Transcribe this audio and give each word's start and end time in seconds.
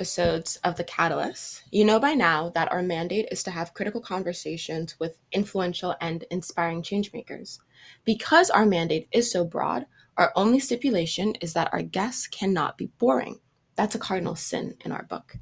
episodes 0.00 0.56
of 0.64 0.76
The 0.76 0.84
Catalyst, 0.84 1.64
you 1.70 1.84
know 1.84 2.00
by 2.00 2.14
now 2.14 2.48
that 2.54 2.72
our 2.72 2.82
mandate 2.82 3.28
is 3.30 3.42
to 3.42 3.50
have 3.50 3.74
critical 3.74 4.00
conversations 4.00 4.98
with 4.98 5.18
influential 5.30 5.94
and 6.00 6.24
inspiring 6.30 6.80
changemakers. 6.80 7.58
Because 8.06 8.48
our 8.48 8.64
mandate 8.64 9.08
is 9.12 9.30
so 9.30 9.44
broad, 9.44 9.84
our 10.16 10.32
only 10.36 10.58
stipulation 10.58 11.34
is 11.42 11.52
that 11.52 11.68
our 11.74 11.82
guests 11.82 12.26
cannot 12.26 12.78
be 12.78 12.86
boring. 12.96 13.40
That's 13.76 13.94
a 13.94 13.98
cardinal 13.98 14.36
sin 14.36 14.74
in 14.86 14.90
our 14.90 15.02
book. 15.02 15.36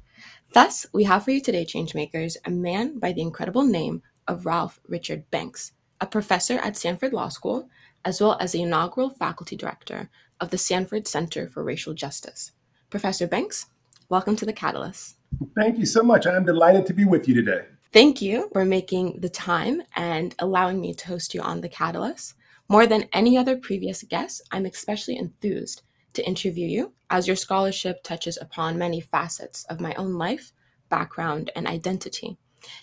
Thus, 0.51 0.85
we 0.91 1.05
have 1.05 1.23
for 1.23 1.31
you 1.31 1.39
today, 1.39 1.63
changemakers, 1.63 2.35
a 2.43 2.51
man 2.51 2.99
by 2.99 3.13
the 3.13 3.21
incredible 3.21 3.63
name 3.63 4.01
of 4.27 4.45
Ralph 4.45 4.81
Richard 4.89 5.31
Banks, 5.31 5.71
a 6.01 6.05
professor 6.05 6.57
at 6.57 6.75
Stanford 6.75 7.13
Law 7.13 7.29
School, 7.29 7.69
as 8.03 8.19
well 8.19 8.35
as 8.41 8.51
the 8.51 8.63
inaugural 8.63 9.09
faculty 9.09 9.55
director 9.55 10.09
of 10.41 10.49
the 10.49 10.57
Stanford 10.57 11.07
Center 11.07 11.47
for 11.47 11.63
Racial 11.63 11.93
Justice. 11.93 12.51
Professor 12.89 13.25
Banks, 13.25 13.67
welcome 14.09 14.35
to 14.35 14.45
the 14.45 14.51
Catalyst. 14.51 15.17
Thank 15.55 15.77
you 15.77 15.85
so 15.85 16.01
much. 16.01 16.25
I'm 16.25 16.43
delighted 16.43 16.87
to 16.87 16.93
be 16.93 17.05
with 17.05 17.27
you 17.27 17.35
today. 17.35 17.65
Thank 17.93 18.23
you 18.23 18.49
for 18.51 18.65
making 18.65 19.19
the 19.21 19.29
time 19.29 19.83
and 19.95 20.33
allowing 20.39 20.81
me 20.81 20.95
to 20.95 21.07
host 21.07 21.35
you 21.35 21.41
on 21.41 21.61
the 21.61 21.69
Catalyst. 21.69 22.33
More 22.69 22.87
than 22.87 23.07
any 23.13 23.37
other 23.37 23.55
previous 23.55 24.01
guest, 24.01 24.41
I'm 24.51 24.65
especially 24.65 25.17
enthused 25.17 25.83
to 26.13 26.25
interview 26.25 26.65
you 26.65 26.93
as 27.11 27.27
your 27.27 27.35
scholarship 27.35 28.01
touches 28.01 28.39
upon 28.41 28.79
many 28.79 28.99
facets 28.99 29.63
of 29.65 29.79
my 29.79 29.93
own 29.93 30.15
life, 30.15 30.53
background, 30.89 31.51
and 31.55 31.67
identity. 31.67 32.35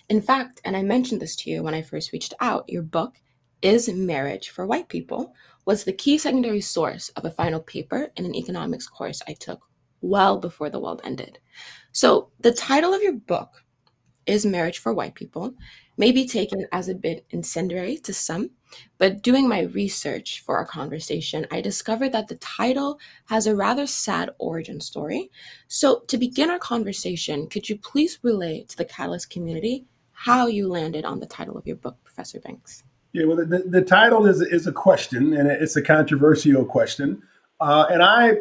In 0.08 0.22
fact, 0.22 0.60
and 0.64 0.76
I 0.76 0.82
mentioned 0.82 1.20
this 1.20 1.34
to 1.36 1.50
you 1.50 1.64
when 1.64 1.74
I 1.74 1.82
first 1.82 2.12
reached 2.12 2.34
out, 2.38 2.68
your 2.68 2.82
book, 2.82 3.16
Is 3.62 3.88
Marriage 3.88 4.50
for 4.50 4.64
White 4.64 4.88
People, 4.88 5.34
was 5.64 5.82
the 5.82 5.92
key 5.92 6.18
secondary 6.18 6.60
source 6.60 7.08
of 7.10 7.24
a 7.24 7.32
final 7.32 7.58
paper 7.58 8.12
in 8.14 8.24
an 8.24 8.36
economics 8.36 8.86
course 8.86 9.22
I 9.26 9.32
took 9.32 9.62
well 10.00 10.38
before 10.38 10.70
the 10.70 10.80
world 10.80 11.00
ended. 11.04 11.38
So, 11.92 12.30
the 12.40 12.52
title 12.52 12.92
of 12.92 13.02
your 13.02 13.14
book, 13.14 13.64
Is 14.26 14.44
Marriage 14.44 14.78
for 14.78 14.92
White 14.92 15.14
People, 15.14 15.54
may 15.96 16.12
be 16.12 16.26
taken 16.26 16.66
as 16.72 16.88
a 16.88 16.94
bit 16.94 17.24
incendiary 17.30 17.96
to 17.98 18.12
some, 18.12 18.50
but 18.98 19.22
doing 19.22 19.48
my 19.48 19.62
research 19.62 20.42
for 20.44 20.58
our 20.58 20.66
conversation, 20.66 21.46
I 21.50 21.60
discovered 21.60 22.12
that 22.12 22.28
the 22.28 22.36
title 22.36 22.98
has 23.26 23.46
a 23.46 23.56
rather 23.56 23.86
sad 23.86 24.30
origin 24.38 24.80
story. 24.80 25.30
So, 25.68 26.00
to 26.08 26.18
begin 26.18 26.50
our 26.50 26.58
conversation, 26.58 27.48
could 27.48 27.68
you 27.68 27.78
please 27.78 28.18
relay 28.22 28.64
to 28.68 28.76
the 28.76 28.84
Catalyst 28.84 29.30
community 29.30 29.86
how 30.12 30.46
you 30.46 30.68
landed 30.68 31.04
on 31.04 31.20
the 31.20 31.26
title 31.26 31.58
of 31.58 31.66
your 31.66 31.76
book, 31.76 31.96
Professor 32.02 32.40
Banks? 32.40 32.82
Yeah, 33.12 33.26
well, 33.26 33.36
the, 33.36 33.64
the 33.66 33.82
title 33.82 34.26
is, 34.26 34.40
is 34.40 34.66
a 34.66 34.72
question, 34.72 35.34
and 35.34 35.48
it's 35.50 35.76
a 35.76 35.82
controversial 35.82 36.64
question. 36.64 37.22
Uh, 37.60 37.86
and 37.90 38.02
I 38.02 38.36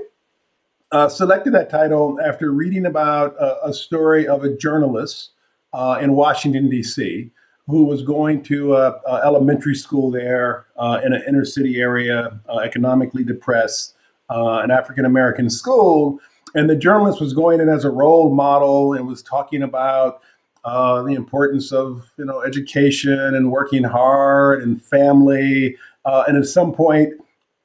uh, 0.91 1.09
selected 1.09 1.53
that 1.53 1.69
title 1.69 2.19
after 2.23 2.51
reading 2.51 2.85
about 2.85 3.35
a, 3.39 3.67
a 3.67 3.73
story 3.73 4.27
of 4.27 4.43
a 4.43 4.55
journalist 4.55 5.31
uh, 5.73 5.99
in 6.01 6.13
Washington, 6.13 6.69
D.C., 6.69 7.31
who 7.67 7.83
was 7.85 8.03
going 8.03 8.43
to 8.43 8.75
elementary 9.23 9.73
school 9.73 10.11
there 10.11 10.67
uh, 10.77 11.01
in 11.03 11.13
an 11.13 11.23
inner 11.27 11.43
city 11.43 11.81
area, 11.81 12.39
uh, 12.47 12.59
economically 12.59 13.23
depressed, 13.23 13.95
uh, 14.29 14.59
an 14.59 14.69
African 14.69 15.03
American 15.03 15.49
school. 15.49 16.19
And 16.53 16.69
the 16.69 16.75
journalist 16.75 17.19
was 17.19 17.33
going 17.33 17.59
in 17.59 17.67
as 17.67 17.83
a 17.83 17.89
role 17.89 18.33
model 18.33 18.93
and 18.93 19.07
was 19.07 19.23
talking 19.23 19.63
about 19.63 20.21
the 20.63 21.13
importance 21.15 21.71
of 21.71 22.11
you 22.17 22.25
know 22.25 22.43
education 22.43 23.33
and 23.35 23.51
working 23.51 23.83
hard 23.83 24.61
and 24.61 24.83
family, 24.83 25.75
and 26.05 26.37
at 26.37 26.45
some 26.45 26.71
point, 26.71 27.13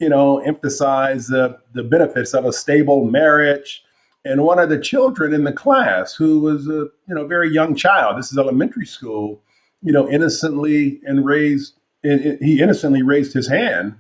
you 0.00 0.08
know, 0.08 0.38
emphasize 0.38 1.28
the 1.28 1.58
the 1.74 1.84
benefits 1.84 2.34
of 2.34 2.44
a 2.44 2.52
stable 2.52 3.04
marriage. 3.04 3.84
And 4.24 4.42
one 4.42 4.58
of 4.58 4.68
the 4.68 4.78
children 4.78 5.32
in 5.32 5.44
the 5.44 5.52
class, 5.52 6.14
who 6.14 6.40
was 6.40 6.66
a 6.66 6.88
you 7.08 7.14
know 7.14 7.26
very 7.26 7.50
young 7.50 7.74
child, 7.74 8.18
this 8.18 8.32
is 8.32 8.38
elementary 8.38 8.86
school, 8.86 9.40
you 9.82 9.92
know, 9.92 10.08
innocently 10.08 11.00
and 11.04 11.24
raised, 11.24 11.74
he 12.02 12.60
innocently 12.60 13.02
raised 13.02 13.32
his 13.32 13.48
hand 13.48 13.94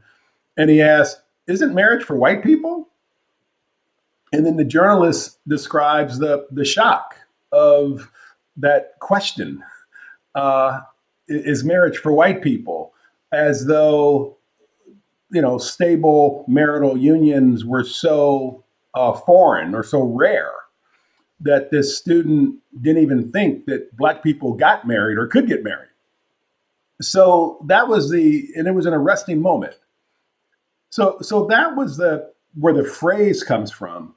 and 0.56 0.70
he 0.70 0.82
asked, 0.82 1.22
Isn't 1.46 1.74
marriage 1.74 2.04
for 2.04 2.16
white 2.16 2.42
people? 2.42 2.88
And 4.32 4.46
then 4.46 4.56
the 4.56 4.64
journalist 4.64 5.38
describes 5.48 6.18
the, 6.18 6.46
the 6.50 6.64
shock 6.64 7.16
of 7.52 8.10
that 8.56 8.98
question 9.00 9.62
uh, 10.34 10.80
Is 11.28 11.64
marriage 11.64 11.96
for 11.96 12.12
white 12.12 12.42
people? 12.42 12.92
As 13.32 13.66
though, 13.66 14.36
you 15.30 15.40
know, 15.40 15.58
stable 15.58 16.44
marital 16.48 16.96
unions 16.96 17.64
were 17.64 17.84
so 17.84 18.64
uh, 18.94 19.12
foreign 19.12 19.74
or 19.74 19.82
so 19.82 20.02
rare 20.02 20.52
that 21.40 21.70
this 21.70 21.96
student 21.96 22.56
didn't 22.80 23.02
even 23.02 23.30
think 23.30 23.66
that 23.66 23.96
black 23.96 24.22
people 24.22 24.54
got 24.54 24.86
married 24.86 25.16
or 25.16 25.26
could 25.26 25.46
get 25.46 25.64
married. 25.64 25.88
So 27.00 27.64
that 27.66 27.88
was 27.88 28.10
the, 28.10 28.48
and 28.56 28.66
it 28.66 28.74
was 28.74 28.86
an 28.86 28.92
arresting 28.92 29.40
moment. 29.40 29.74
So, 30.90 31.18
so 31.22 31.46
that 31.46 31.76
was 31.76 31.96
the 31.96 32.30
where 32.54 32.74
the 32.74 32.84
phrase 32.84 33.42
comes 33.42 33.70
from. 33.70 34.14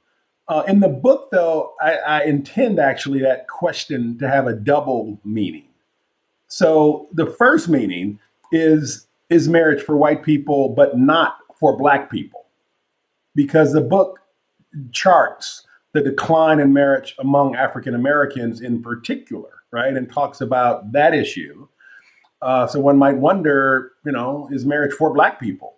Uh, 0.48 0.64
in 0.68 0.80
the 0.80 0.88
book, 0.88 1.30
though, 1.30 1.72
I, 1.80 1.94
I 1.94 2.24
intend 2.24 2.78
actually 2.78 3.20
that 3.20 3.48
question 3.48 4.18
to 4.18 4.28
have 4.28 4.46
a 4.46 4.52
double 4.52 5.18
meaning. 5.24 5.68
So 6.48 7.08
the 7.12 7.26
first 7.26 7.68
meaning 7.68 8.18
is 8.52 9.06
is 9.30 9.48
marriage 9.48 9.82
for 9.82 9.96
white 9.96 10.22
people, 10.22 10.70
but 10.70 10.98
not 10.98 11.38
for 11.58 11.76
black 11.76 12.10
people, 12.10 12.46
because 13.34 13.72
the 13.72 13.80
book 13.80 14.20
charts 14.92 15.66
the 15.92 16.02
decline 16.02 16.58
in 16.58 16.72
marriage 16.72 17.14
among 17.18 17.54
African 17.54 17.94
Americans 17.94 18.60
in 18.60 18.82
particular, 18.82 19.50
right? 19.70 19.94
And 19.96 20.12
talks 20.12 20.40
about 20.40 20.92
that 20.92 21.14
issue. 21.14 21.68
Uh, 22.42 22.66
so 22.66 22.80
one 22.80 22.98
might 22.98 23.16
wonder, 23.16 23.92
you 24.04 24.12
know, 24.12 24.48
is 24.52 24.66
marriage 24.66 24.92
for 24.92 25.14
Black 25.14 25.40
people? 25.40 25.76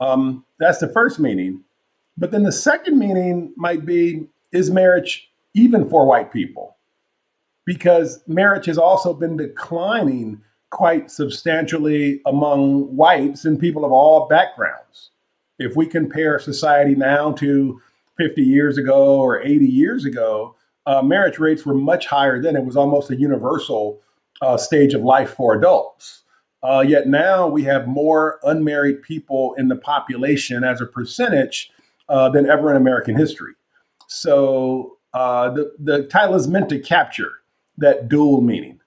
Um, 0.00 0.44
that's 0.58 0.78
the 0.78 0.88
first 0.88 1.20
meaning. 1.20 1.62
But 2.16 2.30
then 2.30 2.42
the 2.42 2.52
second 2.52 2.98
meaning 2.98 3.52
might 3.56 3.84
be, 3.84 4.26
is 4.50 4.70
marriage 4.70 5.30
even 5.54 5.88
for 5.88 6.06
white 6.06 6.32
people? 6.32 6.76
Because 7.66 8.22
marriage 8.26 8.66
has 8.66 8.78
also 8.78 9.12
been 9.12 9.36
declining 9.36 10.40
quite 10.70 11.10
substantially 11.10 12.20
among 12.26 12.96
whites 12.96 13.44
and 13.44 13.58
people 13.58 13.84
of 13.84 13.92
all 13.92 14.28
backgrounds. 14.28 15.10
If 15.58 15.76
we 15.76 15.86
compare 15.86 16.38
society 16.38 16.94
now 16.94 17.32
to 17.32 17.80
50 18.16 18.42
years 18.42 18.78
ago 18.78 19.20
or 19.20 19.42
80 19.42 19.66
years 19.66 20.04
ago, 20.04 20.54
uh, 20.86 21.02
marriage 21.02 21.38
rates 21.38 21.66
were 21.66 21.74
much 21.74 22.06
higher 22.06 22.40
then. 22.40 22.56
It 22.56 22.64
was 22.64 22.76
almost 22.76 23.10
a 23.10 23.16
universal 23.16 24.00
uh, 24.42 24.56
stage 24.56 24.94
of 24.94 25.02
life 25.02 25.34
for 25.34 25.54
adults. 25.54 26.22
Uh, 26.62 26.84
yet 26.86 27.08
now 27.08 27.46
we 27.46 27.62
have 27.64 27.86
more 27.86 28.38
unmarried 28.42 29.02
people 29.02 29.54
in 29.58 29.68
the 29.68 29.76
population 29.76 30.62
as 30.64 30.80
a 30.80 30.86
percentage 30.86 31.70
uh, 32.08 32.28
than 32.28 32.48
ever 32.48 32.70
in 32.70 32.76
American 32.76 33.16
history. 33.16 33.54
So 34.08 34.98
uh, 35.14 35.50
the, 35.50 35.72
the 35.78 36.02
title 36.04 36.34
is 36.34 36.48
meant 36.48 36.68
to 36.70 36.78
capture 36.78 37.32
that 37.78 38.08
dual 38.08 38.40
meaning. 38.40 38.79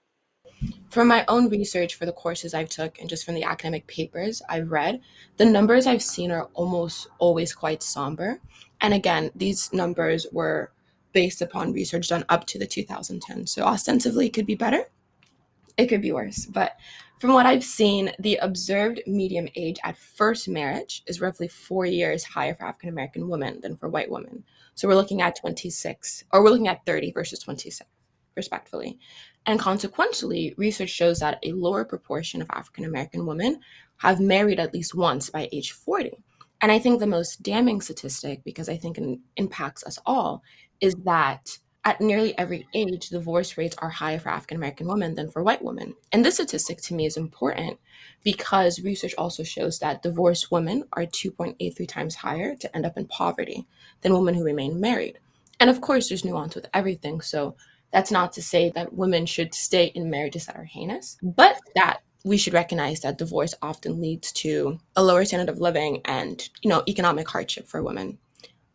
From 0.94 1.08
my 1.08 1.24
own 1.26 1.48
research 1.48 1.96
for 1.96 2.06
the 2.06 2.12
courses 2.12 2.54
I've 2.54 2.68
took 2.68 3.00
and 3.00 3.08
just 3.08 3.24
from 3.24 3.34
the 3.34 3.42
academic 3.42 3.88
papers 3.88 4.40
I've 4.48 4.70
read, 4.70 5.00
the 5.38 5.44
numbers 5.44 5.88
I've 5.88 6.04
seen 6.04 6.30
are 6.30 6.44
almost 6.54 7.08
always 7.18 7.52
quite 7.52 7.82
somber. 7.82 8.40
And 8.80 8.94
again, 8.94 9.32
these 9.34 9.72
numbers 9.72 10.24
were 10.30 10.70
based 11.12 11.42
upon 11.42 11.72
research 11.72 12.10
done 12.10 12.24
up 12.28 12.46
to 12.46 12.60
the 12.60 12.66
2010. 12.68 13.48
So 13.48 13.64
ostensibly, 13.64 14.26
it 14.26 14.34
could 14.34 14.46
be 14.46 14.54
better, 14.54 14.84
it 15.76 15.86
could 15.86 16.00
be 16.00 16.12
worse. 16.12 16.46
But 16.46 16.76
from 17.18 17.32
what 17.32 17.46
I've 17.46 17.64
seen, 17.64 18.12
the 18.20 18.36
observed 18.36 19.02
medium 19.04 19.48
age 19.56 19.78
at 19.82 19.98
first 19.98 20.48
marriage 20.48 21.02
is 21.08 21.20
roughly 21.20 21.48
four 21.48 21.86
years 21.86 22.22
higher 22.22 22.54
for 22.54 22.66
African 22.66 22.90
American 22.90 23.28
women 23.28 23.60
than 23.62 23.76
for 23.76 23.88
white 23.88 24.12
women. 24.12 24.44
So 24.76 24.86
we're 24.86 24.94
looking 24.94 25.22
at 25.22 25.34
26, 25.34 26.22
or 26.32 26.44
we're 26.44 26.50
looking 26.50 26.68
at 26.68 26.86
30 26.86 27.10
versus 27.10 27.40
26, 27.40 27.90
respectfully. 28.36 28.98
And 29.46 29.58
consequently, 29.58 30.54
research 30.56 30.90
shows 30.90 31.20
that 31.20 31.38
a 31.42 31.52
lower 31.52 31.84
proportion 31.84 32.40
of 32.40 32.50
African 32.50 32.84
American 32.84 33.26
women 33.26 33.60
have 33.98 34.20
married 34.20 34.58
at 34.58 34.72
least 34.72 34.94
once 34.94 35.30
by 35.30 35.48
age 35.52 35.72
40. 35.72 36.12
And 36.60 36.72
I 36.72 36.78
think 36.78 36.98
the 36.98 37.06
most 37.06 37.42
damning 37.42 37.80
statistic, 37.80 38.42
because 38.44 38.68
I 38.68 38.76
think 38.76 38.96
it 38.98 39.18
impacts 39.36 39.84
us 39.84 39.98
all, 40.06 40.42
is 40.80 40.94
that 41.04 41.58
at 41.84 42.00
nearly 42.00 42.36
every 42.38 42.66
age, 42.72 43.10
divorce 43.10 43.58
rates 43.58 43.76
are 43.78 43.90
higher 43.90 44.18
for 44.18 44.30
African 44.30 44.56
American 44.56 44.88
women 44.88 45.14
than 45.14 45.30
for 45.30 45.42
white 45.42 45.62
women. 45.62 45.94
And 46.12 46.24
this 46.24 46.36
statistic 46.36 46.80
to 46.82 46.94
me 46.94 47.04
is 47.04 47.18
important 47.18 47.78
because 48.22 48.80
research 48.80 49.14
also 49.18 49.42
shows 49.42 49.78
that 49.80 50.02
divorced 50.02 50.50
women 50.50 50.84
are 50.94 51.02
2.83 51.02 51.86
times 51.86 52.14
higher 52.14 52.56
to 52.56 52.74
end 52.74 52.86
up 52.86 52.96
in 52.96 53.06
poverty 53.06 53.66
than 54.00 54.14
women 54.14 54.34
who 54.34 54.44
remain 54.44 54.80
married. 54.80 55.18
And 55.60 55.68
of 55.68 55.82
course, 55.82 56.08
there's 56.08 56.24
nuance 56.24 56.54
with 56.54 56.68
everything. 56.72 57.20
So 57.20 57.56
that's 57.94 58.10
not 58.10 58.32
to 58.32 58.42
say 58.42 58.72
that 58.74 58.92
women 58.92 59.24
should 59.24 59.54
stay 59.54 59.86
in 59.94 60.10
marriages 60.10 60.46
that 60.46 60.56
are 60.56 60.64
heinous, 60.64 61.16
but 61.22 61.56
that 61.76 62.00
we 62.24 62.36
should 62.36 62.52
recognize 62.52 63.00
that 63.00 63.18
divorce 63.18 63.54
often 63.62 64.00
leads 64.00 64.32
to 64.32 64.80
a 64.96 65.04
lower 65.04 65.24
standard 65.24 65.48
of 65.48 65.60
living 65.60 66.00
and 66.04 66.48
you 66.62 66.68
know 66.68 66.82
economic 66.88 67.28
hardship 67.28 67.68
for 67.68 67.82
women 67.82 68.18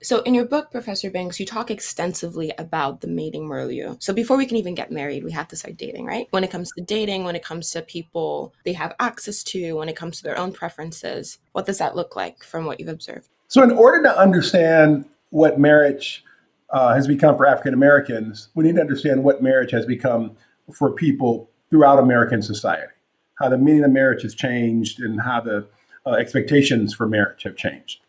So, 0.01 0.21
in 0.21 0.33
your 0.33 0.45
book, 0.45 0.71
Professor 0.71 1.12
Banks, 1.12 1.42
you 1.42 1.45
talk 1.45 1.69
extensively 1.69 2.54
about 2.57 3.01
the 3.01 3.07
mating 3.07 3.45
milieu. 3.50 3.98
So, 4.00 4.13
before 4.13 4.38
we 4.38 4.45
can 4.45 4.56
even 4.56 4.74
get 4.74 4.92
married, 4.92 5.25
we 5.25 5.33
have 5.33 5.50
to 5.50 5.57
start 5.57 5.75
dating, 5.75 6.06
right? 6.06 6.27
When 6.30 6.45
it 6.45 6.51
comes 6.51 6.72
to 6.77 6.81
dating, 6.81 7.25
when 7.25 7.36
it 7.36 7.44
comes 7.44 7.72
to 7.72 7.81
people 7.81 8.54
they 8.63 8.72
have 8.72 8.95
access 9.01 9.44
to, 9.51 9.74
when 9.74 9.89
it 9.89 9.98
comes 9.98 10.18
to 10.18 10.24
their 10.24 10.38
own 10.38 10.54
preferences, 10.54 11.39
what 11.51 11.65
does 11.65 11.80
that 11.80 11.98
look 11.98 12.15
like 12.15 12.44
from 12.44 12.63
what 12.63 12.80
you've 12.80 12.95
observed? 12.98 13.27
So, 13.50 13.62
in 13.62 13.72
order 13.72 14.01
to 14.04 14.18
understand 14.18 15.04
what 15.31 15.60
marriage 15.60 16.24
uh, 16.71 16.94
has 16.94 17.07
become 17.07 17.36
for 17.36 17.45
African 17.45 17.74
Americans, 17.74 18.50
we 18.56 18.63
need 18.63 18.75
to 18.75 18.81
understand 18.81 19.24
what 19.24 19.42
marriage 19.42 19.71
has 19.71 19.86
become 19.86 20.36
for 20.71 20.92
people 20.92 21.50
throughout 21.69 22.00
American 22.00 22.42
society, 22.42 22.92
how 23.39 23.50
the 23.50 23.57
meaning 23.57 23.83
of 23.83 23.92
marriage 23.92 24.24
has 24.24 24.36
changed, 24.36 25.00
and 25.00 25.21
how 25.21 25.42
the 25.42 25.68
uh, 26.06 26.12
expectations 26.12 26.94
for 26.94 27.07
marriage 27.07 27.44
have 27.44 27.56
changed. 27.56 28.01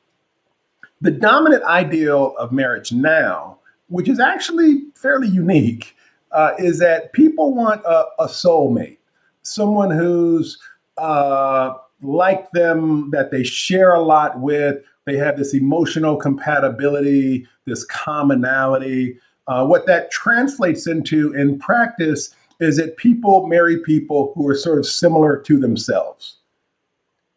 The 1.01 1.11
dominant 1.11 1.63
ideal 1.65 2.35
of 2.39 2.53
marriage 2.53 2.93
now, 2.93 3.59
which 3.89 4.09
is 4.09 4.21
actually 4.21 4.83
fairly 4.95 5.29
unique, 5.29 5.97
uh, 6.33 6.53
is 6.59 6.79
that 6.79 7.13
people 7.13 7.55
want 7.55 7.83
a, 7.85 8.05
a 8.19 8.27
soulmate, 8.27 8.99
someone 9.43 9.91
who's 9.91 10.59
uh, 10.99 11.75
like 12.03 12.51
them, 12.53 13.11
that 13.11 13.31
they 13.31 13.43
share 13.43 13.95
a 13.95 14.01
lot 14.01 14.41
with. 14.41 14.85
They 15.07 15.17
have 15.17 15.37
this 15.37 15.55
emotional 15.55 16.17
compatibility, 16.17 17.47
this 17.67 17.85
commonality. 17.85 19.19
Uh, 19.47 19.67
what 19.67 19.87
that 19.87 20.11
translates 20.11 20.87
into 20.87 21.33
in 21.35 21.59
practice 21.59 22.35
is 22.61 22.77
that 22.77 22.97
people 22.97 23.47
marry 23.47 23.79
people 23.79 24.33
who 24.35 24.47
are 24.47 24.55
sort 24.55 24.79
of 24.79 24.87
similar 24.87 25.39
to 25.39 25.59
themselves, 25.59 26.37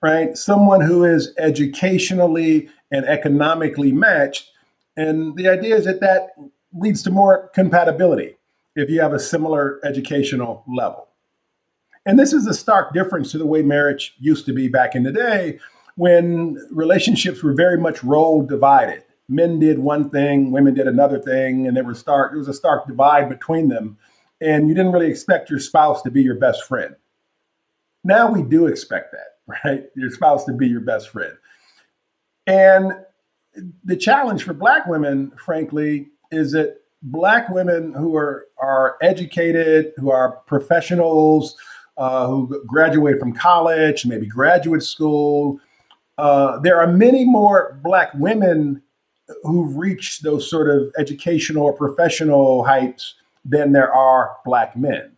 right? 0.01 0.37
Someone 0.37 0.81
who 0.81 1.05
is 1.05 1.33
educationally 1.37 2.69
and 2.91 3.05
economically 3.05 3.91
matched. 3.91 4.51
And 4.97 5.35
the 5.37 5.47
idea 5.47 5.75
is 5.75 5.85
that 5.85 6.01
that 6.01 6.31
leads 6.73 7.01
to 7.03 7.11
more 7.11 7.49
compatibility 7.55 8.35
if 8.75 8.89
you 8.89 8.99
have 8.99 9.13
a 9.13 9.19
similar 9.19 9.79
educational 9.85 10.63
level. 10.67 11.07
And 12.05 12.19
this 12.19 12.33
is 12.33 12.45
a 12.47 12.53
stark 12.53 12.93
difference 12.93 13.31
to 13.31 13.37
the 13.37 13.45
way 13.45 13.61
marriage 13.61 14.13
used 14.19 14.45
to 14.47 14.53
be 14.53 14.67
back 14.67 14.93
in 14.93 15.03
the 15.03 15.11
day 15.11 15.59
when 15.95 16.55
relationships 16.71 17.43
were 17.43 17.53
very 17.53 17.77
much 17.77 18.03
role 18.03 18.43
divided. 18.43 19.03
Men 19.29 19.59
did 19.59 19.79
one 19.79 20.09
thing, 20.09 20.51
women 20.51 20.73
did 20.73 20.87
another 20.87 21.19
thing, 21.19 21.67
and 21.67 21.77
there 21.77 21.83
was 21.83 21.99
stark 21.99 22.33
was 22.33 22.47
a 22.47 22.53
stark 22.53 22.87
divide 22.87 23.29
between 23.29 23.69
them. 23.69 23.97
And 24.41 24.67
you 24.67 24.75
didn't 24.75 24.91
really 24.91 25.09
expect 25.09 25.49
your 25.49 25.59
spouse 25.59 26.01
to 26.01 26.11
be 26.11 26.21
your 26.21 26.35
best 26.35 26.63
friend. 26.65 26.95
Now 28.03 28.29
we 28.29 28.43
do 28.43 28.67
expect 28.67 29.13
that, 29.13 29.37
right? 29.63 29.85
Your 29.95 30.09
spouse 30.09 30.45
to 30.45 30.53
be 30.53 30.67
your 30.67 30.81
best 30.81 31.09
friend. 31.09 31.33
And 32.45 32.93
the 33.83 33.95
challenge 33.95 34.43
for 34.43 34.53
Black 34.53 34.87
women, 34.87 35.31
frankly, 35.37 36.09
is 36.31 36.51
that 36.51 36.81
Black 37.03 37.49
women 37.49 37.93
who 37.93 38.15
are, 38.15 38.47
are 38.57 38.97
educated, 39.01 39.93
who 39.97 40.09
are 40.09 40.37
professionals, 40.47 41.55
uh, 41.97 42.27
who 42.27 42.63
graduate 42.65 43.19
from 43.19 43.33
college, 43.33 44.05
maybe 44.05 44.25
graduate 44.25 44.83
school, 44.83 45.59
uh, 46.17 46.59
there 46.59 46.79
are 46.79 46.87
many 46.87 47.25
more 47.25 47.79
Black 47.83 48.13
women 48.15 48.81
who've 49.43 49.75
reached 49.77 50.23
those 50.23 50.49
sort 50.49 50.69
of 50.69 50.91
educational 50.97 51.63
or 51.63 51.73
professional 51.73 52.63
heights 52.63 53.15
than 53.45 53.71
there 53.71 53.93
are 53.93 54.35
Black 54.45 54.75
men. 54.75 55.11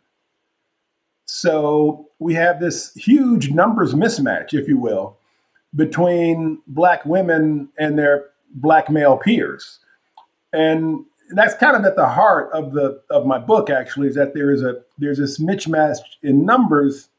So 1.26 2.10
we 2.20 2.34
have 2.36 2.60
this 2.60 2.94
huge 2.94 3.52
numbers 3.52 3.94
mismatch, 3.94 4.54
if 4.54 4.68
you 4.68 4.78
will, 4.78 5.18
between 5.76 6.62
black 6.68 7.06
women 7.06 7.70
and 7.78 7.98
their 7.98 8.28
black 8.54 8.90
male 8.90 9.18
peers. 9.18 9.80
And 10.54 11.04
that's 11.32 11.56
kind 11.56 11.76
of 11.76 11.84
at 11.84 11.96
the 11.96 12.08
heart 12.08 12.50
of 12.54 12.74
the 12.74 13.02
of 13.10 13.26
my 13.26 13.40
book 13.40 13.70
actually 13.70 14.08
is 14.08 14.16
that 14.16 14.34
there 14.34 14.52
is 14.52 14.62
a 14.62 14.82
there's 14.98 15.18
this 15.18 15.40
mismatch 15.40 15.98
in 16.22 16.46
numbers. 16.46 17.10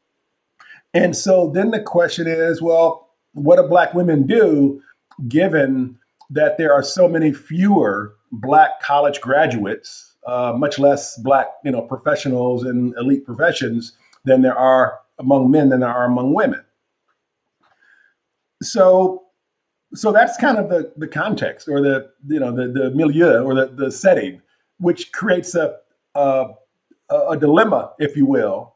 And 0.93 1.15
so 1.15 1.51
then 1.53 1.71
the 1.71 1.81
question 1.81 2.25
is, 2.27 2.61
well, 2.61 3.06
what 3.37 3.57
do 3.57 3.63
black 3.63 3.93
women 3.93 4.25
do 4.25 4.81
given 5.27 5.97
that 6.29 6.57
there 6.57 6.73
are 6.73 6.83
so 6.83 7.07
many 7.07 7.31
fewer 7.31 8.15
black 8.31 8.81
college 8.81 9.21
graduates, 9.21 10.15
uh, 10.25 10.53
much 10.57 10.79
less 10.79 11.17
black, 11.21 11.47
you 11.63 11.71
know, 11.71 11.81
professionals 11.81 12.65
in 12.65 12.93
elite 12.97 13.25
professions 13.25 13.93
than 14.25 14.41
there 14.41 14.57
are 14.57 14.99
among 15.19 15.51
men 15.51 15.69
than 15.69 15.79
there 15.81 15.89
are 15.89 16.05
among 16.05 16.33
women? 16.33 16.61
So 18.61 19.23
so 19.93 20.11
that's 20.11 20.35
kind 20.37 20.57
of 20.57 20.69
the 20.69 20.91
the 20.97 21.07
context 21.07 21.69
or 21.69 21.81
the 21.81 22.09
you 22.27 22.39
know 22.39 22.51
the 22.51 22.67
the 22.67 22.89
milieu 22.91 23.43
or 23.43 23.53
the 23.53 23.67
the 23.67 23.91
setting 23.91 24.41
which 24.79 25.11
creates 25.11 25.55
a 25.55 25.77
a, 26.15 26.47
a 27.09 27.37
dilemma 27.37 27.93
if 27.99 28.17
you 28.17 28.25
will 28.25 28.75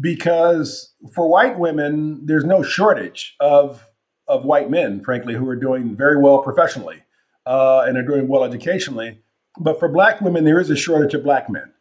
because 0.00 0.94
for 1.14 1.28
white 1.28 1.58
women 1.58 2.24
there's 2.26 2.44
no 2.44 2.62
shortage 2.62 3.34
of 3.40 3.86
of 4.26 4.44
white 4.44 4.70
men 4.70 5.02
frankly 5.02 5.34
who 5.34 5.48
are 5.48 5.56
doing 5.56 5.96
very 5.96 6.20
well 6.20 6.42
professionally 6.42 7.02
uh, 7.46 7.84
and 7.86 7.96
are 7.96 8.02
doing 8.02 8.28
well 8.28 8.44
educationally. 8.44 9.20
But 9.58 9.78
for 9.78 9.88
black 9.88 10.20
women 10.20 10.44
there 10.44 10.60
is 10.60 10.70
a 10.70 10.76
shortage 10.76 11.14
of 11.14 11.24
black 11.24 11.48
men. 11.48 11.72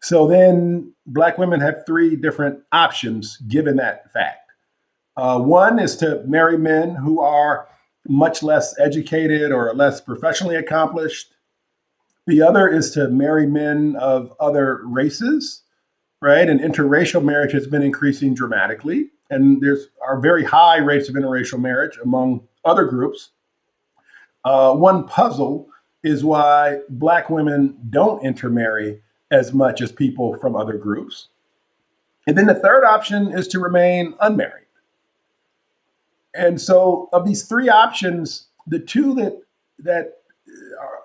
So 0.00 0.28
then 0.28 0.94
black 1.06 1.38
women 1.38 1.60
have 1.60 1.84
three 1.86 2.14
different 2.16 2.60
options 2.70 3.38
given 3.48 3.76
that 3.76 4.12
fact. 4.12 4.52
Uh, 5.16 5.40
one 5.40 5.80
is 5.80 5.96
to 5.96 6.22
marry 6.26 6.56
men 6.56 6.94
who 6.94 7.20
are 7.20 7.68
much 8.06 8.42
less 8.42 8.78
educated 8.78 9.50
or 9.50 9.74
less 9.74 10.00
professionally 10.00 10.54
accomplished. 10.54 11.32
The 12.26 12.42
other 12.42 12.68
is 12.68 12.92
to 12.92 13.08
marry 13.08 13.46
men 13.46 13.96
of 13.96 14.32
other 14.38 14.82
races, 14.84 15.62
right? 16.20 16.48
And 16.48 16.60
interracial 16.60 17.22
marriage 17.22 17.52
has 17.52 17.66
been 17.66 17.82
increasing 17.82 18.34
dramatically. 18.34 19.10
And 19.30 19.60
there's 19.60 19.88
are 20.02 20.20
very 20.20 20.44
high 20.44 20.78
rates 20.78 21.08
of 21.08 21.14
interracial 21.14 21.60
marriage 21.60 21.98
among 22.02 22.46
other 22.64 22.84
groups. 22.84 23.30
Uh, 24.44 24.74
one 24.74 25.06
puzzle 25.06 25.68
is 26.02 26.24
why 26.24 26.78
Black 26.88 27.28
women 27.28 27.76
don't 27.90 28.24
intermarry 28.24 29.02
as 29.30 29.52
much 29.52 29.82
as 29.82 29.92
people 29.92 30.38
from 30.38 30.56
other 30.56 30.78
groups. 30.78 31.28
And 32.26 32.36
then 32.36 32.46
the 32.46 32.54
third 32.54 32.84
option 32.84 33.32
is 33.36 33.48
to 33.48 33.58
remain 33.58 34.14
unmarried. 34.20 34.64
And 36.34 36.60
so, 36.60 37.08
of 37.12 37.26
these 37.26 37.44
three 37.44 37.68
options, 37.68 38.46
the 38.66 38.78
two 38.78 39.14
that 39.14 39.42
that 39.80 40.18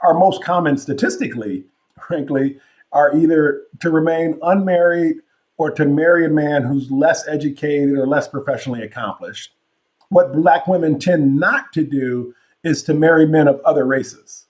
are 0.04 0.14
most 0.14 0.44
common 0.44 0.78
statistically, 0.78 1.64
frankly, 2.00 2.60
are 2.94 3.16
either 3.16 3.64
to 3.82 3.90
remain 3.90 4.40
unmarried 4.42 5.18
or 5.58 5.72
to 5.72 5.86
marry 5.86 6.26
a 6.26 6.30
man 6.30 6.64
who's 6.64 6.90
less 6.92 7.28
educated 7.28 7.98
or 7.98 8.08
less 8.08 8.28
professionally 8.28 8.82
accomplished. 8.82 9.52
What 10.10 10.34
Black 10.34 10.68
women 10.68 11.00
tend 11.00 11.40
not 11.40 11.72
to 11.74 11.84
do 11.84 12.34
is 12.64 12.84
to 12.84 12.94
marry 12.94 13.26
men 13.26 13.48
of 13.48 13.60
other 13.62 13.86
races. 13.86 14.46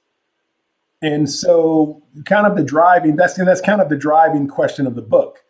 And 1.02 1.30
so, 1.30 2.02
kind 2.26 2.48
of 2.48 2.56
the 2.56 2.64
driving 2.64 3.18
that's 3.18 3.38
and 3.38 3.48
that's 3.48 3.60
kind 3.60 3.82
of 3.82 3.90
the 3.90 3.98
driving 3.98 4.48
question 4.48 4.88
of 4.88 4.96
the 4.96 5.02
book 5.02 5.44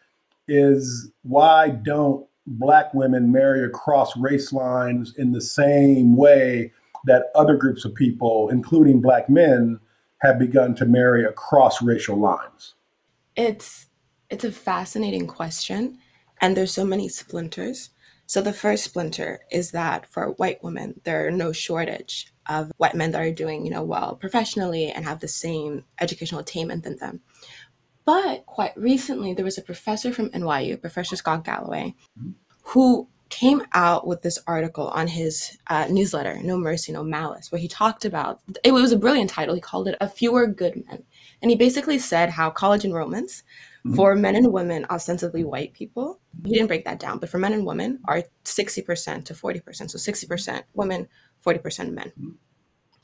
is 0.47 1.11
why 1.21 1.69
don't 1.69 2.25
black 2.47 2.93
women 2.93 3.31
marry 3.31 3.63
across 3.63 4.17
race 4.17 4.51
lines 4.51 5.13
in 5.17 5.31
the 5.31 5.41
same 5.41 6.15
way 6.15 6.71
that 7.05 7.31
other 7.35 7.55
groups 7.55 7.85
of 7.85 7.93
people, 7.93 8.49
including 8.49 8.99
black 9.01 9.29
men, 9.29 9.79
have 10.21 10.39
begun 10.39 10.73
to 10.75 10.85
marry 10.85 11.23
across 11.23 11.81
racial 11.81 12.17
lines? 12.17 12.73
It's 13.35 13.87
it's 14.29 14.43
a 14.43 14.51
fascinating 14.51 15.27
question 15.27 15.99
and 16.41 16.57
there's 16.57 16.73
so 16.73 16.85
many 16.85 17.07
splinters. 17.07 17.91
So 18.25 18.41
the 18.41 18.53
first 18.53 18.83
splinter 18.85 19.41
is 19.51 19.71
that 19.71 20.11
for 20.11 20.31
white 20.31 20.63
women, 20.63 21.01
there 21.03 21.27
are 21.27 21.31
no 21.31 21.51
shortage 21.51 22.33
of 22.47 22.71
white 22.77 22.95
men 22.95 23.11
that 23.11 23.21
are 23.21 23.31
doing, 23.31 23.65
you 23.65 23.71
know, 23.71 23.83
well 23.83 24.15
professionally 24.15 24.91
and 24.91 25.05
have 25.05 25.19
the 25.19 25.27
same 25.27 25.85
educational 25.99 26.41
attainment 26.41 26.83
than 26.83 26.97
them. 26.97 27.21
But 28.05 28.45
quite 28.45 28.75
recently, 28.75 29.33
there 29.33 29.45
was 29.45 29.57
a 29.57 29.61
professor 29.61 30.11
from 30.11 30.29
NYU, 30.29 30.79
Professor 30.79 31.15
Scott 31.15 31.45
Galloway, 31.45 31.95
mm-hmm. 32.19 32.31
who 32.63 33.07
came 33.29 33.63
out 33.73 34.05
with 34.05 34.21
this 34.21 34.39
article 34.45 34.89
on 34.89 35.07
his 35.07 35.57
uh, 35.67 35.87
newsletter, 35.89 36.41
No 36.43 36.57
Mercy, 36.57 36.91
No 36.91 37.03
Malice, 37.03 37.51
where 37.51 37.59
he 37.59 37.67
talked 37.67 38.05
about 38.05 38.41
it 38.63 38.71
was 38.71 38.91
a 38.91 38.97
brilliant 38.97 39.29
title. 39.29 39.55
He 39.55 39.61
called 39.61 39.87
it 39.87 39.97
A 40.01 40.07
Fewer 40.07 40.47
Good 40.47 40.83
Men. 40.87 41.03
And 41.41 41.49
he 41.49 41.57
basically 41.57 41.99
said 41.99 42.29
how 42.29 42.49
college 42.49 42.83
enrollments 42.83 43.43
mm-hmm. 43.85 43.95
for 43.95 44.15
men 44.15 44.35
and 44.35 44.53
women, 44.53 44.85
ostensibly 44.89 45.43
white 45.43 45.73
people, 45.73 46.19
he 46.45 46.53
didn't 46.53 46.67
break 46.67 46.85
that 46.85 46.99
down, 46.99 47.17
but 47.17 47.29
for 47.29 47.37
men 47.37 47.53
and 47.53 47.65
women 47.65 47.99
are 48.05 48.23
60% 48.45 49.25
to 49.25 49.33
40%. 49.33 49.89
So 49.89 49.97
60% 49.97 50.63
women, 50.73 51.07
40% 51.45 51.91
men. 51.91 52.11
Mm-hmm. 52.19 52.29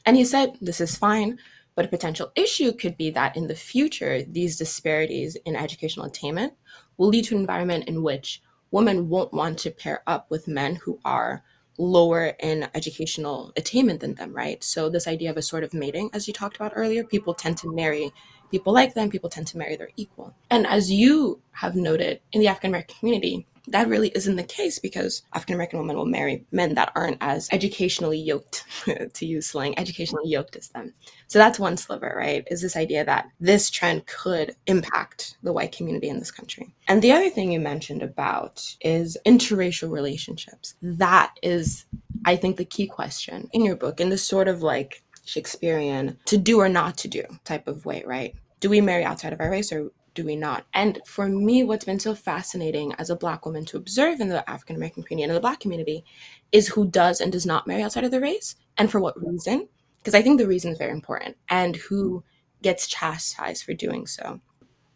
And 0.06 0.16
he 0.16 0.26
said, 0.26 0.58
this 0.62 0.80
is 0.80 0.96
fine 0.96 1.40
but 1.80 1.86
a 1.86 1.88
potential 1.88 2.30
issue 2.36 2.74
could 2.74 2.98
be 2.98 3.10
that 3.12 3.38
in 3.38 3.48
the 3.48 3.56
future, 3.56 4.22
these 4.24 4.58
disparities 4.58 5.38
in 5.46 5.56
educational 5.56 6.06
attainment 6.06 6.52
will 6.98 7.08
lead 7.08 7.24
to 7.24 7.36
an 7.36 7.40
environment 7.40 7.88
in 7.88 8.04
which 8.04 8.42
women 8.72 9.10
won't 9.10 9.34
want 9.34 9.58
to 9.60 9.72
pair 9.72 10.04
up 10.06 10.30
with 10.30 10.48
men 10.48 10.76
who 10.76 11.00
are 11.04 11.44
lower 11.78 12.34
in 12.40 12.68
educational 12.76 13.54
attainment 13.56 14.02
than 14.02 14.16
them, 14.16 14.34
right? 14.34 14.64
So 14.64 14.90
this 14.90 15.08
idea 15.08 15.30
of 15.30 15.38
a 15.38 15.42
sort 15.42 15.64
of 15.64 15.74
mating, 15.74 16.10
as 16.14 16.28
you 16.28 16.34
talked 16.34 16.58
about 16.58 16.74
earlier, 16.76 17.04
people 17.04 17.34
tend 17.34 17.58
to 17.60 17.74
marry 17.74 18.12
people 18.51 18.74
like 18.74 18.94
them, 18.94 19.10
people 19.10 19.29
tend 19.29 19.48
to 19.48 19.58
marry 19.58 19.75
their 19.75 19.89
equal. 19.96 20.34
And 20.50 20.65
as 20.68 20.91
you 20.91 21.41
have 21.51 21.75
noted 21.75 22.22
in 22.32 22.41
the 22.41 22.48
African 22.48 22.72
American 22.72 22.96
community, 23.00 23.46
that 23.70 23.88
really 23.88 24.12
isn't 24.15 24.36
the 24.36 24.44
case 24.44 24.79
because 24.79 25.24
African 25.34 25.56
American 25.56 25.79
women 25.79 25.96
will 25.96 26.06
marry 26.06 26.46
men 26.51 26.75
that 26.75 26.91
aren't 26.96 27.18
as 27.22 27.50
educationally 27.51 28.18
yoked, 28.18 28.65
to 29.13 29.25
use 29.25 29.48
slang, 29.48 29.77
educationally 29.77 30.29
yoked 30.29 30.56
as 30.56 30.70
them. 30.70 30.94
So 31.27 31.39
that's 31.39 31.60
one 31.60 31.77
sliver, 31.77 32.13
right? 32.18 32.48
Is 32.50 32.62
this 32.62 32.75
idea 32.75 33.06
that 33.06 33.29
this 33.39 33.70
trend 33.70 34.06
could 34.08 34.56
impact 34.68 35.38
the 35.44 35.53
white 35.53 35.72
community 35.72 36.10
in 36.10 36.20
this 36.20 36.32
country. 36.32 36.74
And 36.88 37.01
the 37.01 37.12
other 37.12 37.29
thing 37.29 37.51
you 37.51 37.60
mentioned 37.60 38.01
about 38.01 38.75
is 38.82 39.18
interracial 39.25 39.91
relationships. 39.91 40.75
That 40.82 41.34
is, 41.44 41.86
I 42.25 42.36
think, 42.36 42.58
the 42.58 42.65
key 42.65 42.88
question 42.88 43.50
in 43.53 43.63
your 43.63 43.75
book, 43.75 44.00
in 44.00 44.10
this 44.10 44.27
sort 44.27 44.48
of 44.48 44.63
like 44.63 45.03
Shakespearean 45.29 46.17
to 46.25 46.38
do 46.38 46.59
or 46.59 46.69
not 46.69 46.98
to 47.00 47.07
do 47.07 47.24
type 47.45 47.67
of 47.67 47.86
way, 47.86 48.03
right? 48.05 48.36
Do 48.59 48.69
we 48.69 48.81
marry 48.81 49.03
outside 49.03 49.33
of 49.33 49.39
our 49.39 49.50
race 49.50 49.71
or 49.71 49.91
do 50.15 50.25
we 50.25 50.36
not? 50.36 50.65
And 50.74 51.00
for 51.05 51.29
me, 51.29 51.63
what's 51.63 51.86
been 51.86 52.00
so 52.00 52.15
fascinating 52.15 52.93
as 52.93 53.09
a 53.09 53.15
Black 53.15 53.45
woman 53.45 53.65
to 53.65 53.77
observe 53.77 54.19
in 54.19 54.29
the 54.29 54.48
African 54.50 54.75
American 54.75 55.03
community 55.03 55.24
and 55.24 55.31
in 55.31 55.36
the 55.36 55.41
Black 55.41 55.59
community 55.59 56.03
is 56.51 56.67
who 56.67 56.88
does 56.88 57.21
and 57.21 57.31
does 57.31 57.45
not 57.45 57.67
marry 57.67 57.83
outside 57.83 58.03
of 58.03 58.12
the 58.12 58.19
race 58.19 58.55
and 58.77 58.91
for 58.91 59.00
what 59.00 59.21
reason. 59.21 59.67
Because 60.00 60.15
I 60.15 60.21
think 60.21 60.39
the 60.39 60.48
reason 60.48 60.71
is 60.71 60.77
very 60.77 60.91
important 60.91 61.38
and 61.50 61.75
who 61.75 62.24
gets 62.62 62.88
chastised 62.88 63.63
for 63.63 63.74
doing 63.74 64.07
so. 64.07 64.41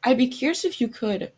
I'd 0.04 0.18
be 0.18 0.28
curious 0.28 0.66
if 0.66 0.82
you 0.82 0.88
could 0.88 1.32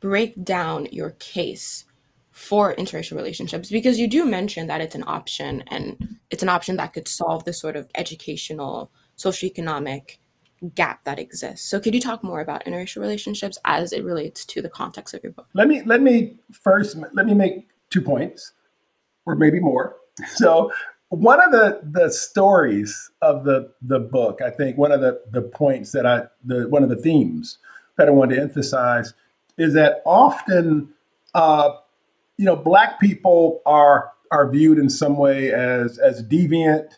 break 0.00 0.44
down 0.44 0.86
your 0.92 1.10
case 1.12 1.84
for 2.32 2.74
interracial 2.74 3.16
relationships 3.16 3.70
because 3.70 3.98
you 3.98 4.08
do 4.08 4.24
mention 4.24 4.66
that 4.66 4.80
it's 4.80 4.94
an 4.94 5.04
option 5.06 5.62
and 5.68 6.16
it's 6.30 6.42
an 6.42 6.48
option 6.48 6.76
that 6.76 6.94
could 6.94 7.06
solve 7.06 7.44
the 7.44 7.52
sort 7.52 7.76
of 7.76 7.88
educational 7.94 8.90
socioeconomic 9.18 10.16
gap 10.74 11.04
that 11.04 11.18
exists. 11.18 11.68
So 11.68 11.78
could 11.78 11.94
you 11.94 12.00
talk 12.00 12.24
more 12.24 12.40
about 12.40 12.64
interracial 12.64 13.02
relationships 13.02 13.58
as 13.64 13.92
it 13.92 14.02
relates 14.02 14.46
to 14.46 14.62
the 14.62 14.70
context 14.70 15.12
of 15.12 15.22
your 15.22 15.32
book? 15.32 15.48
Let 15.52 15.68
me 15.68 15.82
let 15.82 16.00
me 16.00 16.38
first 16.52 16.96
let 17.12 17.26
me 17.26 17.34
make 17.34 17.68
two 17.90 18.00
points 18.00 18.52
or 19.26 19.36
maybe 19.36 19.60
more. 19.60 19.96
So 20.26 20.70
one 21.08 21.42
of 21.42 21.52
the 21.52 21.80
the 21.82 22.10
stories 22.10 23.10
of 23.20 23.44
the 23.44 23.70
the 23.82 23.98
book 23.98 24.40
i 24.40 24.48
think 24.48 24.78
one 24.78 24.90
of 24.90 25.02
the 25.02 25.20
the 25.30 25.42
points 25.42 25.92
that 25.92 26.06
i 26.06 26.22
the 26.42 26.66
one 26.68 26.82
of 26.82 26.88
the 26.88 26.96
themes 26.96 27.58
that 27.98 28.08
i 28.08 28.10
wanted 28.10 28.36
to 28.36 28.40
emphasize 28.40 29.12
is 29.58 29.74
that 29.74 30.00
often 30.06 30.88
uh, 31.34 31.70
you 32.42 32.46
know, 32.46 32.56
black 32.56 32.98
people 32.98 33.62
are 33.66 34.10
are 34.32 34.50
viewed 34.50 34.76
in 34.76 34.90
some 34.90 35.16
way 35.16 35.52
as 35.52 35.96
as 35.98 36.24
deviant 36.24 36.88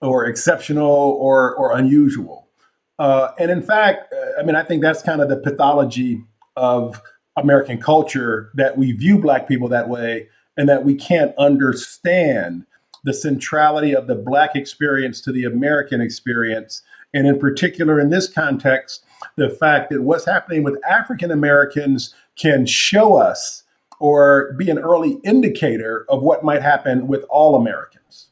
or 0.00 0.24
exceptional 0.24 1.18
or 1.20 1.54
or 1.56 1.76
unusual. 1.76 2.48
Uh, 2.98 3.28
and 3.38 3.50
in 3.50 3.60
fact, 3.60 4.10
uh, 4.14 4.40
I 4.40 4.42
mean, 4.42 4.56
I 4.56 4.62
think 4.62 4.80
that's 4.80 5.02
kind 5.02 5.20
of 5.20 5.28
the 5.28 5.36
pathology 5.36 6.24
of 6.56 7.02
American 7.36 7.78
culture 7.78 8.50
that 8.54 8.78
we 8.78 8.92
view 8.92 9.18
black 9.18 9.46
people 9.46 9.68
that 9.68 9.90
way, 9.90 10.30
and 10.56 10.66
that 10.66 10.82
we 10.82 10.94
can't 10.94 11.34
understand 11.36 12.64
the 13.04 13.12
centrality 13.12 13.94
of 13.94 14.06
the 14.06 14.14
black 14.14 14.56
experience 14.56 15.20
to 15.20 15.30
the 15.30 15.44
American 15.44 16.00
experience, 16.00 16.80
and 17.12 17.26
in 17.26 17.38
particular 17.38 18.00
in 18.00 18.08
this 18.08 18.32
context, 18.32 19.04
the 19.36 19.50
fact 19.50 19.90
that 19.90 20.00
what's 20.00 20.24
happening 20.24 20.62
with 20.62 20.82
African 20.88 21.30
Americans 21.30 22.14
can 22.34 22.64
show 22.64 23.16
us 23.16 23.62
or 24.00 24.52
be 24.54 24.70
an 24.70 24.78
early 24.78 25.18
indicator 25.24 26.04
of 26.08 26.22
what 26.22 26.44
might 26.44 26.62
happen 26.62 27.06
with 27.06 27.24
all 27.30 27.54
Americans. 27.54 28.28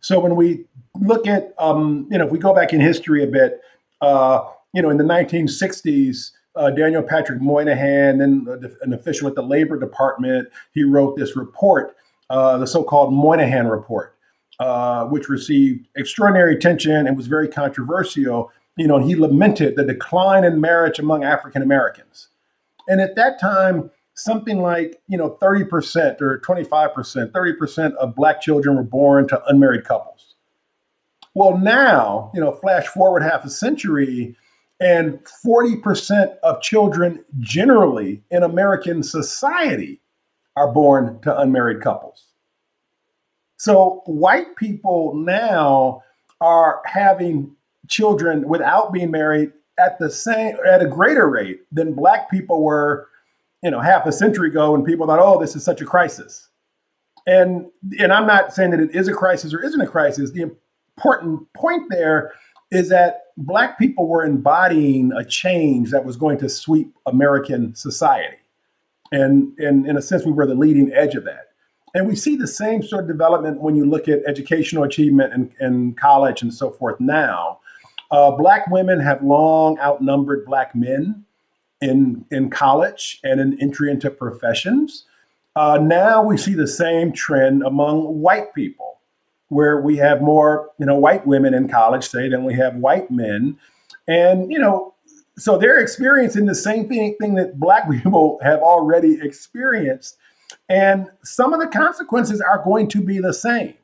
So 0.00 0.18
when 0.18 0.36
we 0.36 0.64
look 1.00 1.26
at, 1.26 1.54
um, 1.58 2.08
you 2.10 2.18
know, 2.18 2.26
if 2.26 2.32
we 2.32 2.38
go 2.38 2.54
back 2.54 2.72
in 2.72 2.80
history 2.80 3.22
a 3.22 3.26
bit, 3.26 3.60
uh, 4.00 4.42
you 4.72 4.82
know, 4.82 4.90
in 4.90 4.96
the 4.96 5.04
1960s, 5.04 6.32
uh, 6.56 6.70
Daniel 6.70 7.02
Patrick 7.02 7.40
Moynihan, 7.40 8.18
then 8.18 8.46
an 8.82 8.92
official 8.92 9.28
at 9.28 9.34
the 9.34 9.42
Labor 9.42 9.78
Department, 9.78 10.48
he 10.72 10.82
wrote 10.82 11.16
this 11.16 11.36
report, 11.36 11.96
uh, 12.28 12.58
the 12.58 12.66
so-called 12.66 13.12
Moynihan 13.12 13.68
Report, 13.68 14.16
uh, 14.58 15.04
which 15.06 15.28
received 15.28 15.86
extraordinary 15.96 16.54
attention 16.54 17.06
and 17.06 17.16
was 17.16 17.28
very 17.28 17.48
controversial. 17.48 18.50
You 18.76 18.88
know, 18.88 18.98
he 18.98 19.14
lamented 19.14 19.76
the 19.76 19.84
decline 19.84 20.44
in 20.44 20.60
marriage 20.60 20.98
among 20.98 21.24
African 21.24 21.62
Americans. 21.62 22.28
And 22.88 23.00
at 23.00 23.14
that 23.14 23.40
time, 23.40 23.90
something 24.20 24.60
like 24.60 25.00
you 25.08 25.16
know 25.16 25.38
30% 25.40 26.20
or 26.20 26.38
25% 26.40 27.30
30% 27.30 27.94
of 27.94 28.14
black 28.14 28.40
children 28.40 28.76
were 28.76 28.82
born 28.82 29.26
to 29.28 29.42
unmarried 29.46 29.84
couples. 29.84 30.34
Well 31.34 31.56
now 31.58 32.30
you 32.34 32.40
know 32.40 32.52
flash 32.52 32.86
forward 32.86 33.22
half 33.22 33.44
a 33.44 33.50
century 33.50 34.36
and 34.80 35.20
40% 35.44 36.36
of 36.42 36.62
children 36.62 37.24
generally 37.40 38.22
in 38.30 38.42
american 38.42 39.02
society 39.02 40.00
are 40.56 40.72
born 40.72 41.20
to 41.22 41.38
unmarried 41.38 41.80
couples. 41.80 42.26
So 43.56 44.02
white 44.06 44.56
people 44.56 45.14
now 45.14 46.02
are 46.40 46.80
having 46.86 47.54
children 47.88 48.48
without 48.48 48.92
being 48.92 49.10
married 49.10 49.52
at 49.78 49.98
the 49.98 50.10
same 50.10 50.56
at 50.66 50.82
a 50.82 50.86
greater 50.86 51.28
rate 51.28 51.60
than 51.72 51.94
black 51.94 52.30
people 52.30 52.62
were 52.62 53.08
you 53.62 53.70
know, 53.70 53.80
half 53.80 54.06
a 54.06 54.12
century 54.12 54.48
ago 54.48 54.72
when 54.72 54.84
people 54.84 55.06
thought, 55.06 55.20
oh, 55.20 55.40
this 55.40 55.54
is 55.54 55.64
such 55.64 55.80
a 55.80 55.84
crisis. 55.84 56.48
And 57.26 57.66
and 57.98 58.12
I'm 58.12 58.26
not 58.26 58.54
saying 58.54 58.70
that 58.70 58.80
it 58.80 58.94
is 58.94 59.08
a 59.08 59.12
crisis 59.12 59.52
or 59.52 59.62
isn't 59.62 59.80
a 59.80 59.86
crisis. 59.86 60.30
The 60.30 60.50
important 60.96 61.52
point 61.54 61.90
there 61.90 62.32
is 62.70 62.88
that 62.88 63.24
black 63.36 63.78
people 63.78 64.06
were 64.06 64.24
embodying 64.24 65.12
a 65.12 65.24
change 65.24 65.90
that 65.90 66.04
was 66.04 66.16
going 66.16 66.38
to 66.38 66.48
sweep 66.48 66.94
American 67.06 67.74
society. 67.74 68.36
And, 69.12 69.58
and 69.58 69.86
in 69.86 69.96
a 69.96 70.02
sense, 70.02 70.24
we 70.24 70.32
were 70.32 70.46
the 70.46 70.54
leading 70.54 70.92
edge 70.92 71.16
of 71.16 71.24
that. 71.24 71.48
And 71.94 72.06
we 72.06 72.14
see 72.14 72.36
the 72.36 72.46
same 72.46 72.82
sort 72.82 73.02
of 73.02 73.08
development 73.08 73.60
when 73.60 73.74
you 73.74 73.84
look 73.84 74.08
at 74.08 74.20
educational 74.26 74.84
achievement 74.84 75.32
in, 75.32 75.52
in 75.60 75.94
college 75.94 76.42
and 76.42 76.54
so 76.54 76.70
forth 76.70 77.00
now. 77.00 77.58
Uh, 78.12 78.30
black 78.30 78.68
women 78.68 79.00
have 79.00 79.22
long 79.22 79.78
outnumbered 79.80 80.44
black 80.44 80.74
men 80.76 81.24
in 81.80 82.24
in 82.30 82.50
college 82.50 83.20
and 83.24 83.40
in 83.40 83.60
entry 83.60 83.90
into 83.90 84.10
professions. 84.10 85.04
Uh, 85.56 85.78
now 85.80 86.22
we 86.22 86.36
see 86.36 86.54
the 86.54 86.66
same 86.66 87.12
trend 87.12 87.62
among 87.62 88.20
white 88.20 88.54
people, 88.54 89.00
where 89.48 89.80
we 89.80 89.96
have 89.96 90.22
more 90.22 90.70
you 90.78 90.86
know 90.86 90.96
white 90.96 91.26
women 91.26 91.54
in 91.54 91.68
college, 91.68 92.08
say, 92.08 92.28
than 92.28 92.44
we 92.44 92.54
have 92.54 92.76
white 92.76 93.10
men, 93.10 93.58
and 94.06 94.50
you 94.50 94.58
know. 94.58 94.94
So 95.38 95.56
they're 95.56 95.78
experiencing 95.78 96.44
the 96.44 96.54
same 96.54 96.86
thing, 96.86 97.16
thing 97.18 97.34
that 97.36 97.58
black 97.58 97.90
people 98.02 98.38
have 98.42 98.60
already 98.60 99.18
experienced. 99.22 100.18
And 100.68 101.08
some 101.24 101.54
of 101.54 101.60
the 101.60 101.66
consequences 101.66 102.40
are 102.40 102.62
going 102.62 102.88
to 102.88 103.00
be 103.00 103.18
the 103.18 103.32
same. 103.32 103.74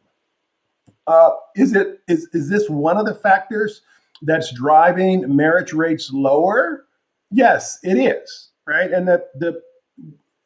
Uh, 1.07 1.31
is 1.55 1.75
it 1.75 2.00
is 2.09 2.29
is 2.33 2.49
this 2.49 2.69
one 2.69 2.97
of 2.97 3.07
the 3.07 3.15
factors 3.15 3.83
that's 4.23 4.53
driving 4.53 5.35
marriage 5.35 5.73
rates 5.73 6.11
lower? 6.12 6.86
Yes, 7.30 7.78
it 7.83 7.95
is, 7.95 8.50
right? 8.66 8.90
And 8.90 9.09
that 9.09 9.38
the 9.38 9.61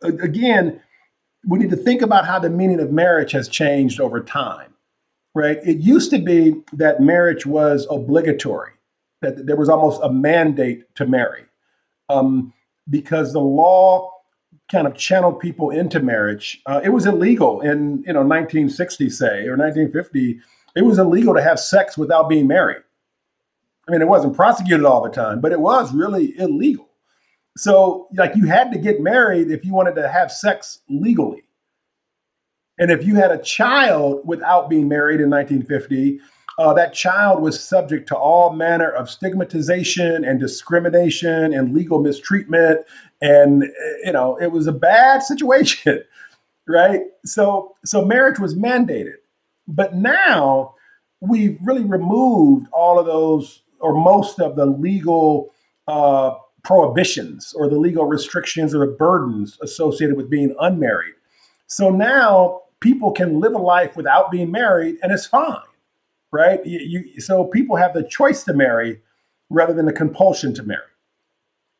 again, 0.02 0.80
we 1.46 1.58
need 1.58 1.70
to 1.70 1.76
think 1.76 2.02
about 2.02 2.26
how 2.26 2.38
the 2.38 2.50
meaning 2.50 2.80
of 2.80 2.92
marriage 2.92 3.32
has 3.32 3.48
changed 3.48 4.00
over 4.00 4.22
time, 4.22 4.72
right? 5.34 5.58
It 5.64 5.78
used 5.78 6.10
to 6.10 6.18
be 6.18 6.62
that 6.72 7.00
marriage 7.00 7.46
was 7.46 7.86
obligatory, 7.90 8.72
that 9.22 9.46
there 9.46 9.56
was 9.56 9.68
almost 9.68 10.00
a 10.02 10.12
mandate 10.12 10.94
to 10.96 11.06
marry, 11.06 11.44
um, 12.08 12.52
because 12.88 13.32
the 13.32 13.40
law 13.40 14.10
kind 14.70 14.86
of 14.86 14.94
channeled 14.94 15.40
people 15.40 15.70
into 15.70 16.00
marriage. 16.00 16.60
Uh, 16.66 16.80
it 16.82 16.90
was 16.90 17.06
illegal 17.06 17.60
in 17.60 18.02
you 18.06 18.12
know 18.12 18.20
1960, 18.20 19.10
say, 19.10 19.46
or 19.46 19.56
1950. 19.56 20.40
It 20.76 20.82
was 20.82 20.98
illegal 20.98 21.34
to 21.34 21.42
have 21.42 21.58
sex 21.58 21.98
without 21.98 22.28
being 22.28 22.46
married. 22.46 22.82
I 23.90 23.92
mean, 23.92 24.02
it 24.02 24.08
wasn't 24.08 24.36
prosecuted 24.36 24.86
all 24.86 25.02
the 25.02 25.10
time, 25.10 25.40
but 25.40 25.50
it 25.50 25.60
was 25.60 25.92
really 25.92 26.38
illegal. 26.38 26.90
So, 27.56 28.06
like, 28.14 28.36
you 28.36 28.46
had 28.46 28.70
to 28.70 28.78
get 28.78 29.00
married 29.00 29.50
if 29.50 29.64
you 29.64 29.74
wanted 29.74 29.96
to 29.96 30.08
have 30.08 30.30
sex 30.30 30.78
legally. 30.88 31.42
And 32.78 32.92
if 32.92 33.04
you 33.04 33.16
had 33.16 33.32
a 33.32 33.42
child 33.42 34.20
without 34.24 34.70
being 34.70 34.86
married 34.86 35.20
in 35.20 35.28
1950, 35.28 36.20
uh, 36.56 36.72
that 36.74 36.94
child 36.94 37.42
was 37.42 37.58
subject 37.58 38.06
to 38.10 38.16
all 38.16 38.52
manner 38.52 38.88
of 38.88 39.10
stigmatization 39.10 40.24
and 40.24 40.38
discrimination 40.38 41.52
and 41.52 41.74
legal 41.74 42.00
mistreatment. 42.00 42.86
And, 43.20 43.64
you 44.04 44.12
know, 44.12 44.36
it 44.40 44.52
was 44.52 44.68
a 44.68 44.72
bad 44.72 45.22
situation, 45.24 46.04
right? 46.68 47.00
So, 47.24 47.74
so 47.84 48.04
marriage 48.04 48.38
was 48.38 48.54
mandated. 48.54 49.14
But 49.66 49.96
now 49.96 50.76
we've 51.20 51.58
really 51.60 51.84
removed 51.84 52.68
all 52.72 52.96
of 53.00 53.06
those 53.06 53.62
or 53.80 53.94
most 53.94 54.40
of 54.40 54.56
the 54.56 54.66
legal 54.66 55.52
uh, 55.88 56.34
prohibitions 56.62 57.52
or 57.54 57.68
the 57.68 57.78
legal 57.78 58.04
restrictions 58.04 58.74
or 58.74 58.86
the 58.86 58.92
burdens 58.92 59.58
associated 59.62 60.16
with 60.16 60.30
being 60.30 60.54
unmarried. 60.60 61.14
So 61.66 61.90
now 61.90 62.62
people 62.80 63.12
can 63.12 63.40
live 63.40 63.54
a 63.54 63.58
life 63.58 63.96
without 63.96 64.30
being 64.30 64.50
married 64.50 64.96
and 65.02 65.12
it's 65.12 65.26
fine, 65.26 65.56
right? 66.32 66.64
You, 66.64 66.78
you, 67.14 67.20
so 67.20 67.44
people 67.44 67.76
have 67.76 67.94
the 67.94 68.04
choice 68.04 68.44
to 68.44 68.52
marry 68.52 69.00
rather 69.48 69.72
than 69.72 69.86
the 69.86 69.92
compulsion 69.92 70.54
to 70.54 70.62
marry. 70.62 70.82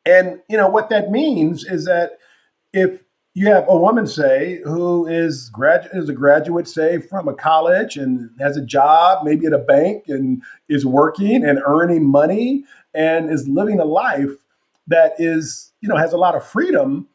And 0.05 0.41
you 0.49 0.57
know 0.57 0.67
what 0.67 0.89
that 0.89 1.11
means 1.11 1.63
is 1.63 1.85
that 1.85 2.17
if 2.73 3.01
you 3.33 3.47
have 3.47 3.65
a 3.69 3.77
woman 3.77 4.05
say 4.05 4.59
who 4.65 5.07
is 5.07 5.49
grad 5.49 5.89
is 5.93 6.09
a 6.09 6.13
graduate 6.13 6.67
say 6.67 6.99
from 6.99 7.27
a 7.27 7.33
college 7.33 7.95
and 7.95 8.29
has 8.39 8.57
a 8.57 8.65
job 8.65 9.23
maybe 9.23 9.45
at 9.45 9.53
a 9.53 9.59
bank 9.59 10.03
and 10.07 10.43
is 10.67 10.85
working 10.85 11.45
and 11.45 11.61
earning 11.65 12.05
money 12.05 12.65
and 12.93 13.31
is 13.31 13.47
living 13.47 13.79
a 13.79 13.85
life 13.85 14.31
that 14.87 15.13
is 15.17 15.71
you 15.81 15.87
know 15.87 15.95
has 15.95 16.13
a 16.13 16.17
lot 16.17 16.35
of 16.35 16.45
freedom. 16.45 17.07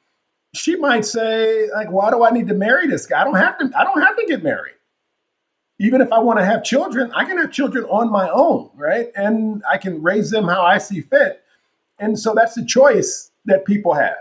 She 0.55 0.77
might 0.77 1.05
say 1.05 1.69
like 1.73 1.91
why 1.91 2.11
do 2.11 2.25
i 2.25 2.31
need 2.31 2.49
to 2.49 2.55
marry 2.55 2.87
this 2.87 3.07
guy? 3.07 3.21
I 3.21 3.25
don't 3.25 3.35
have 3.35 3.59
to 3.59 3.71
i 3.77 3.85
don't 3.85 4.01
have 4.01 4.17
to 4.17 4.27
get 4.27 4.43
married. 4.43 4.75
Even 5.79 6.01
if 6.01 6.11
i 6.13 6.19
want 6.19 6.39
to 6.39 6.45
have 6.45 6.65
children 6.65 7.13
i 7.15 7.27
can 7.27 7.37
have 7.37 7.53
children 7.53 7.85
on 7.85 8.11
my 8.11 8.31
own 8.31 8.71
right? 8.75 9.09
And 9.17 9.63
i 9.71 9.77
can 9.77 10.03
raise 10.03 10.31
them 10.31 10.49
how 10.49 10.63
i 10.63 10.79
see 10.79 11.03
fit. 11.03 11.43
And 11.99 12.19
so 12.19 12.33
that's 12.35 12.55
the 12.55 12.65
choice 12.65 13.31
that 13.45 13.67
people 13.67 13.93
have 13.93 14.17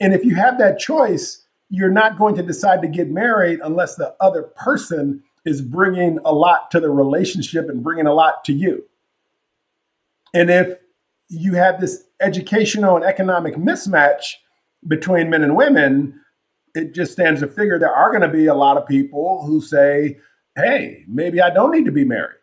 and 0.00 0.14
if 0.14 0.24
you 0.24 0.34
have 0.34 0.58
that 0.58 0.78
choice 0.78 1.46
you're 1.70 1.90
not 1.90 2.18
going 2.18 2.34
to 2.34 2.42
decide 2.42 2.82
to 2.82 2.88
get 2.88 3.10
married 3.10 3.60
unless 3.62 3.96
the 3.96 4.14
other 4.20 4.42
person 4.42 5.22
is 5.44 5.60
bringing 5.60 6.18
a 6.24 6.32
lot 6.32 6.70
to 6.70 6.80
the 6.80 6.90
relationship 6.90 7.68
and 7.68 7.82
bringing 7.82 8.06
a 8.06 8.12
lot 8.12 8.44
to 8.44 8.52
you. 8.52 8.84
And 10.34 10.50
if 10.50 10.78
you 11.28 11.54
have 11.54 11.80
this 11.80 12.04
educational 12.20 12.96
and 12.96 13.04
economic 13.04 13.56
mismatch 13.56 14.34
between 14.86 15.30
men 15.30 15.42
and 15.42 15.56
women, 15.56 16.18
it 16.74 16.94
just 16.94 17.12
stands 17.12 17.40
to 17.40 17.48
figure 17.48 17.78
there 17.78 17.94
are 17.94 18.10
going 18.10 18.22
to 18.22 18.28
be 18.28 18.46
a 18.46 18.54
lot 18.54 18.76
of 18.76 18.86
people 18.86 19.44
who 19.44 19.60
say, 19.60 20.18
hey, 20.56 21.04
maybe 21.08 21.40
I 21.40 21.50
don't 21.50 21.70
need 21.70 21.84
to 21.86 21.92
be 21.92 22.04
married. 22.04 22.36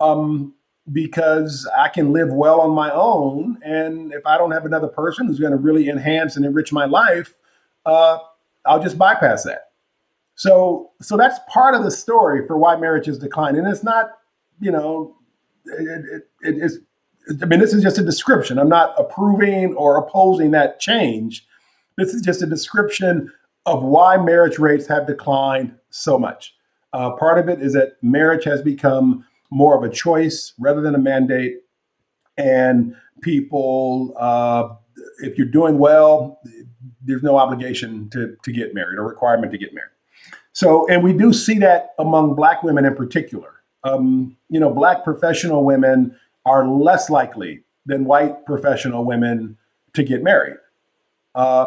Um, 0.00 0.54
because 0.92 1.68
I 1.76 1.88
can 1.88 2.12
live 2.12 2.32
well 2.32 2.60
on 2.60 2.70
my 2.70 2.90
own. 2.90 3.58
And 3.64 4.12
if 4.12 4.26
I 4.26 4.38
don't 4.38 4.50
have 4.50 4.64
another 4.64 4.88
person 4.88 5.26
who's 5.26 5.38
going 5.38 5.52
to 5.52 5.58
really 5.58 5.88
enhance 5.88 6.36
and 6.36 6.44
enrich 6.44 6.72
my 6.72 6.84
life, 6.84 7.34
uh, 7.86 8.18
I'll 8.66 8.82
just 8.82 8.98
bypass 8.98 9.44
that. 9.44 9.70
So, 10.34 10.90
so 11.00 11.16
that's 11.16 11.38
part 11.48 11.74
of 11.74 11.84
the 11.84 11.90
story 11.90 12.46
for 12.46 12.56
why 12.56 12.76
marriage 12.76 13.08
is 13.08 13.18
declining. 13.18 13.64
And 13.64 13.68
it's 13.68 13.84
not, 13.84 14.10
you 14.60 14.70
know, 14.70 15.16
it, 15.66 16.04
it, 16.12 16.28
it 16.42 16.62
is 16.62 16.80
I 17.42 17.44
mean, 17.44 17.60
this 17.60 17.72
is 17.72 17.82
just 17.82 17.98
a 17.98 18.02
description. 18.02 18.58
I'm 18.58 18.68
not 18.68 18.94
approving 18.98 19.74
or 19.74 19.96
opposing 19.96 20.50
that 20.52 20.80
change. 20.80 21.46
This 21.96 22.14
is 22.14 22.22
just 22.22 22.42
a 22.42 22.46
description 22.46 23.30
of 23.66 23.82
why 23.82 24.16
marriage 24.16 24.58
rates 24.58 24.86
have 24.88 25.06
declined 25.06 25.74
so 25.90 26.18
much. 26.18 26.54
Uh, 26.92 27.10
part 27.12 27.38
of 27.38 27.48
it 27.48 27.62
is 27.62 27.72
that 27.74 28.02
marriage 28.02 28.44
has 28.44 28.62
become 28.62 29.24
more 29.50 29.76
of 29.76 29.82
a 29.82 29.92
choice 29.92 30.52
rather 30.58 30.80
than 30.80 30.94
a 30.94 30.98
mandate. 30.98 31.58
And 32.36 32.94
people, 33.20 34.14
uh, 34.18 34.74
if 35.18 35.36
you're 35.36 35.46
doing 35.46 35.78
well, 35.78 36.40
there's 37.02 37.22
no 37.22 37.36
obligation 37.36 38.08
to, 38.10 38.36
to 38.42 38.52
get 38.52 38.74
married 38.74 38.98
or 38.98 39.06
requirement 39.06 39.52
to 39.52 39.58
get 39.58 39.74
married. 39.74 39.90
So, 40.52 40.86
and 40.88 41.02
we 41.02 41.12
do 41.12 41.32
see 41.32 41.58
that 41.58 41.94
among 41.98 42.34
Black 42.34 42.62
women 42.62 42.84
in 42.84 42.94
particular. 42.94 43.62
Um, 43.84 44.36
you 44.48 44.60
know, 44.60 44.70
Black 44.70 45.04
professional 45.04 45.64
women 45.64 46.14
are 46.44 46.66
less 46.66 47.10
likely 47.10 47.64
than 47.86 48.04
white 48.04 48.44
professional 48.46 49.04
women 49.04 49.56
to 49.94 50.02
get 50.02 50.22
married. 50.22 50.56
Uh, 51.34 51.66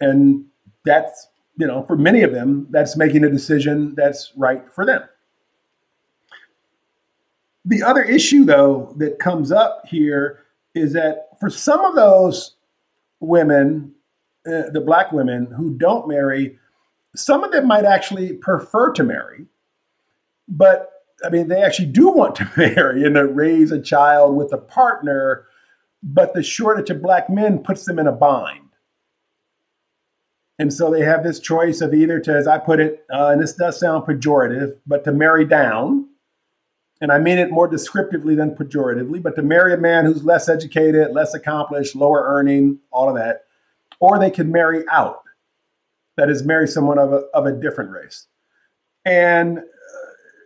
and 0.00 0.44
that's, 0.84 1.28
you 1.56 1.66
know, 1.66 1.84
for 1.84 1.96
many 1.96 2.22
of 2.22 2.32
them, 2.32 2.66
that's 2.70 2.96
making 2.96 3.24
a 3.24 3.30
decision 3.30 3.94
that's 3.94 4.32
right 4.36 4.64
for 4.72 4.84
them. 4.84 5.02
The 7.64 7.82
other 7.82 8.02
issue, 8.02 8.44
though, 8.44 8.94
that 8.96 9.18
comes 9.18 9.52
up 9.52 9.84
here 9.86 10.40
is 10.74 10.92
that 10.94 11.38
for 11.38 11.50
some 11.50 11.84
of 11.84 11.94
those 11.94 12.56
women, 13.20 13.94
uh, 14.46 14.70
the 14.72 14.82
black 14.84 15.12
women 15.12 15.46
who 15.46 15.74
don't 15.76 16.08
marry, 16.08 16.58
some 17.14 17.44
of 17.44 17.52
them 17.52 17.66
might 17.66 17.84
actually 17.84 18.32
prefer 18.34 18.92
to 18.92 19.04
marry, 19.04 19.46
but 20.48 20.92
I 21.24 21.28
mean, 21.28 21.48
they 21.48 21.62
actually 21.62 21.86
do 21.86 22.08
want 22.08 22.34
to 22.36 22.50
marry 22.56 23.04
and 23.04 23.14
to 23.14 23.26
raise 23.26 23.70
a 23.70 23.80
child 23.80 24.36
with 24.36 24.52
a 24.52 24.58
partner, 24.58 25.46
but 26.02 26.34
the 26.34 26.42
shortage 26.42 26.90
of 26.90 27.02
black 27.02 27.30
men 27.30 27.62
puts 27.62 27.84
them 27.84 27.98
in 27.98 28.06
a 28.06 28.12
bind. 28.12 28.58
And 30.58 30.72
so 30.72 30.90
they 30.90 31.02
have 31.02 31.24
this 31.24 31.40
choice 31.40 31.80
of 31.80 31.94
either 31.94 32.20
to, 32.20 32.34
as 32.34 32.46
I 32.46 32.58
put 32.58 32.78
it, 32.78 33.04
uh, 33.12 33.28
and 33.28 33.40
this 33.40 33.54
does 33.54 33.80
sound 33.80 34.04
pejorative, 34.04 34.76
but 34.86 35.04
to 35.04 35.12
marry 35.12 35.44
down. 35.44 36.01
And 37.02 37.12
I 37.12 37.18
mean 37.18 37.36
it 37.36 37.50
more 37.50 37.68
descriptively 37.68 38.34
than 38.34 38.54
pejoratively, 38.54 39.20
but 39.20 39.34
to 39.34 39.42
marry 39.42 39.74
a 39.74 39.76
man 39.76 40.04
who's 40.04 40.24
less 40.24 40.48
educated, 40.48 41.12
less 41.12 41.34
accomplished, 41.34 41.96
lower 41.96 42.22
earning, 42.24 42.78
all 42.92 43.08
of 43.08 43.16
that. 43.16 43.44
Or 43.98 44.18
they 44.18 44.30
can 44.30 44.50
marry 44.50 44.84
out, 44.88 45.22
that 46.16 46.30
is, 46.30 46.44
marry 46.44 46.68
someone 46.68 46.98
of 46.98 47.12
a, 47.12 47.24
of 47.34 47.44
a 47.44 47.52
different 47.52 47.90
race. 47.90 48.28
And 49.04 49.58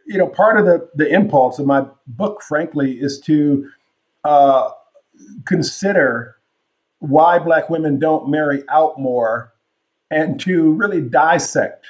you 0.07 0.17
know, 0.19 0.29
part 0.29 0.59
of 0.59 0.67
the 0.67 0.89
the 0.95 1.13
impulse 1.13 1.59
of 1.59 1.67
my 1.67 1.85
book, 2.07 2.43
frankly, 2.43 2.93
is 2.93 3.21
to 3.21 3.69
uh, 4.25 4.71
consider 5.45 6.37
why 7.01 7.39
Black 7.39 7.69
women 7.69 7.99
don't 7.99 8.31
marry 8.31 8.63
out 8.71 8.99
more, 8.99 9.53
and 10.11 10.41
to 10.41 10.73
really 10.73 11.01
dissect 11.01 11.87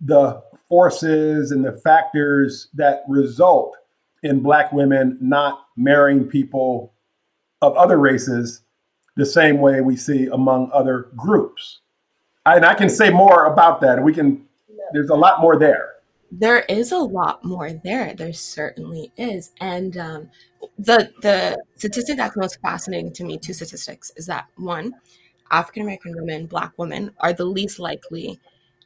the 0.00 0.42
forces 0.68 1.52
and 1.52 1.64
the 1.64 1.72
factors 1.72 2.68
that 2.74 3.04
result 3.08 3.76
in 4.24 4.40
Black 4.40 4.72
women 4.72 5.16
not 5.20 5.66
marrying 5.76 6.26
people 6.26 6.94
of 7.62 7.76
other 7.76 7.98
races 7.98 8.62
the 9.16 9.24
same 9.24 9.58
way 9.58 9.80
we 9.80 9.96
see 9.96 10.26
among 10.26 10.70
other 10.72 11.10
groups. 11.14 11.80
And 12.44 12.64
I 12.66 12.74
can 12.74 12.90
say 12.90 13.10
more 13.10 13.46
about 13.46 13.80
that. 13.82 14.02
We 14.02 14.12
can. 14.12 14.46
There's 14.92 15.10
a 15.10 15.14
lot 15.14 15.40
more 15.40 15.56
there 15.58 15.94
there 16.38 16.60
is 16.68 16.92
a 16.92 16.98
lot 16.98 17.44
more 17.44 17.72
there. 17.72 18.14
There 18.14 18.32
certainly 18.32 19.12
is. 19.16 19.52
And 19.60 19.96
um, 19.96 20.30
the 20.78 21.12
the 21.22 21.62
statistic 21.76 22.16
that's 22.16 22.36
most 22.36 22.60
fascinating 22.60 23.12
to 23.14 23.24
me, 23.24 23.38
two 23.38 23.52
statistics, 23.52 24.12
is 24.16 24.26
that 24.26 24.46
one, 24.56 24.92
African 25.50 25.82
American 25.82 26.14
women, 26.16 26.46
Black 26.46 26.72
women, 26.76 27.12
are 27.20 27.32
the 27.32 27.44
least 27.44 27.78
likely 27.78 28.40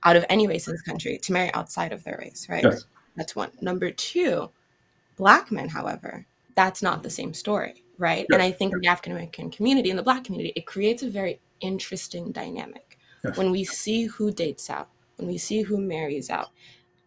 out 0.04 0.16
of 0.16 0.24
any 0.28 0.46
race 0.46 0.68
in 0.68 0.74
this 0.74 0.82
country 0.82 1.18
to 1.18 1.32
marry 1.32 1.52
outside 1.54 1.92
of 1.92 2.04
their 2.04 2.18
race, 2.18 2.46
right? 2.48 2.64
Yes. 2.64 2.84
That's 3.16 3.34
one. 3.34 3.50
Number 3.60 3.90
two, 3.90 4.50
Black 5.18 5.52
men, 5.52 5.68
however, 5.68 6.26
that's 6.54 6.82
not 6.82 7.02
the 7.02 7.10
same 7.10 7.34
story, 7.34 7.84
right? 7.98 8.26
Yes. 8.30 8.34
And 8.34 8.42
I 8.42 8.50
think 8.50 8.72
in 8.72 8.80
the 8.80 8.88
African 8.88 9.12
American 9.12 9.50
community, 9.50 9.90
in 9.90 9.96
the 9.96 10.02
Black 10.02 10.24
community, 10.24 10.52
it 10.56 10.66
creates 10.66 11.02
a 11.02 11.10
very 11.10 11.40
interesting 11.60 12.32
dynamic. 12.32 12.98
Yes. 13.24 13.36
When 13.36 13.50
we 13.50 13.64
see 13.64 14.06
who 14.06 14.30
dates 14.30 14.70
out, 14.70 14.88
when 15.16 15.28
we 15.28 15.38
see 15.38 15.62
who 15.62 15.78
marries 15.78 16.30
out, 16.30 16.48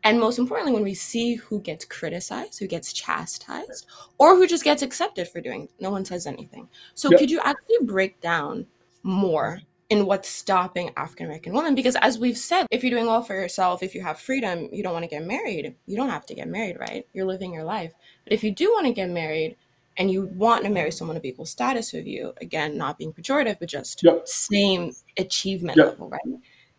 and 0.03 0.19
most 0.19 0.39
importantly, 0.39 0.73
when 0.73 0.83
we 0.83 0.93
see 0.93 1.35
who 1.35 1.61
gets 1.61 1.85
criticized, 1.85 2.59
who 2.59 2.67
gets 2.67 2.91
chastised, 2.91 3.85
or 4.17 4.35
who 4.35 4.47
just 4.47 4.63
gets 4.63 4.81
accepted 4.81 5.27
for 5.27 5.41
doing, 5.41 5.69
no 5.79 5.91
one 5.91 6.05
says 6.05 6.27
anything. 6.27 6.67
So, 6.95 7.09
could 7.09 7.31
you 7.31 7.39
actually 7.43 7.85
break 7.85 8.19
down 8.19 8.65
more 9.03 9.61
in 9.91 10.05
what's 10.07 10.27
stopping 10.27 10.89
African 10.97 11.27
American 11.27 11.53
women? 11.53 11.75
Because, 11.75 11.95
as 11.97 12.17
we've 12.17 12.37
said, 12.37 12.65
if 12.71 12.83
you're 12.83 12.91
doing 12.91 13.05
well 13.05 13.21
for 13.21 13.35
yourself, 13.35 13.83
if 13.83 13.93
you 13.93 14.01
have 14.01 14.19
freedom, 14.19 14.69
you 14.71 14.81
don't 14.81 14.93
want 14.93 15.03
to 15.03 15.09
get 15.09 15.23
married. 15.23 15.75
You 15.85 15.97
don't 15.97 16.09
have 16.09 16.25
to 16.27 16.33
get 16.33 16.47
married, 16.47 16.77
right? 16.79 17.05
You're 17.13 17.25
living 17.25 17.53
your 17.53 17.63
life. 17.63 17.93
But 18.23 18.33
if 18.33 18.43
you 18.43 18.51
do 18.51 18.71
want 18.71 18.87
to 18.87 18.93
get 18.93 19.09
married, 19.09 19.57
and 19.97 20.09
you 20.09 20.27
want 20.33 20.63
to 20.63 20.69
marry 20.69 20.89
someone 20.89 21.17
of 21.17 21.25
equal 21.25 21.45
status 21.45 21.91
with 21.91 22.07
you, 22.07 22.33
again, 22.39 22.77
not 22.77 22.97
being 22.97 23.11
pejorative, 23.11 23.59
but 23.59 23.67
just 23.67 24.01
yep. 24.01 24.25
same 24.25 24.93
achievement 25.17 25.77
yep. 25.77 25.87
level, 25.87 26.09
right? 26.09 26.21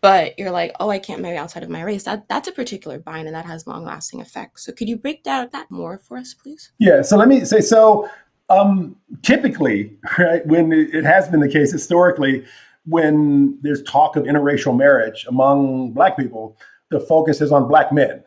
but 0.02 0.36
you're 0.36 0.50
like, 0.50 0.72
oh, 0.80 0.90
I 0.90 0.98
can't 0.98 1.22
marry 1.22 1.38
outside 1.38 1.62
of 1.62 1.70
my 1.70 1.80
race. 1.80 2.02
That 2.02 2.28
that's 2.28 2.48
a 2.48 2.52
particular 2.52 2.98
bind, 2.98 3.28
and 3.28 3.34
that 3.34 3.46
has 3.46 3.66
long 3.66 3.84
lasting 3.84 4.20
effects. 4.20 4.66
So 4.66 4.72
could 4.72 4.88
you 4.88 4.96
break 4.96 5.22
down 5.22 5.48
that 5.52 5.70
more 5.70 5.96
for 5.98 6.18
us, 6.18 6.34
please? 6.34 6.72
Yeah. 6.78 7.02
So 7.02 7.16
let 7.16 7.28
me 7.28 7.44
say 7.44 7.60
so. 7.60 8.10
Um, 8.50 8.96
typically, 9.22 9.96
right, 10.18 10.44
when 10.46 10.72
it 10.72 11.04
has 11.04 11.28
been 11.28 11.40
the 11.40 11.48
case 11.48 11.72
historically, 11.72 12.44
when 12.84 13.58
there's 13.62 13.82
talk 13.82 14.16
of 14.16 14.24
interracial 14.24 14.76
marriage 14.76 15.24
among 15.28 15.92
Black 15.92 16.16
people, 16.16 16.56
the 16.90 17.00
focus 17.00 17.40
is 17.40 17.52
on 17.52 17.68
Black 17.68 17.92
men, 17.92 18.22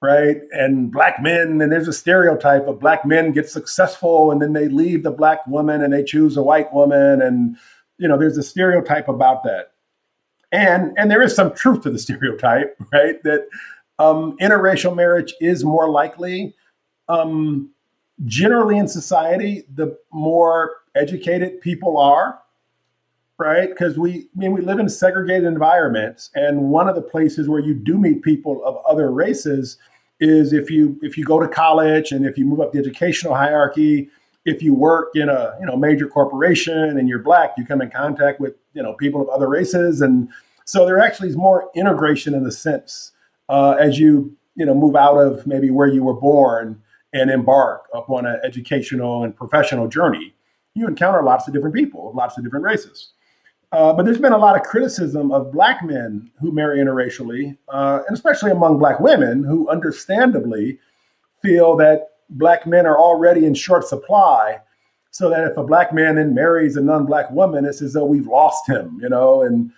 right? 0.00 0.38
And 0.52 0.92
Black 0.92 1.20
men, 1.22 1.60
and 1.60 1.72
there's 1.72 1.88
a 1.88 1.92
stereotype 1.92 2.66
of 2.66 2.80
Black 2.80 3.04
men 3.04 3.32
get 3.32 3.48
successful 3.48 4.30
and 4.30 4.40
then 4.40 4.52
they 4.52 4.68
leave 4.68 5.02
the 5.02 5.10
Black 5.10 5.46
woman 5.46 5.82
and 5.82 5.92
they 5.92 6.04
choose 6.04 6.36
a 6.36 6.42
white 6.42 6.72
woman, 6.72 7.20
and 7.22 7.56
you 7.98 8.06
know, 8.06 8.16
there's 8.16 8.38
a 8.38 8.42
stereotype 8.42 9.08
about 9.08 9.42
that 9.42 9.72
and 10.52 10.92
and 10.96 11.10
there 11.10 11.22
is 11.22 11.34
some 11.34 11.54
truth 11.54 11.82
to 11.82 11.90
the 11.90 11.98
stereotype, 12.06 12.76
right? 12.92 13.22
That 13.22 13.48
um, 13.98 14.36
interracial 14.38 14.94
marriage 14.94 15.34
is 15.40 15.64
more 15.64 15.90
likely. 15.90 16.54
Um, 17.08 17.70
generally, 18.26 18.78
in 18.78 18.88
society, 18.88 19.64
the 19.74 19.96
more 20.12 20.72
educated 20.94 21.60
people 21.60 21.98
are, 21.98 22.40
right? 23.38 23.68
Because 23.68 23.98
we, 23.98 24.28
I 24.36 24.38
mean, 24.38 24.52
we 24.52 24.60
live 24.60 24.78
in 24.78 24.88
segregated 24.88 25.44
environments, 25.44 26.30
and 26.34 26.70
one 26.70 26.88
of 26.88 26.94
the 26.96 27.02
places 27.02 27.48
where 27.48 27.60
you 27.60 27.74
do 27.74 27.96
meet 27.96 28.22
people 28.22 28.62
of 28.64 28.76
other 28.84 29.10
races 29.10 29.78
is 30.20 30.52
if 30.52 30.70
you 30.70 30.98
if 31.02 31.16
you 31.16 31.24
go 31.24 31.38
to 31.38 31.48
college 31.48 32.10
and 32.10 32.26
if 32.26 32.36
you 32.36 32.44
move 32.44 32.60
up 32.60 32.72
the 32.72 32.78
educational 32.78 33.34
hierarchy. 33.34 34.10
If 34.44 34.62
you 34.62 34.72
work 34.72 35.10
in 35.14 35.28
a 35.28 35.54
you 35.60 35.66
know 35.66 35.76
major 35.76 36.08
corporation 36.08 36.96
and 36.96 37.06
you're 37.06 37.18
black, 37.18 37.50
you 37.58 37.66
come 37.66 37.82
in 37.82 37.90
contact 37.90 38.40
with 38.40 38.54
you 38.72 38.82
know 38.82 38.94
people 38.94 39.20
of 39.20 39.28
other 39.28 39.46
races, 39.46 40.00
and 40.00 40.28
so 40.64 40.86
there 40.86 40.98
actually 40.98 41.28
is 41.28 41.36
more 41.36 41.70
integration 41.74 42.34
in 42.34 42.44
the 42.44 42.52
sense 42.52 43.12
uh, 43.50 43.72
as 43.78 43.98
you 43.98 44.34
you 44.56 44.64
know 44.64 44.74
move 44.74 44.96
out 44.96 45.16
of 45.18 45.46
maybe 45.46 45.70
where 45.70 45.88
you 45.88 46.02
were 46.02 46.14
born 46.14 46.80
and 47.12 47.30
embark 47.30 47.88
upon 47.92 48.26
an 48.26 48.40
educational 48.42 49.22
and 49.24 49.36
professional 49.36 49.86
journey. 49.86 50.34
You 50.74 50.86
encounter 50.86 51.22
lots 51.22 51.46
of 51.46 51.52
different 51.52 51.74
people, 51.74 52.12
lots 52.14 52.38
of 52.38 52.44
different 52.44 52.64
races. 52.64 53.12
Uh, 53.70 53.92
but 53.92 54.04
there's 54.04 54.20
been 54.20 54.32
a 54.32 54.38
lot 54.38 54.56
of 54.56 54.62
criticism 54.62 55.30
of 55.30 55.52
black 55.52 55.84
men 55.84 56.30
who 56.40 56.50
marry 56.50 56.78
interracially, 56.78 57.56
uh, 57.68 58.00
and 58.06 58.16
especially 58.16 58.50
among 58.50 58.78
black 58.78 58.98
women 58.98 59.44
who 59.44 59.68
understandably 59.68 60.78
feel 61.42 61.76
that 61.76 62.08
black 62.30 62.66
men 62.66 62.86
are 62.86 62.98
already 62.98 63.44
in 63.44 63.54
short 63.54 63.86
supply. 63.86 64.58
So 65.10 65.30
that 65.30 65.50
if 65.50 65.56
a 65.56 65.64
black 65.64 65.92
man 65.92 66.16
then 66.16 66.34
marries 66.34 66.76
a 66.76 66.82
non 66.82 67.06
black 67.06 67.30
woman, 67.30 67.64
it's 67.64 67.82
as 67.82 67.94
though 67.94 68.04
we've 68.04 68.26
lost 68.26 68.68
him, 68.68 68.98
you 69.02 69.08
know, 69.08 69.42
and 69.42 69.72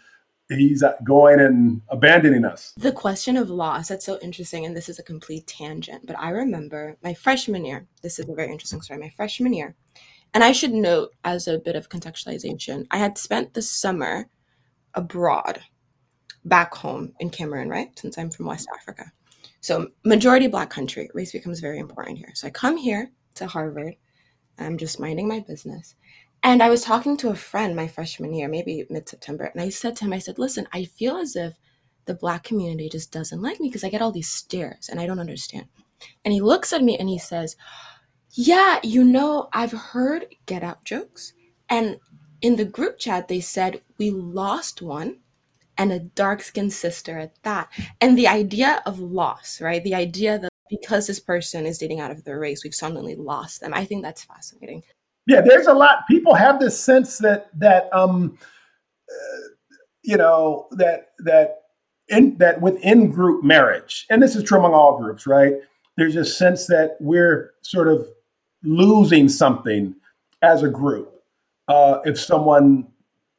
he's 0.49 0.83
going 1.05 1.41
and 1.41 1.81
abandoning 1.89 2.45
us. 2.45 2.75
The 2.77 2.93
question 2.93 3.37
of 3.37 3.49
loss, 3.49 3.89
that's 3.89 4.05
so 4.05 4.19
interesting. 4.21 4.67
And 4.67 4.77
this 4.77 4.89
is 4.89 4.99
a 4.99 5.05
complete 5.05 5.47
tangent. 5.47 6.07
But 6.07 6.19
I 6.19 6.31
remember 6.31 6.97
my 7.03 7.15
freshman 7.15 7.65
year, 7.65 7.87
this 8.03 8.19
is 8.19 8.29
a 8.29 8.35
very 8.35 8.51
interesting 8.51 8.83
story. 8.83 8.99
My 8.99 9.13
freshman 9.17 9.53
year, 9.53 9.77
and 10.35 10.45
I 10.45 10.53
should 10.53 10.73
note, 10.73 11.11
as 11.25 11.49
a 11.49 11.59
bit 11.59 11.77
of 11.77 11.89
contextualization, 11.89 12.87
I 12.91 12.99
had 12.99 13.19
spent 13.19 13.55
the 13.55 13.63
summer 13.63 14.29
abroad, 14.95 15.61
back 16.45 16.75
home 16.75 17.13
in 17.21 17.31
Cameroon, 17.31 17.69
right? 17.69 17.97
Since 17.99 18.17
I'm 18.17 18.31
from 18.31 18.47
West 18.47 18.69
Africa. 18.75 19.13
So, 19.61 19.89
majority 20.05 20.47
black 20.47 20.71
country, 20.71 21.11
race 21.13 21.33
becomes 21.33 21.61
very 21.61 21.79
important 21.79 22.19
here. 22.19 22.33
So, 22.35 22.47
I 22.47 22.51
come 22.51 22.77
here 22.77 23.11
to 23.35 23.47
Harvard. 23.47 23.95
I'm 24.59 24.79
just 24.79 25.01
minding 25.01 25.29
my 25.29 25.41
business. 25.41 25.95
And 26.43 26.63
I 26.63 26.71
was 26.71 26.83
talking 26.83 27.17
to 27.19 27.29
a 27.29 27.35
friend 27.35 27.77
my 27.77 27.87
freshman 27.87 28.33
year, 28.33 28.49
maybe 28.49 28.87
mid 28.89 29.09
September, 29.09 29.45
and 29.45 29.61
I 29.61 29.69
said 29.69 29.97
to 29.97 30.05
him, 30.05 30.13
I 30.13 30.19
said, 30.19 30.39
listen, 30.39 30.67
I 30.73 30.85
feel 30.85 31.17
as 31.17 31.37
if 31.37 31.55
the 32.07 32.15
black 32.15 32.45
community 32.45 32.89
just 32.89 33.13
doesn't 33.13 33.43
like 33.43 33.61
me 33.61 33.69
because 33.69 33.85
I 33.85 33.91
get 33.91 34.01
all 34.01 34.13
these 34.13 34.31
stares 34.31 34.89
and 34.89 34.99
I 34.99 35.07
don't 35.07 35.21
understand. 35.21 35.67
And 36.25 36.33
he 36.33 36.41
looks 36.41 36.73
at 36.73 36.83
me 36.83 36.97
and 36.99 37.09
he 37.09 37.19
says, 37.19 37.57
yeah, 38.33 38.79
you 38.83 39.05
know, 39.05 39.49
I've 39.53 39.73
heard 39.73 40.27
get 40.47 40.63
out 40.63 40.85
jokes. 40.85 41.33
And 41.69 41.99
in 42.41 42.57
the 42.57 42.65
group 42.65 42.99
chat, 42.99 43.29
they 43.29 43.41
said, 43.41 43.83
we 43.99 44.11
lost 44.11 44.83
one 44.83 45.19
and 45.77 45.93
a 45.93 45.99
dark 45.99 46.43
skinned 46.43 46.73
sister 46.73 47.19
at 47.19 47.43
that. 47.43 47.69
And 48.01 48.17
the 48.17 48.29
idea 48.29 48.83
of 48.87 48.99
loss, 49.01 49.61
right? 49.61 49.83
The 49.83 49.95
idea 49.95 50.39
that 50.39 50.51
because 50.69 51.07
this 51.07 51.19
person 51.19 51.67
is 51.67 51.79
dating 51.79 52.01
out 52.01 52.11
of 52.11 52.25
their 52.25 52.39
race, 52.39 52.63
we've 52.63 52.75
suddenly 52.75 53.17
lost 53.17 53.61
them. 53.61 53.75
I 53.75 53.85
think 53.85 54.03
that's 54.03 54.23
fascinating. 54.23 54.83
Yeah, 55.27 55.41
there's 55.41 55.67
a 55.67 55.75
lot. 55.75 56.07
People 56.09 56.35
have 56.35 56.61
this 56.61 56.83
sense 56.83 57.19
that 57.19 57.51
that 57.59 57.89
um, 57.93 58.39
uh, 59.11 59.49
you 60.03 60.17
know 60.17 60.67
that 60.73 61.11
that 61.21 61.63
in 62.09 62.37
that 62.39 62.61
within 62.61 63.11
group 63.11 63.45
marriage, 63.45 64.07
and 64.11 64.23
this 64.23 64.35
is 64.35 64.45
true 64.45 64.59
among 64.59 64.75
all 64.75 64.99
groups, 64.99 65.27
right? 65.27 65.55
There's 65.97 66.17
a 66.17 66.25
sense 66.25 66.67
that 66.69 66.97
we're 67.01 67.53
sort 67.63 67.89
of 67.89 68.09
losing 68.63 69.29
something 69.29 69.95
as 70.43 70.63
a 70.63 70.69
group 70.69 71.23
uh, 71.69 72.01
if 72.05 72.19
someone 72.19 72.87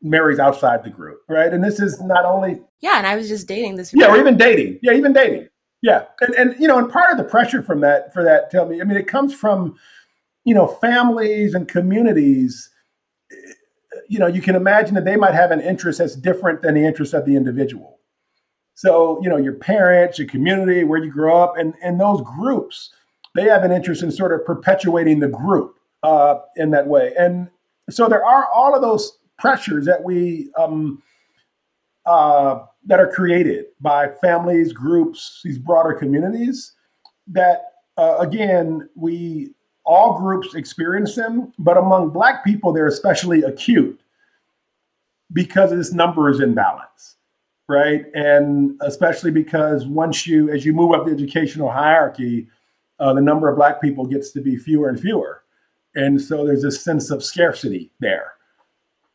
marries 0.01 0.39
outside 0.39 0.83
the 0.83 0.89
group, 0.89 1.21
right? 1.29 1.53
And 1.53 1.63
this 1.63 1.79
is 1.79 2.01
not 2.01 2.25
only 2.25 2.61
yeah, 2.81 2.97
and 2.97 3.05
I 3.05 3.15
was 3.15 3.27
just 3.27 3.47
dating 3.47 3.75
this. 3.75 3.93
Yeah, 3.93 4.11
or 4.11 4.17
even 4.17 4.37
dating. 4.37 4.79
Yeah, 4.81 4.93
even 4.93 5.13
dating. 5.13 5.47
Yeah, 5.81 6.05
and 6.21 6.33
and 6.35 6.55
you 6.59 6.67
know, 6.67 6.77
and 6.77 6.91
part 6.91 7.11
of 7.11 7.17
the 7.17 7.23
pressure 7.23 7.61
from 7.61 7.81
that 7.81 8.13
for 8.13 8.23
that, 8.23 8.49
tell 8.49 8.65
me, 8.65 8.81
I 8.81 8.83
mean, 8.83 8.97
it 8.97 9.07
comes 9.07 9.33
from 9.33 9.75
you 10.43 10.53
know 10.53 10.67
families 10.67 11.53
and 11.53 11.67
communities. 11.67 12.69
You 14.09 14.19
know, 14.19 14.27
you 14.27 14.41
can 14.41 14.55
imagine 14.55 14.95
that 14.95 15.05
they 15.05 15.15
might 15.15 15.33
have 15.33 15.51
an 15.51 15.61
interest 15.61 15.99
that's 15.99 16.15
different 16.15 16.61
than 16.61 16.75
the 16.75 16.85
interest 16.85 17.13
of 17.13 17.25
the 17.25 17.35
individual. 17.35 17.99
So, 18.73 19.19
you 19.21 19.29
know, 19.29 19.37
your 19.37 19.53
parents, 19.53 20.17
your 20.17 20.27
community, 20.27 20.83
where 20.83 21.03
you 21.03 21.11
grow 21.11 21.41
up, 21.41 21.57
and 21.57 21.73
and 21.83 21.99
those 21.99 22.21
groups 22.21 22.91
they 23.35 23.43
have 23.43 23.63
an 23.63 23.71
interest 23.71 24.03
in 24.03 24.11
sort 24.11 24.33
of 24.33 24.45
perpetuating 24.45 25.19
the 25.19 25.27
group 25.27 25.77
uh, 26.03 26.35
in 26.55 26.71
that 26.71 26.87
way. 26.87 27.13
And 27.17 27.49
so 27.89 28.07
there 28.07 28.25
are 28.25 28.47
all 28.53 28.75
of 28.75 28.81
those 28.81 29.17
pressures 29.37 29.85
that 29.85 30.03
we 30.03 30.51
um, 30.57 31.01
uh, 32.05 32.59
that 32.85 32.99
are 32.99 33.11
created 33.11 33.65
by 33.79 34.09
families, 34.21 34.73
groups, 34.73 35.41
these 35.43 35.57
broader 35.57 35.93
communities. 35.93 36.73
That 37.27 37.61
uh, 37.97 38.17
again, 38.19 38.89
we 38.95 39.53
all 39.85 40.17
groups 40.17 40.55
experience 40.55 41.15
them, 41.15 41.53
but 41.57 41.77
among 41.77 42.09
Black 42.09 42.43
people, 42.43 42.71
they're 42.71 42.87
especially 42.87 43.41
acute 43.43 43.99
because 45.33 45.71
of 45.71 45.77
this 45.77 45.93
numbers 45.93 46.39
imbalance, 46.39 47.15
right? 47.67 48.05
And 48.13 48.79
especially 48.81 49.31
because 49.31 49.85
once 49.85 50.27
you, 50.27 50.49
as 50.49 50.65
you 50.65 50.73
move 50.73 50.93
up 50.93 51.05
the 51.05 51.11
educational 51.11 51.71
hierarchy, 51.71 52.47
uh, 53.01 53.13
the 53.13 53.21
number 53.21 53.49
of 53.49 53.57
black 53.57 53.81
people 53.81 54.05
gets 54.05 54.31
to 54.31 54.41
be 54.41 54.55
fewer 54.55 54.87
and 54.87 54.99
fewer. 54.99 55.43
And 55.95 56.21
so 56.21 56.45
there's 56.45 56.61
this 56.61 56.81
sense 56.81 57.09
of 57.09 57.23
scarcity 57.23 57.91
there. 57.99 58.33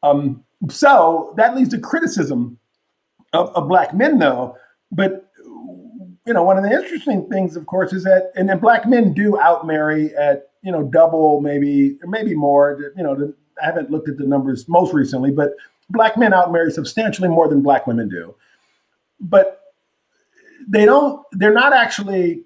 Um, 0.03 0.45
so 0.69 1.33
that 1.37 1.57
leads 1.57 1.71
to 1.71 1.79
criticism 1.79 2.59
of, 3.33 3.49
of, 3.51 3.69
black 3.69 3.95
men, 3.95 4.19
though. 4.19 4.57
But 4.93 5.31
you 6.27 6.33
know, 6.33 6.43
one 6.43 6.59
of 6.59 6.65
the 6.65 6.71
interesting 6.71 7.29
things, 7.29 7.57
of 7.57 7.67
course, 7.67 7.93
is 7.93 8.03
that 8.05 8.33
and 8.35 8.49
then 8.49 8.59
black 8.59 8.87
men 8.87 9.15
do 9.15 9.39
outmarry 9.39 10.15
at 10.17 10.51
you 10.63 10.73
know 10.73 10.83
double, 10.83 11.41
maybe 11.41 11.99
maybe 12.05 12.35
more. 12.35 12.93
You 12.97 13.03
know, 13.03 13.33
I 13.63 13.67
haven't 13.67 13.91
looked 13.91 14.09
at 14.09 14.19
the 14.19 14.27
numbers 14.27 14.69
most 14.69 14.93
recently, 14.93 15.31
but 15.31 15.53
black 15.91 16.17
men 16.17 16.35
outmarry 16.35 16.73
substantially 16.73 17.29
more 17.29 17.49
than 17.49 17.63
black 17.63 17.87
women 17.87 18.09
do. 18.09 18.35
But 19.21 19.61
they 20.69 20.85
don't. 20.85 21.25
They're 21.33 21.55
not 21.55 21.73
actually. 21.73 22.43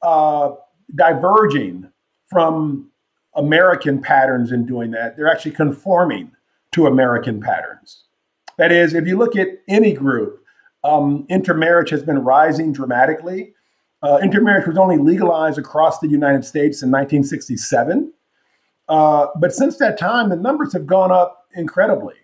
Uh, 0.00 0.54
diverging 0.94 1.90
from 2.26 2.90
American 3.34 4.00
patterns 4.00 4.52
in 4.52 4.66
doing 4.66 4.90
that. 4.92 5.16
They're 5.16 5.30
actually 5.30 5.52
conforming 5.52 6.30
to 6.72 6.86
American 6.86 7.40
patterns. 7.40 8.04
That 8.58 8.72
is, 8.72 8.94
if 8.94 9.06
you 9.06 9.16
look 9.16 9.36
at 9.36 9.48
any 9.68 9.92
group, 9.92 10.44
um, 10.84 11.26
intermarriage 11.28 11.90
has 11.90 12.02
been 12.02 12.18
rising 12.18 12.72
dramatically. 12.72 13.54
Uh, 14.02 14.18
intermarriage 14.22 14.66
was 14.66 14.76
only 14.76 14.98
legalized 14.98 15.58
across 15.58 15.98
the 15.98 16.08
United 16.08 16.44
States 16.44 16.82
in 16.82 16.90
1967. 16.90 18.12
Uh, 18.88 19.26
but 19.40 19.52
since 19.52 19.78
that 19.78 19.98
time, 19.98 20.28
the 20.28 20.36
numbers 20.36 20.72
have 20.72 20.86
gone 20.86 21.10
up 21.10 21.46
incredibly. 21.54 22.14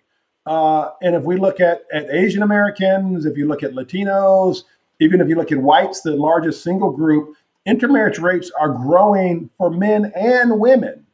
Uh, 0.47 0.91
and 1.03 1.15
if 1.15 1.23
we 1.23 1.37
look 1.37 1.61
at, 1.61 1.83
at 1.93 2.11
Asian 2.11 2.43
Americans, 2.43 3.25
if 3.25 3.37
you 3.37 3.49
look 3.49 3.63
at 3.63 3.73
Latinos, 3.73 4.65
even 5.01 5.21
if 5.21 5.29
you 5.29 5.37
look 5.37 5.53
at 5.53 5.59
whites, 5.59 6.03
the 6.03 6.13
largest 6.13 6.63
single 6.63 6.91
group, 6.91 7.35
intermarriage 7.67 8.19
rates 8.19 8.51
are 8.59 8.71
growing 8.71 9.51
for 9.59 9.71
men 9.71 10.13
and 10.15 10.59
women 10.59 11.07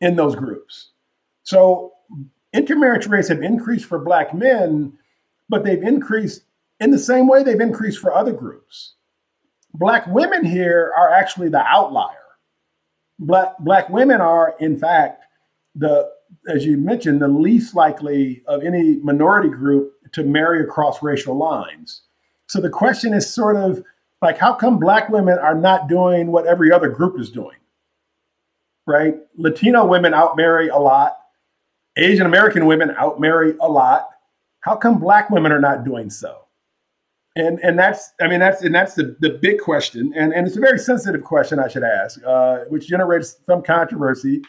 in 0.00 0.16
those 0.16 0.34
groups. 0.34 0.90
So 1.44 1.92
intermarriage 2.52 3.06
rates 3.06 3.28
have 3.28 3.42
increased 3.42 3.86
for 3.86 3.98
black 3.98 4.34
men, 4.34 4.92
but 5.48 5.64
they've 5.64 5.82
increased 5.82 6.44
in 6.80 6.90
the 6.90 6.98
same 6.98 7.28
way 7.28 7.42
they've 7.42 7.60
increased 7.60 7.98
for 7.98 8.12
other 8.12 8.32
groups. 8.32 8.94
Black 9.74 10.06
women 10.08 10.44
here 10.44 10.92
are 10.98 11.10
actually 11.10 11.48
the 11.48 11.64
outlier. 11.64 12.18
Black 13.18 13.56
black 13.60 13.88
women 13.88 14.20
are, 14.20 14.54
in 14.58 14.76
fact, 14.76 15.24
the 15.74 16.10
as 16.48 16.64
you 16.64 16.76
mentioned, 16.76 17.20
the 17.20 17.28
least 17.28 17.74
likely 17.74 18.42
of 18.46 18.62
any 18.64 18.96
minority 18.96 19.48
group 19.48 19.92
to 20.12 20.24
marry 20.24 20.62
across 20.62 21.02
racial 21.02 21.36
lines. 21.36 22.02
So 22.48 22.60
the 22.60 22.70
question 22.70 23.14
is 23.14 23.32
sort 23.32 23.56
of 23.56 23.82
like, 24.22 24.38
how 24.38 24.54
come 24.54 24.78
black 24.78 25.08
women 25.08 25.38
are 25.38 25.54
not 25.54 25.88
doing 25.88 26.28
what 26.28 26.46
every 26.46 26.72
other 26.72 26.88
group 26.88 27.18
is 27.18 27.30
doing? 27.30 27.56
Right? 28.86 29.16
Latino 29.36 29.84
women 29.84 30.14
outmarry 30.14 30.68
a 30.68 30.78
lot. 30.78 31.18
Asian 31.96 32.24
American 32.24 32.66
women 32.66 32.94
outmarry 32.96 33.54
a 33.60 33.68
lot. 33.68 34.08
How 34.60 34.76
come 34.76 34.98
black 34.98 35.28
women 35.28 35.52
are 35.52 35.60
not 35.60 35.84
doing 35.84 36.08
so? 36.08 36.38
And 37.34 37.58
and 37.60 37.78
that's 37.78 38.12
I 38.20 38.28
mean 38.28 38.40
that's 38.40 38.62
and 38.62 38.74
that's 38.74 38.94
the, 38.94 39.16
the 39.20 39.38
big 39.40 39.58
question 39.58 40.12
and, 40.14 40.34
and 40.34 40.46
it's 40.46 40.56
a 40.56 40.60
very 40.60 40.78
sensitive 40.78 41.22
question 41.24 41.58
I 41.58 41.68
should 41.68 41.82
ask, 41.82 42.20
uh, 42.26 42.60
which 42.68 42.88
generates 42.88 43.38
some 43.46 43.62
controversy. 43.62 44.42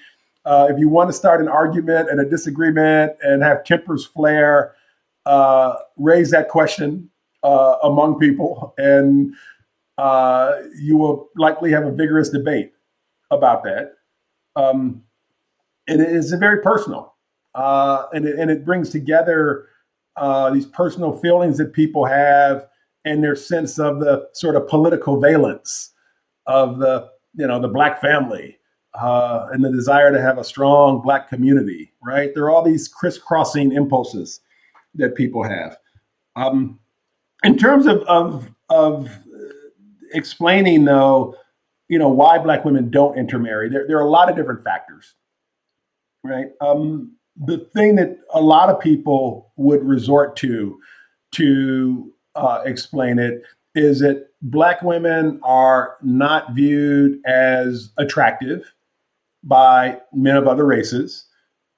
Uh, 0.46 0.68
if 0.70 0.78
you 0.78 0.90
want 0.90 1.10
to 1.10 1.14
start 1.14 1.40
an 1.40 1.48
argument 1.48 2.10
and 2.10 2.20
a 2.20 2.26
disagreement 2.26 3.14
and 3.22 3.42
have 3.42 3.64
tempers 3.64 4.06
flare, 4.06 4.76
uh, 5.26 5.76
raise 5.96 6.30
that 6.32 6.50
question 6.50 7.10
uh, 7.44 7.78
among 7.84 8.20
people 8.20 8.74
and 8.78 9.34
uh, 9.98 10.54
you 10.80 10.98
will 10.98 11.30
likely 11.36 11.72
have 11.72 11.86
a 11.86 11.92
vigorous 11.92 12.30
debate 12.30 12.74
about 13.32 13.64
that. 13.64 13.94
Um, 14.56 15.04
and 15.88 16.02
it 16.02 16.10
is 16.10 16.32
very 16.34 16.62
personal. 16.62 17.16
uh, 17.56 18.08
and 18.14 18.26
it, 18.26 18.40
and 18.40 18.50
it 18.50 18.66
brings 18.66 18.90
together 18.90 19.68
uh, 20.16 20.50
these 20.52 20.66
personal 20.66 21.18
feelings 21.18 21.58
that 21.58 21.74
people 21.74 22.06
have 22.06 22.68
and 23.06 23.24
their 23.24 23.36
sense 23.36 23.80
of 23.80 24.00
the 24.00 24.28
sort 24.34 24.56
of 24.56 24.68
political 24.68 25.20
valence 25.20 25.92
of 26.48 26.80
the 26.80 27.10
you 27.36 27.48
know 27.48 27.60
the 27.60 27.68
black 27.68 28.00
family 28.02 28.58
uh, 28.96 29.48
and 29.52 29.64
the 29.64 29.72
desire 29.72 30.12
to 30.12 30.22
have 30.22 30.38
a 30.38 30.44
strong 30.44 31.02
black 31.02 31.30
community. 31.30 31.92
Right? 32.04 32.34
There 32.34 32.46
are 32.46 32.52
all 32.52 32.64
these 32.64 32.88
crisscrossing 32.88 33.72
impulses 33.74 34.42
that 34.96 35.16
people 35.16 35.44
have. 35.44 35.78
Um, 36.36 36.80
in 37.44 37.58
terms 37.58 37.86
of 37.86 38.02
of 38.04 38.50
of 38.70 39.10
explaining 40.14 40.86
though, 40.86 41.36
you 41.90 42.00
know 42.00 42.10
why 42.10 42.38
black 42.38 42.66
women 42.66 42.90
don't 42.90 43.18
intermarry, 43.18 43.70
there 43.70 43.88
there 43.88 43.98
are 43.98 44.06
a 44.06 44.10
lot 44.10 44.30
of 44.30 44.36
different 44.36 44.64
factors. 44.64 45.16
Right? 46.24 46.48
Um, 46.62 47.16
the 47.36 47.70
thing 47.74 47.96
that 47.96 48.18
a 48.34 48.42
lot 48.42 48.70
of 48.70 48.80
people 48.80 49.52
would 49.58 49.84
resort 49.84 50.36
to 50.38 50.80
to 51.34 52.14
uh, 52.36 52.62
explain 52.66 53.20
it 53.20 53.44
is 53.76 54.00
that 54.00 54.28
black 54.42 54.82
women 54.84 55.40
are 55.44 55.98
not 56.02 56.54
viewed 56.54 57.20
as 57.26 57.92
attractive 57.98 58.72
by 59.44 60.00
men 60.14 60.38
of 60.38 60.48
other 60.48 60.66
races. 60.66 61.26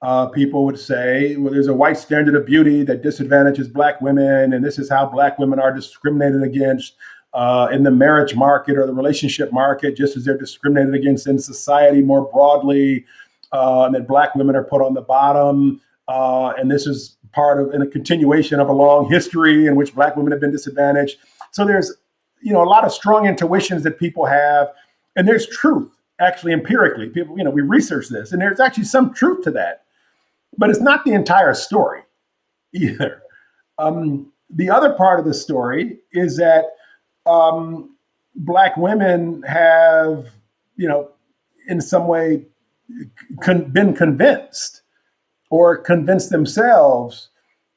Uh, 0.02 0.28
people 0.28 0.66
would 0.66 0.78
say, 0.78 1.36
well, 1.38 1.52
there's 1.52 1.68
a 1.68 1.74
white 1.74 1.98
standard 1.98 2.36
of 2.36 2.46
beauty 2.46 2.84
that 2.84 3.02
disadvantages 3.02 3.68
black 3.68 4.00
women, 4.02 4.54
and 4.54 4.64
this 4.64 4.78
is 4.78 4.90
how 4.90 5.06
black 5.06 5.40
women 5.40 5.60
are 5.60 5.74
discriminated 5.74 6.44
against 6.44 6.96
uh, 7.36 7.68
in 7.72 7.84
the 7.84 7.92
marriage 7.92 8.34
market 8.34 8.78
or 8.78 8.88
the 8.88 8.94
relationship 8.94 9.52
market, 9.52 9.98
just 9.98 10.16
as 10.16 10.24
they're 10.24 10.38
discriminated 10.38 10.96
against 10.96 11.28
in 11.28 11.38
society 11.38 12.02
more 12.02 12.32
broadly 12.32 13.06
uh, 13.52 13.84
and 13.84 13.94
that 13.94 14.08
black 14.08 14.34
women 14.36 14.56
are 14.56 14.64
put 14.64 14.82
on 14.82 14.94
the 14.94 15.02
bottom. 15.02 15.82
Uh, 16.08 16.54
and 16.58 16.72
this 16.72 16.88
is 16.88 17.18
part 17.34 17.60
of 17.60 17.72
and 17.72 17.84
a 17.84 17.88
continuation 17.88 18.62
of 18.62 18.70
a 18.70 18.72
long 18.72 19.10
history 19.10 19.68
in 19.68 19.76
which 19.76 19.94
black 19.94 20.16
women 20.16 20.32
have 20.32 20.40
been 20.40 20.52
disadvantaged. 20.52 21.18
So 21.52 21.66
there's, 21.66 21.94
you 22.42 22.54
know, 22.54 22.64
a 22.64 22.70
lot 22.70 22.86
of 22.86 22.94
strong 22.94 23.26
intuitions 23.26 23.84
that 23.84 24.00
people 24.00 24.26
have, 24.26 24.70
and 25.18 25.28
there's 25.28 25.46
truth 25.48 25.92
actually 26.22 26.54
empirically. 26.54 27.10
People, 27.10 27.38
you 27.38 27.44
know, 27.44 27.50
we 27.50 27.62
research 27.62 28.08
this, 28.08 28.32
and 28.32 28.42
there's 28.42 28.62
actually 28.62 28.86
some 28.86 29.14
truth 29.14 29.44
to 29.44 29.52
that, 29.52 29.84
but 30.58 30.70
it's 30.70 30.80
not 30.80 31.04
the 31.04 31.12
entire 31.12 31.54
story 31.54 32.02
either. 32.74 33.22
Um, 33.78 34.32
the 34.50 34.70
other 34.70 34.94
part 34.94 35.20
of 35.20 35.26
the 35.26 35.34
story 35.34 35.98
is 36.14 36.38
that 36.38 36.64
um, 37.26 37.96
black 38.36 38.78
women 38.78 39.42
have, 39.44 40.28
you 40.76 40.88
know, 40.88 41.10
in 41.68 41.82
some 41.82 42.08
way 42.08 42.46
con- 43.42 43.72
been 43.72 43.94
convinced 43.94 44.82
or 45.50 45.78
convinced 45.78 46.30
themselves 46.30 47.30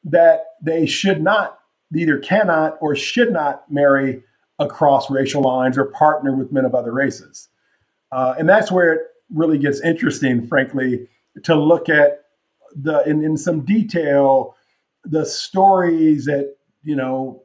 that 0.04 0.44
they 0.62 0.86
should 0.86 1.22
not, 1.22 1.60
either 1.94 2.18
cannot 2.18 2.76
or 2.80 2.94
should 2.94 3.32
not 3.32 3.70
marry 3.70 4.22
across 4.58 5.10
racial 5.10 5.42
lines 5.42 5.78
or 5.78 5.86
partner 5.86 6.34
with 6.34 6.52
men 6.52 6.64
of 6.64 6.74
other 6.74 6.92
races. 6.92 7.48
Uh, 8.10 8.34
and 8.38 8.48
that's 8.48 8.72
where 8.72 8.92
it 8.92 9.00
really 9.32 9.58
gets 9.58 9.80
interesting, 9.80 10.46
frankly, 10.46 11.08
to 11.44 11.54
look 11.54 11.88
at 11.88 12.24
the 12.74 13.02
in, 13.08 13.24
in 13.24 13.36
some 13.36 13.64
detail 13.64 14.54
the 15.04 15.24
stories 15.24 16.24
that 16.26 16.56
you 16.82 16.94
know 16.94 17.42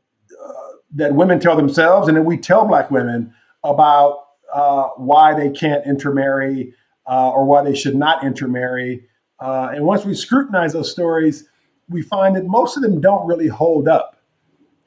that 0.95 1.13
women 1.13 1.39
tell 1.39 1.55
themselves, 1.55 2.07
and 2.07 2.17
then 2.17 2.25
we 2.25 2.37
tell 2.37 2.65
Black 2.65 2.91
women 2.91 3.33
about 3.63 4.25
uh, 4.53 4.89
why 4.97 5.33
they 5.33 5.49
can't 5.49 5.85
intermarry 5.85 6.73
uh, 7.07 7.31
or 7.31 7.45
why 7.45 7.63
they 7.63 7.75
should 7.75 7.95
not 7.95 8.23
intermarry. 8.23 9.03
Uh, 9.39 9.71
and 9.73 9.85
once 9.85 10.05
we 10.05 10.13
scrutinize 10.13 10.73
those 10.73 10.91
stories, 10.91 11.49
we 11.89 12.01
find 12.01 12.35
that 12.35 12.45
most 12.45 12.77
of 12.77 12.83
them 12.83 13.01
don't 13.01 13.25
really 13.27 13.47
hold 13.47 13.87
up. 13.87 14.17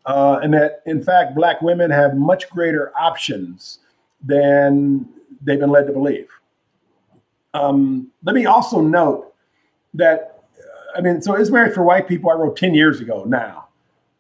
Uh, 0.07 0.39
and 0.43 0.55
that, 0.55 0.83
in 0.87 1.03
fact, 1.03 1.35
Black 1.35 1.61
women 1.61 1.91
have 1.91 2.15
much 2.15 2.49
greater 2.49 2.93
options 2.97 3.81
than 4.23 5.07
they've 5.43 5.59
been 5.59 5.71
led 5.71 5.87
to 5.87 5.93
believe. 5.93 6.29
Um, 7.55 8.13
let 8.23 8.35
me 8.35 8.47
also 8.47 8.81
note 8.81 9.35
that, 9.95 10.45
I 10.97 11.01
mean, 11.01 11.21
so 11.21 11.35
Is 11.35 11.51
Marriage 11.51 11.75
for 11.75 11.83
White 11.83 12.07
People, 12.07 12.31
I 12.31 12.35
wrote 12.35 12.57
10 12.57 12.75
years 12.75 13.01
ago 13.01 13.25
now. 13.25 13.66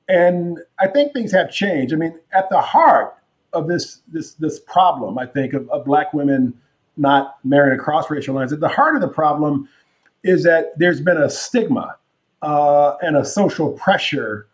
And 0.09 0.59
I 0.79 0.87
think 0.87 1.13
things 1.13 1.33
have 1.33 1.51
changed. 1.51 1.93
I 1.93 1.97
mean, 1.97 2.19
at 2.33 2.49
the 2.51 2.61
heart 2.61 3.17
of 3.53 3.67
this 3.67 4.03
this 4.09 4.35
this 4.35 4.61
problem, 4.61 5.19
I 5.19 5.27
think, 5.27 5.53
of, 5.53 5.69
of 5.71 5.85
black 5.85 6.13
women 6.13 6.55
not 6.97 7.39
marrying 7.45 7.79
across 7.79 8.11
racial 8.11 8.35
lines. 8.35 8.53
At 8.53 8.61
the 8.61 8.69
heart 8.69 8.95
of 8.95 9.01
the 9.01 9.09
problem 9.09 9.69
is 10.25 10.43
that 10.45 10.79
there's 10.79 11.01
been 11.01 11.17
a 11.17 11.29
stigma 11.29 11.97
uh, 12.43 12.97
and 13.03 13.17
a 13.17 13.25
social 13.25 13.73
pressure 13.73 14.47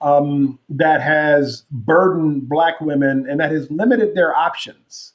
um, 0.00 0.58
that 0.68 1.00
has 1.02 1.64
burdened 1.70 2.48
Black 2.48 2.80
women 2.80 3.28
and 3.28 3.40
that 3.40 3.50
has 3.50 3.70
limited 3.70 4.14
their 4.14 4.34
options 4.36 5.14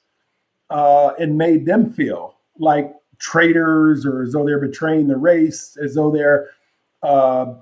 uh, 0.70 1.12
and 1.20 1.38
made 1.38 1.66
them 1.66 1.94
feel 1.94 2.36
like 2.60 2.94
traitors 3.20 4.06
or 4.06 4.24
as 4.24 4.34
though 4.34 4.46
they're 4.46 4.60
betraying 4.60 5.08
the 5.08 5.16
race, 5.16 5.78
as 5.82 5.96
though 5.96 6.12
they're, 6.12 6.50
uh, 7.02 7.54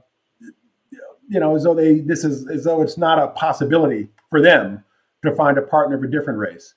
you 1.31 1.39
know, 1.39 1.55
as 1.55 1.63
though 1.63 1.73
they 1.73 1.99
this 1.99 2.25
is 2.25 2.45
as 2.49 2.65
though 2.65 2.81
it's 2.81 2.97
not 2.97 3.17
a 3.17 3.29
possibility 3.29 4.09
for 4.29 4.41
them 4.41 4.83
to 5.23 5.33
find 5.33 5.57
a 5.57 5.61
partner 5.61 5.95
of 5.95 6.03
a 6.03 6.07
different 6.07 6.37
race. 6.37 6.73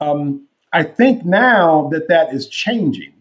Um, 0.00 0.48
I 0.72 0.82
think 0.82 1.24
now 1.24 1.88
that 1.92 2.08
that 2.08 2.34
is 2.34 2.48
changing. 2.48 3.12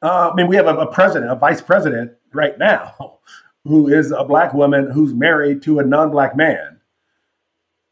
Uh, 0.00 0.30
I 0.32 0.34
mean, 0.34 0.48
we 0.48 0.56
have 0.56 0.66
a, 0.66 0.74
a 0.76 0.90
president, 0.90 1.30
a 1.30 1.34
vice 1.34 1.60
president 1.60 2.12
right 2.32 2.58
now, 2.58 3.18
who 3.64 3.88
is 3.88 4.10
a 4.10 4.24
black 4.24 4.54
woman 4.54 4.90
who's 4.90 5.12
married 5.12 5.60
to 5.64 5.78
a 5.80 5.84
non-black 5.84 6.34
man, 6.34 6.80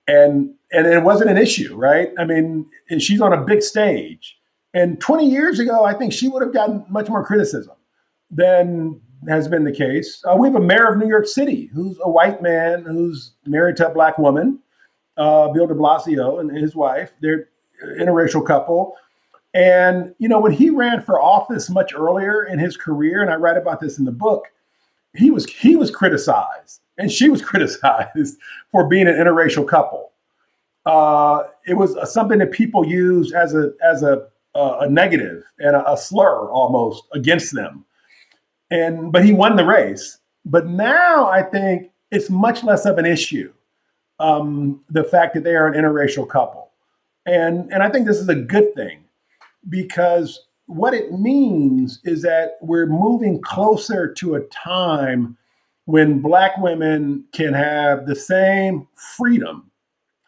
and 0.09 0.55
and 0.72 0.87
it 0.87 1.02
wasn't 1.02 1.28
an 1.28 1.37
issue, 1.37 1.76
right? 1.76 2.11
I 2.18 2.24
mean, 2.24 2.70
she's 2.98 3.20
on 3.20 3.35
a 3.35 3.44
big 3.44 3.61
stage, 3.61 4.38
and 4.72 4.98
20 4.98 5.28
years 5.28 5.59
ago, 5.59 5.85
I 5.85 5.92
think 5.92 6.14
she 6.14 6.28
would 6.28 6.42
have 6.42 6.55
gotten 6.55 6.87
much 6.88 7.11
more 7.11 7.22
criticism 7.22 7.76
than 8.31 8.98
has 9.28 9.48
been 9.48 9.64
the 9.64 9.72
case. 9.72 10.22
Uh, 10.24 10.37
we 10.37 10.48
have 10.48 10.56
a 10.56 10.61
mayor 10.61 10.88
of 10.88 10.98
New 10.98 11.08
York 11.08 11.26
City 11.26 11.70
who's 11.72 11.96
a 12.02 12.11
white 12.11 12.42
man 12.42 12.82
who's 12.82 13.32
married 13.46 13.76
to 13.76 13.88
a 13.88 13.94
black 13.94 14.18
woman, 14.18 14.58
uh, 15.16 15.48
Bill 15.48 15.66
De 15.66 15.74
Blasio 15.74 16.40
and 16.40 16.56
his 16.56 16.74
wife. 16.74 17.12
They're 17.20 17.48
interracial 17.98 18.44
couple. 18.44 18.96
And, 19.54 20.14
you 20.18 20.28
know, 20.28 20.40
when 20.40 20.52
he 20.52 20.70
ran 20.70 21.02
for 21.02 21.20
office 21.20 21.68
much 21.68 21.92
earlier 21.94 22.44
in 22.44 22.58
his 22.58 22.76
career, 22.76 23.20
and 23.22 23.30
I 23.30 23.37
write 23.37 23.56
about 23.56 23.80
this 23.80 23.98
in 23.98 24.04
the 24.04 24.12
book, 24.12 24.46
he 25.14 25.30
was 25.30 25.44
he 25.44 25.76
was 25.76 25.90
criticized 25.90 26.80
and 26.96 27.12
she 27.12 27.28
was 27.28 27.42
criticized 27.50 28.38
for 28.70 28.87
being 28.88 29.06
an 29.06 29.14
interracial 29.14 29.66
couple. 29.66 30.12
Uh, 30.87 31.44
it 31.66 31.74
was 31.74 31.96
something 32.12 32.38
that 32.38 32.50
people 32.50 32.87
used 32.87 33.35
as 33.35 33.54
a 33.54 33.72
as 33.85 34.02
a 34.02 34.26
a 34.54 34.88
negative 34.88 35.42
and 35.58 35.76
a, 35.76 35.92
a 35.92 35.96
slur 35.96 36.50
almost 36.50 37.04
against 37.12 37.54
them. 37.54 37.85
And 38.72 39.12
but 39.12 39.24
he 39.24 39.32
won 39.32 39.56
the 39.56 39.64
race. 39.64 40.18
But 40.44 40.66
now 40.66 41.28
I 41.28 41.42
think 41.42 41.90
it's 42.11 42.30
much 42.30 42.64
less 42.64 42.87
of 42.87 42.98
an 42.98 43.06
issue. 43.06 43.52
Um, 44.18 44.82
the 44.88 45.04
fact 45.04 45.35
that 45.35 45.44
they 45.44 45.54
are 45.56 45.66
an 45.66 45.74
interracial 45.74 46.28
couple. 46.28 46.70
And, 47.26 47.72
and 47.72 47.82
I 47.82 47.90
think 47.90 48.06
this 48.06 48.18
is 48.18 48.28
a 48.28 48.35
good 48.35 48.74
thing 48.74 49.04
because 49.68 50.46
what 50.66 50.94
it 50.94 51.12
means 51.12 52.00
is 52.04 52.22
that 52.22 52.52
we're 52.61 52.87
moving 52.87 53.40
closer 53.42 54.12
to 54.14 54.37
a 54.37 54.46
time 54.46 55.37
when 55.85 56.20
Black 56.20 56.56
women 56.58 57.24
can 57.32 57.52
have 57.52 58.06
the 58.06 58.14
same 58.14 58.87
freedom 58.94 59.70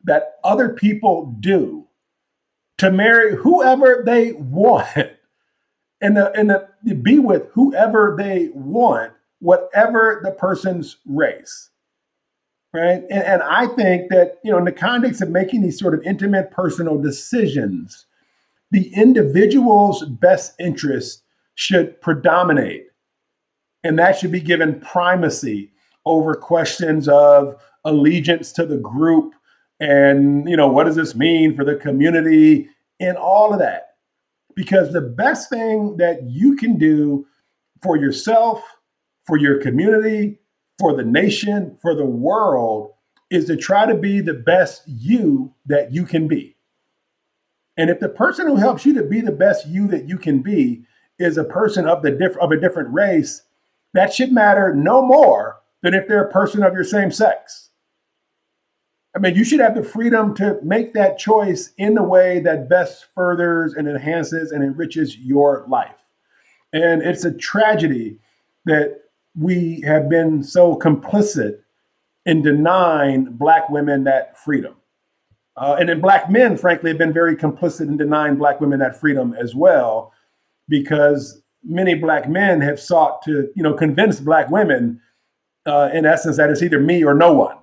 that 0.05 0.35
other 0.45 0.71
people 0.71 1.35
do 1.41 1.87
to 2.79 2.91
marry 2.91 3.35
whoever 3.37 4.03
they 4.05 4.33
want 4.39 5.11
and, 6.05 6.17
the, 6.17 6.33
and 6.39 6.51
the, 6.51 6.95
be 6.95 7.19
with 7.19 7.49
whoever 7.53 8.15
they 8.19 8.51
want, 8.55 9.13
whatever 9.41 10.21
the 10.23 10.31
person's 10.31 10.99
race 11.07 11.71
right? 12.75 13.05
And, 13.09 13.23
and 13.23 13.43
I 13.43 13.69
think 13.69 14.11
that, 14.11 14.41
you 14.43 14.51
know, 14.51 14.59
in 14.59 14.65
the 14.65 14.73
context 14.73 15.23
of 15.23 15.31
making 15.31 15.63
these 15.63 15.79
sort 15.79 15.95
of 15.95 16.03
intimate 16.03 16.51
personal 16.51 17.01
decisions, 17.01 18.05
the 18.73 18.93
individual's 18.95 20.05
best 20.05 20.55
interest 20.59 21.23
should 21.55 21.99
predominate. 22.01 22.89
And 23.85 23.99
that 23.99 24.19
should 24.19 24.33
be 24.33 24.41
given 24.41 24.81
primacy 24.81 25.71
over 26.05 26.35
questions 26.35 27.09
of 27.09 27.63
allegiance 27.85 28.51
to 28.53 28.67
the 28.67 28.79
group 28.79 29.35
and, 29.81 30.49
you 30.49 30.57
know, 30.57 30.69
what 30.69 30.85
does 30.85 30.97
this 30.97 31.15
mean 31.15 31.55
for 31.55 31.65
the 31.65 31.77
community 31.77 32.69
and 33.01 33.17
all 33.17 33.53
of 33.53 33.59
that. 33.59 33.84
Because 34.55 34.93
the 34.93 35.01
best 35.01 35.51
thing 35.51 35.97
that 35.97 36.25
you 36.25 36.57
can 36.57 36.79
do 36.79 37.27
for 37.83 37.97
yourself, 37.97 38.63
for 39.27 39.37
your 39.37 39.61
community, 39.61 40.39
for 40.79 40.95
the 40.95 41.05
nation, 41.05 41.77
for 41.83 41.95
the 41.95 42.05
world, 42.05 42.93
is 43.31 43.47
to 43.47 43.57
try 43.57 43.87
to 43.87 43.95
be 43.95 44.21
the 44.21 44.35
best 44.35 44.83
you 44.87 45.53
that 45.67 45.93
you 45.93 46.05
can 46.05 46.29
be. 46.29 46.57
And 47.77 47.91
if 47.91 47.99
the 47.99 48.09
person 48.09 48.47
who 48.47 48.57
helps 48.57 48.87
you 48.87 48.95
to 48.95 49.03
be 49.03 49.21
the 49.21 49.33
best 49.33 49.67
you 49.67 49.89
that 49.89 50.09
you 50.09 50.19
can 50.19 50.43
be 50.43 50.85
is 51.19 51.37
a 51.37 51.45
person 51.45 51.87
of 51.87 52.03
the 52.03 52.11
diff- 52.11 52.37
of 52.39 52.53
a 52.53 52.61
different 52.61 52.93
race, 52.93 53.43
that 53.93 54.13
should 54.13 54.33
matter 54.33 54.75
no 54.75 55.05
more 55.05 55.61
than 55.83 55.95
if 55.95 56.07
they're 56.09 56.25
a 56.25 56.31
person 56.33 56.63
of 56.63 56.75
your 56.75 56.85
same 56.85 57.11
sex. 57.11 57.71
I 59.17 59.21
mean, 59.21 59.37
you 59.37 59.45
should 59.45 59.61
have 59.61 59.77
the 59.77 59.83
freedom 59.83 60.35
to 60.37 60.59
make 60.63 60.93
that 60.95 61.19
choice 61.19 61.71
in 61.79 61.95
the 61.95 62.03
way 62.03 62.41
that 62.41 62.69
best 62.69 63.07
furthers 63.15 63.75
and 63.75 63.87
enhances 63.89 64.51
and 64.51 64.65
enriches 64.65 65.17
your 65.19 65.65
life. 65.69 65.95
And 66.73 67.01
it's 67.03 67.25
a 67.25 67.33
tragedy 67.33 68.19
that 68.65 69.03
we 69.39 69.83
have 69.83 70.09
been 70.09 70.43
so 70.43 70.77
complicit 70.77 71.61
in 72.27 72.43
denying 72.43 73.27
Black 73.27 73.71
women 73.71 74.05
that 74.05 74.37
freedom. 74.39 74.75
Uh, 75.57 75.77
and 75.79 75.89
then 75.89 76.01
Black 76.01 76.29
men, 76.29 76.57
frankly, 76.57 76.91
have 76.91 76.99
been 76.99 77.13
very 77.13 77.37
complicit 77.37 77.83
in 77.83 77.97
denying 77.97 78.35
Black 78.35 78.61
women 78.61 78.81
that 78.81 78.99
freedom 78.99 79.35
as 79.35 79.55
well, 79.55 80.13
because 80.69 81.41
many 81.63 81.95
Black 81.95 82.29
men 82.29 82.61
have 82.61 82.81
sought 82.81 83.23
to, 83.23 83.49
you 83.55 83.63
know, 83.63 83.75
convince 83.75 84.19
Black 84.19 84.51
women, 84.51 85.01
uh, 85.67 85.91
in 85.93 86.05
essence, 86.05 86.37
that 86.39 86.51
it's 86.51 86.63
either 86.63 86.81
me 86.81 87.05
or 87.05 87.15
no 87.15 87.33
one. 87.33 87.57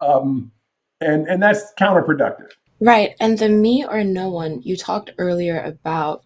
Um, 0.00 0.52
and, 1.00 1.26
and 1.26 1.42
that's 1.42 1.72
counterproductive. 1.78 2.50
Right. 2.80 3.14
And 3.20 3.38
the 3.38 3.48
me 3.48 3.86
or 3.88 4.04
no 4.04 4.28
one, 4.28 4.60
you 4.62 4.76
talked 4.76 5.10
earlier 5.18 5.60
about 5.60 6.24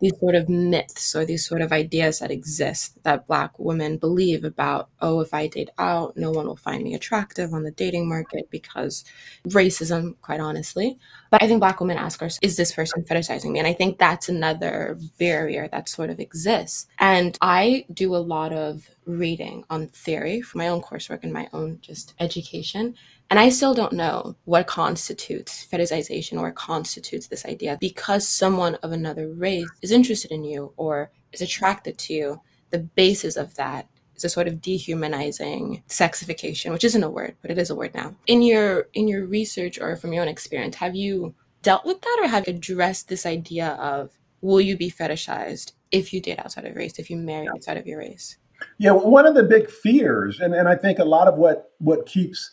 these 0.00 0.18
sort 0.18 0.34
of 0.34 0.48
myths 0.48 1.14
or 1.14 1.24
these 1.24 1.46
sort 1.46 1.60
of 1.60 1.72
ideas 1.72 2.18
that 2.18 2.30
exist 2.30 3.02
that 3.04 3.26
black 3.26 3.56
women 3.58 3.98
believe 3.98 4.44
about 4.44 4.88
oh 5.00 5.20
if 5.20 5.32
i 5.32 5.46
date 5.46 5.68
out 5.78 6.16
no 6.16 6.30
one 6.30 6.46
will 6.46 6.56
find 6.56 6.82
me 6.82 6.94
attractive 6.94 7.52
on 7.52 7.62
the 7.62 7.70
dating 7.70 8.08
market 8.08 8.48
because 8.50 9.04
racism 9.48 10.14
quite 10.22 10.40
honestly 10.40 10.98
but 11.30 11.42
i 11.42 11.46
think 11.46 11.60
black 11.60 11.80
women 11.80 11.98
ask 11.98 12.20
ourselves 12.22 12.38
is 12.42 12.56
this 12.56 12.72
person 12.72 13.04
fetishizing 13.04 13.52
me 13.52 13.58
and 13.58 13.68
i 13.68 13.72
think 13.72 13.98
that's 13.98 14.28
another 14.28 14.98
barrier 15.18 15.68
that 15.68 15.88
sort 15.88 16.10
of 16.10 16.18
exists 16.18 16.86
and 16.98 17.36
i 17.42 17.84
do 17.92 18.14
a 18.14 18.18
lot 18.18 18.52
of 18.52 18.88
reading 19.04 19.64
on 19.70 19.86
theory 19.88 20.40
for 20.40 20.58
my 20.58 20.68
own 20.68 20.80
coursework 20.80 21.22
and 21.22 21.32
my 21.32 21.48
own 21.52 21.78
just 21.82 22.14
education 22.20 22.94
and 23.30 23.38
I 23.38 23.48
still 23.48 23.74
don't 23.74 23.92
know 23.92 24.34
what 24.44 24.66
constitutes 24.66 25.66
fetishization 25.70 26.38
or 26.38 26.50
constitutes 26.50 27.28
this 27.28 27.46
idea 27.46 27.78
because 27.80 28.26
someone 28.26 28.74
of 28.76 28.90
another 28.90 29.28
race 29.28 29.68
is 29.82 29.92
interested 29.92 30.32
in 30.32 30.42
you 30.44 30.72
or 30.76 31.12
is 31.32 31.40
attracted 31.40 31.96
to 31.98 32.12
you. 32.12 32.40
The 32.70 32.80
basis 32.80 33.36
of 33.36 33.54
that 33.54 33.88
is 34.16 34.24
a 34.24 34.28
sort 34.28 34.48
of 34.48 34.60
dehumanizing 34.60 35.84
sexification, 35.88 36.72
which 36.72 36.84
isn't 36.84 37.04
a 37.04 37.10
word, 37.10 37.36
but 37.40 37.52
it 37.52 37.58
is 37.58 37.70
a 37.70 37.74
word 37.76 37.94
now. 37.94 38.16
In 38.26 38.42
your 38.42 38.88
in 38.94 39.06
your 39.06 39.24
research 39.26 39.80
or 39.80 39.94
from 39.96 40.12
your 40.12 40.22
own 40.22 40.28
experience, 40.28 40.74
have 40.76 40.96
you 40.96 41.34
dealt 41.62 41.86
with 41.86 42.00
that 42.00 42.20
or 42.22 42.28
have 42.28 42.48
you 42.48 42.54
addressed 42.54 43.08
this 43.08 43.26
idea 43.26 43.68
of 43.80 44.10
will 44.40 44.60
you 44.60 44.76
be 44.76 44.90
fetishized 44.90 45.72
if 45.92 46.12
you 46.12 46.20
date 46.20 46.40
outside 46.40 46.64
of 46.64 46.74
race, 46.74 46.98
if 46.98 47.10
you 47.10 47.16
marry 47.16 47.48
outside 47.48 47.76
of 47.76 47.86
your 47.86 47.98
race? 48.00 48.38
Yeah, 48.78 48.92
one 48.92 49.26
of 49.26 49.34
the 49.34 49.42
big 49.42 49.70
fears, 49.70 50.40
and, 50.40 50.52
and 50.52 50.68
I 50.68 50.74
think 50.76 50.98
a 50.98 51.04
lot 51.04 51.28
of 51.28 51.36
what 51.36 51.72
what 51.78 52.06
keeps 52.06 52.50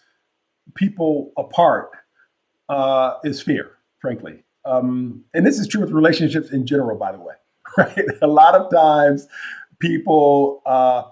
people 0.77 1.31
apart 1.37 1.89
uh, 2.69 3.15
is 3.23 3.41
fear, 3.41 3.71
frankly. 3.99 4.43
Um, 4.65 5.25
and 5.33 5.45
this 5.45 5.59
is 5.59 5.67
true 5.67 5.81
with 5.81 5.91
relationships 5.91 6.51
in 6.51 6.65
general, 6.65 6.97
by 6.97 7.11
the 7.11 7.19
way. 7.19 7.33
Right? 7.77 8.05
A 8.23 8.27
lot 8.27 8.55
of 8.55 8.71
times, 8.71 9.27
people, 9.79 10.63
uh, 10.65 10.69
uh, 10.99 11.03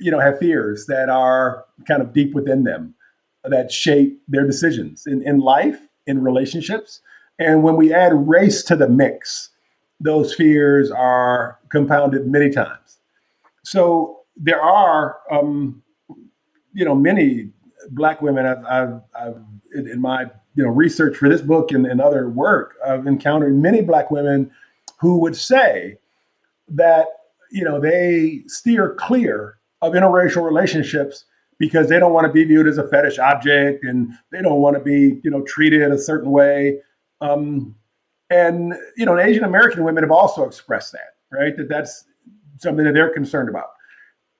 you 0.00 0.10
know, 0.10 0.18
have 0.18 0.38
fears 0.38 0.86
that 0.86 1.08
are 1.08 1.64
kind 1.86 2.02
of 2.02 2.12
deep 2.12 2.34
within 2.34 2.64
them 2.64 2.94
that 3.44 3.70
shape 3.70 4.20
their 4.26 4.44
decisions 4.44 5.06
in, 5.06 5.22
in 5.22 5.38
life, 5.38 5.78
in 6.06 6.22
relationships. 6.22 7.00
And 7.38 7.62
when 7.62 7.76
we 7.76 7.92
add 7.92 8.12
race 8.28 8.64
to 8.64 8.74
the 8.76 8.88
mix, 8.88 9.50
those 10.00 10.34
fears 10.34 10.90
are 10.90 11.58
compounded 11.70 12.26
many 12.26 12.50
times. 12.50 12.98
So 13.64 14.22
there 14.36 14.60
are, 14.60 15.18
um, 15.30 15.82
you 16.72 16.84
know, 16.84 16.94
many 16.94 17.50
black 17.90 18.22
women 18.22 18.46
I've, 18.46 18.64
I've, 18.64 19.00
I've 19.14 19.42
in, 19.74 20.00
my 20.00 20.22
you 20.54 20.64
know 20.64 20.70
research 20.70 21.16
for 21.16 21.28
this 21.28 21.40
book 21.40 21.72
and, 21.72 21.86
and 21.86 22.00
other 22.00 22.28
work, 22.28 22.74
I've 22.86 23.06
encountered 23.06 23.54
many 23.56 23.82
black 23.82 24.10
women 24.10 24.50
who 24.98 25.18
would 25.18 25.36
say 25.36 25.98
that 26.68 27.06
you 27.50 27.64
know 27.64 27.80
they 27.80 28.42
steer 28.46 28.94
clear 28.94 29.58
of 29.82 29.92
interracial 29.92 30.44
relationships 30.44 31.24
because 31.58 31.88
they 31.88 31.98
don't 31.98 32.12
want 32.12 32.26
to 32.26 32.32
be 32.32 32.44
viewed 32.44 32.66
as 32.66 32.78
a 32.78 32.88
fetish 32.88 33.18
object 33.18 33.84
and 33.84 34.12
they 34.30 34.42
don't 34.42 34.60
want 34.60 34.76
to 34.76 34.82
be 34.82 35.20
you 35.22 35.30
know 35.30 35.42
treated 35.42 35.90
a 35.92 35.98
certain 35.98 36.30
way. 36.30 36.80
Um, 37.20 37.74
and 38.28 38.74
you 38.96 39.06
know 39.06 39.16
asian 39.20 39.44
american 39.44 39.84
women 39.84 40.02
have 40.02 40.10
also 40.10 40.42
expressed 40.42 40.90
that 40.90 41.16
right? 41.30 41.56
That 41.56 41.68
that's 41.68 42.04
something 42.58 42.84
that 42.84 42.94
they're 42.94 43.12
concerned 43.12 43.48
about. 43.48 43.70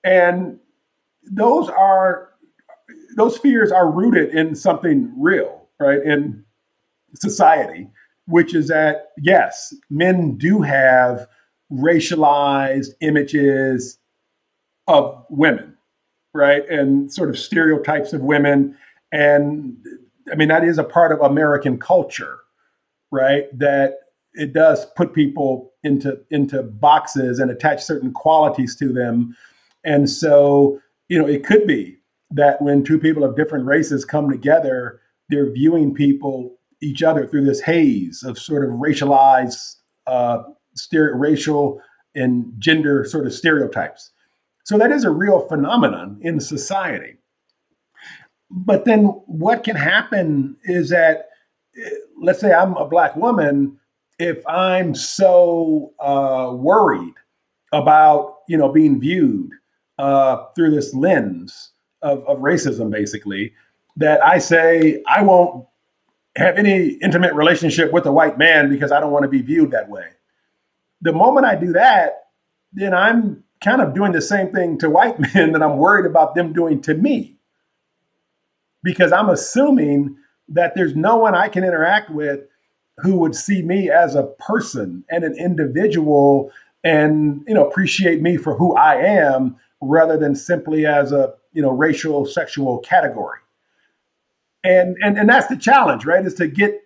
And 0.04 0.58
those 1.22 1.68
are 1.68 2.30
those 3.16 3.38
fears 3.38 3.72
are 3.72 3.90
rooted 3.90 4.34
in 4.34 4.54
something 4.54 5.12
real, 5.16 5.68
right? 5.80 6.02
In 6.02 6.44
society, 7.14 7.88
which 8.26 8.54
is 8.54 8.68
that 8.68 9.08
yes, 9.18 9.74
men 9.90 10.36
do 10.36 10.62
have 10.62 11.26
racialized 11.72 12.90
images 13.00 13.98
of 14.86 15.24
women, 15.30 15.76
right? 16.34 16.68
And 16.68 17.12
sort 17.12 17.28
of 17.28 17.38
stereotypes 17.38 18.12
of 18.12 18.20
women. 18.20 18.76
And 19.12 19.76
I 20.30 20.36
mean, 20.36 20.48
that 20.48 20.64
is 20.64 20.78
a 20.78 20.84
part 20.84 21.12
of 21.12 21.20
American 21.20 21.78
culture, 21.78 22.38
right? 23.10 23.46
That 23.58 23.94
it 24.34 24.52
does 24.52 24.86
put 24.96 25.14
people 25.14 25.72
into 25.82 26.20
into 26.30 26.62
boxes 26.62 27.38
and 27.38 27.50
attach 27.50 27.82
certain 27.82 28.12
qualities 28.12 28.76
to 28.76 28.92
them. 28.92 29.36
And 29.84 30.10
so, 30.10 30.80
you 31.08 31.18
know, 31.18 31.26
it 31.26 31.44
could 31.44 31.66
be 31.66 31.96
that 32.30 32.60
when 32.60 32.82
two 32.82 32.98
people 32.98 33.24
of 33.24 33.36
different 33.36 33.66
races 33.66 34.04
come 34.04 34.30
together, 34.30 35.00
they're 35.28 35.52
viewing 35.52 35.94
people, 35.94 36.56
each 36.80 37.02
other, 37.02 37.26
through 37.26 37.44
this 37.44 37.60
haze 37.60 38.22
of 38.22 38.38
sort 38.38 38.64
of 38.64 38.70
racialized, 38.70 39.76
uh, 40.06 40.42
racial 40.92 41.80
and 42.14 42.52
gender 42.58 43.04
sort 43.04 43.26
of 43.26 43.32
stereotypes. 43.32 44.12
So 44.64 44.76
that 44.78 44.90
is 44.90 45.04
a 45.04 45.10
real 45.10 45.46
phenomenon 45.46 46.18
in 46.22 46.40
society. 46.40 47.18
But 48.50 48.84
then 48.84 49.04
what 49.26 49.64
can 49.64 49.76
happen 49.76 50.56
is 50.64 50.90
that, 50.90 51.28
let's 52.20 52.40
say 52.40 52.52
I'm 52.52 52.74
a 52.76 52.86
black 52.86 53.16
woman, 53.16 53.78
if 54.18 54.46
I'm 54.46 54.94
so 54.94 55.92
uh, 56.00 56.52
worried 56.54 57.14
about, 57.72 58.38
you 58.48 58.56
know, 58.56 58.70
being 58.72 59.00
viewed 59.00 59.50
uh, 59.98 60.44
through 60.54 60.70
this 60.70 60.94
lens, 60.94 61.72
of, 62.02 62.24
of 62.26 62.38
racism, 62.38 62.90
basically, 62.90 63.52
that 63.96 64.24
I 64.24 64.38
say 64.38 65.02
I 65.08 65.22
won't 65.22 65.66
have 66.36 66.58
any 66.58 66.98
intimate 67.02 67.34
relationship 67.34 67.92
with 67.92 68.06
a 68.06 68.12
white 68.12 68.38
man 68.38 68.68
because 68.68 68.92
I 68.92 69.00
don't 69.00 69.12
want 69.12 69.22
to 69.22 69.28
be 69.28 69.42
viewed 69.42 69.70
that 69.70 69.88
way. 69.88 70.06
The 71.00 71.12
moment 71.12 71.46
I 71.46 71.54
do 71.56 71.72
that, 71.72 72.26
then 72.72 72.94
I'm 72.94 73.42
kind 73.64 73.80
of 73.80 73.94
doing 73.94 74.12
the 74.12 74.20
same 74.20 74.52
thing 74.52 74.78
to 74.78 74.90
white 74.90 75.18
men 75.34 75.52
that 75.52 75.62
I'm 75.62 75.78
worried 75.78 76.06
about 76.06 76.34
them 76.34 76.52
doing 76.52 76.80
to 76.82 76.94
me. 76.94 77.36
Because 78.82 79.12
I'm 79.12 79.30
assuming 79.30 80.16
that 80.48 80.74
there's 80.74 80.94
no 80.94 81.16
one 81.16 81.34
I 81.34 81.48
can 81.48 81.64
interact 81.64 82.10
with 82.10 82.40
who 82.98 83.16
would 83.16 83.34
see 83.34 83.62
me 83.62 83.90
as 83.90 84.14
a 84.14 84.24
person 84.38 85.04
and 85.10 85.24
an 85.24 85.36
individual 85.36 86.50
and 86.84 87.42
you 87.46 87.54
know 87.54 87.66
appreciate 87.66 88.22
me 88.22 88.36
for 88.36 88.56
who 88.56 88.74
I 88.74 88.94
am 88.96 89.56
rather 89.82 90.16
than 90.16 90.34
simply 90.34 90.86
as 90.86 91.12
a 91.12 91.34
you 91.56 91.62
know 91.62 91.70
racial 91.70 92.26
sexual 92.26 92.78
category. 92.80 93.40
And 94.62 94.94
and 95.00 95.18
and 95.18 95.28
that's 95.28 95.46
the 95.46 95.56
challenge 95.56 96.04
right 96.04 96.24
is 96.24 96.34
to 96.34 96.46
get 96.46 96.82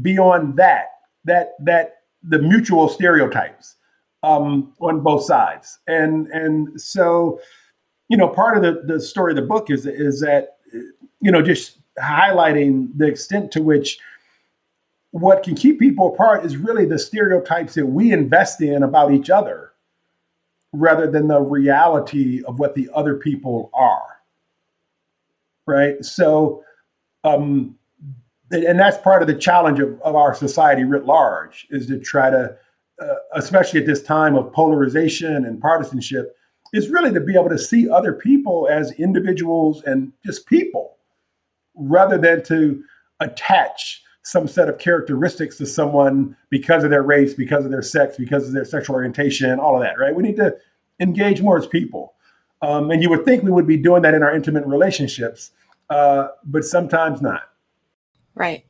beyond 0.00 0.56
that 0.56 0.86
that 1.24 1.54
that 1.64 1.96
the 2.22 2.38
mutual 2.38 2.88
stereotypes 2.88 3.74
um, 4.22 4.72
on 4.80 5.00
both 5.00 5.24
sides. 5.24 5.80
And 5.88 6.28
and 6.28 6.80
so 6.80 7.40
you 8.08 8.16
know 8.16 8.28
part 8.28 8.56
of 8.56 8.62
the 8.62 8.94
the 8.94 9.00
story 9.00 9.32
of 9.32 9.36
the 9.36 9.42
book 9.42 9.68
is 9.68 9.84
is 9.84 10.20
that 10.20 10.58
you 11.20 11.32
know 11.32 11.42
just 11.42 11.78
highlighting 12.00 12.90
the 12.96 13.06
extent 13.06 13.50
to 13.52 13.62
which 13.62 13.98
what 15.10 15.42
can 15.42 15.56
keep 15.56 15.80
people 15.80 16.14
apart 16.14 16.44
is 16.44 16.56
really 16.56 16.84
the 16.84 16.98
stereotypes 16.98 17.74
that 17.74 17.86
we 17.86 18.12
invest 18.12 18.60
in 18.60 18.84
about 18.84 19.12
each 19.12 19.28
other 19.28 19.72
rather 20.72 21.10
than 21.10 21.28
the 21.28 21.40
reality 21.40 22.42
of 22.44 22.58
what 22.58 22.74
the 22.74 22.88
other 22.94 23.16
people 23.16 23.70
are. 23.72 24.20
Right. 25.66 26.02
So, 26.04 26.62
um, 27.24 27.76
and 28.50 28.78
that's 28.78 28.96
part 28.98 29.22
of 29.22 29.28
the 29.28 29.34
challenge 29.34 29.80
of, 29.80 30.00
of 30.02 30.14
our 30.14 30.34
society 30.34 30.84
writ 30.84 31.04
large 31.04 31.66
is 31.70 31.86
to 31.86 31.98
try 31.98 32.30
to, 32.30 32.56
uh, 33.00 33.14
especially 33.34 33.80
at 33.80 33.86
this 33.86 34.02
time 34.02 34.34
of 34.34 34.52
polarization 34.52 35.44
and 35.44 35.60
partisanship, 35.60 36.34
is 36.72 36.88
really 36.88 37.12
to 37.12 37.20
be 37.20 37.34
able 37.34 37.48
to 37.48 37.58
see 37.58 37.88
other 37.88 38.12
people 38.12 38.68
as 38.70 38.92
individuals 38.92 39.82
and 39.84 40.12
just 40.24 40.46
people 40.46 40.96
rather 41.74 42.18
than 42.18 42.42
to 42.44 42.82
attach 43.20 44.02
some 44.28 44.46
set 44.46 44.68
of 44.68 44.76
characteristics 44.78 45.56
to 45.56 45.64
someone 45.64 46.36
because 46.50 46.84
of 46.84 46.90
their 46.90 47.02
race, 47.02 47.32
because 47.32 47.64
of 47.64 47.70
their 47.70 47.80
sex, 47.80 48.18
because 48.18 48.46
of 48.46 48.52
their 48.52 48.64
sexual 48.66 48.94
orientation, 48.94 49.58
all 49.58 49.74
of 49.74 49.80
that, 49.80 49.98
right? 49.98 50.14
We 50.14 50.22
need 50.22 50.36
to 50.36 50.54
engage 51.00 51.40
more 51.40 51.56
as 51.56 51.66
people. 51.66 52.12
Um, 52.60 52.90
and 52.90 53.02
you 53.02 53.08
would 53.08 53.24
think 53.24 53.42
we 53.42 53.50
would 53.50 53.66
be 53.66 53.78
doing 53.78 54.02
that 54.02 54.12
in 54.12 54.22
our 54.22 54.34
intimate 54.34 54.66
relationships, 54.66 55.52
uh, 55.88 56.28
but 56.44 56.62
sometimes 56.62 57.22
not. 57.22 57.44
Right. 58.34 58.66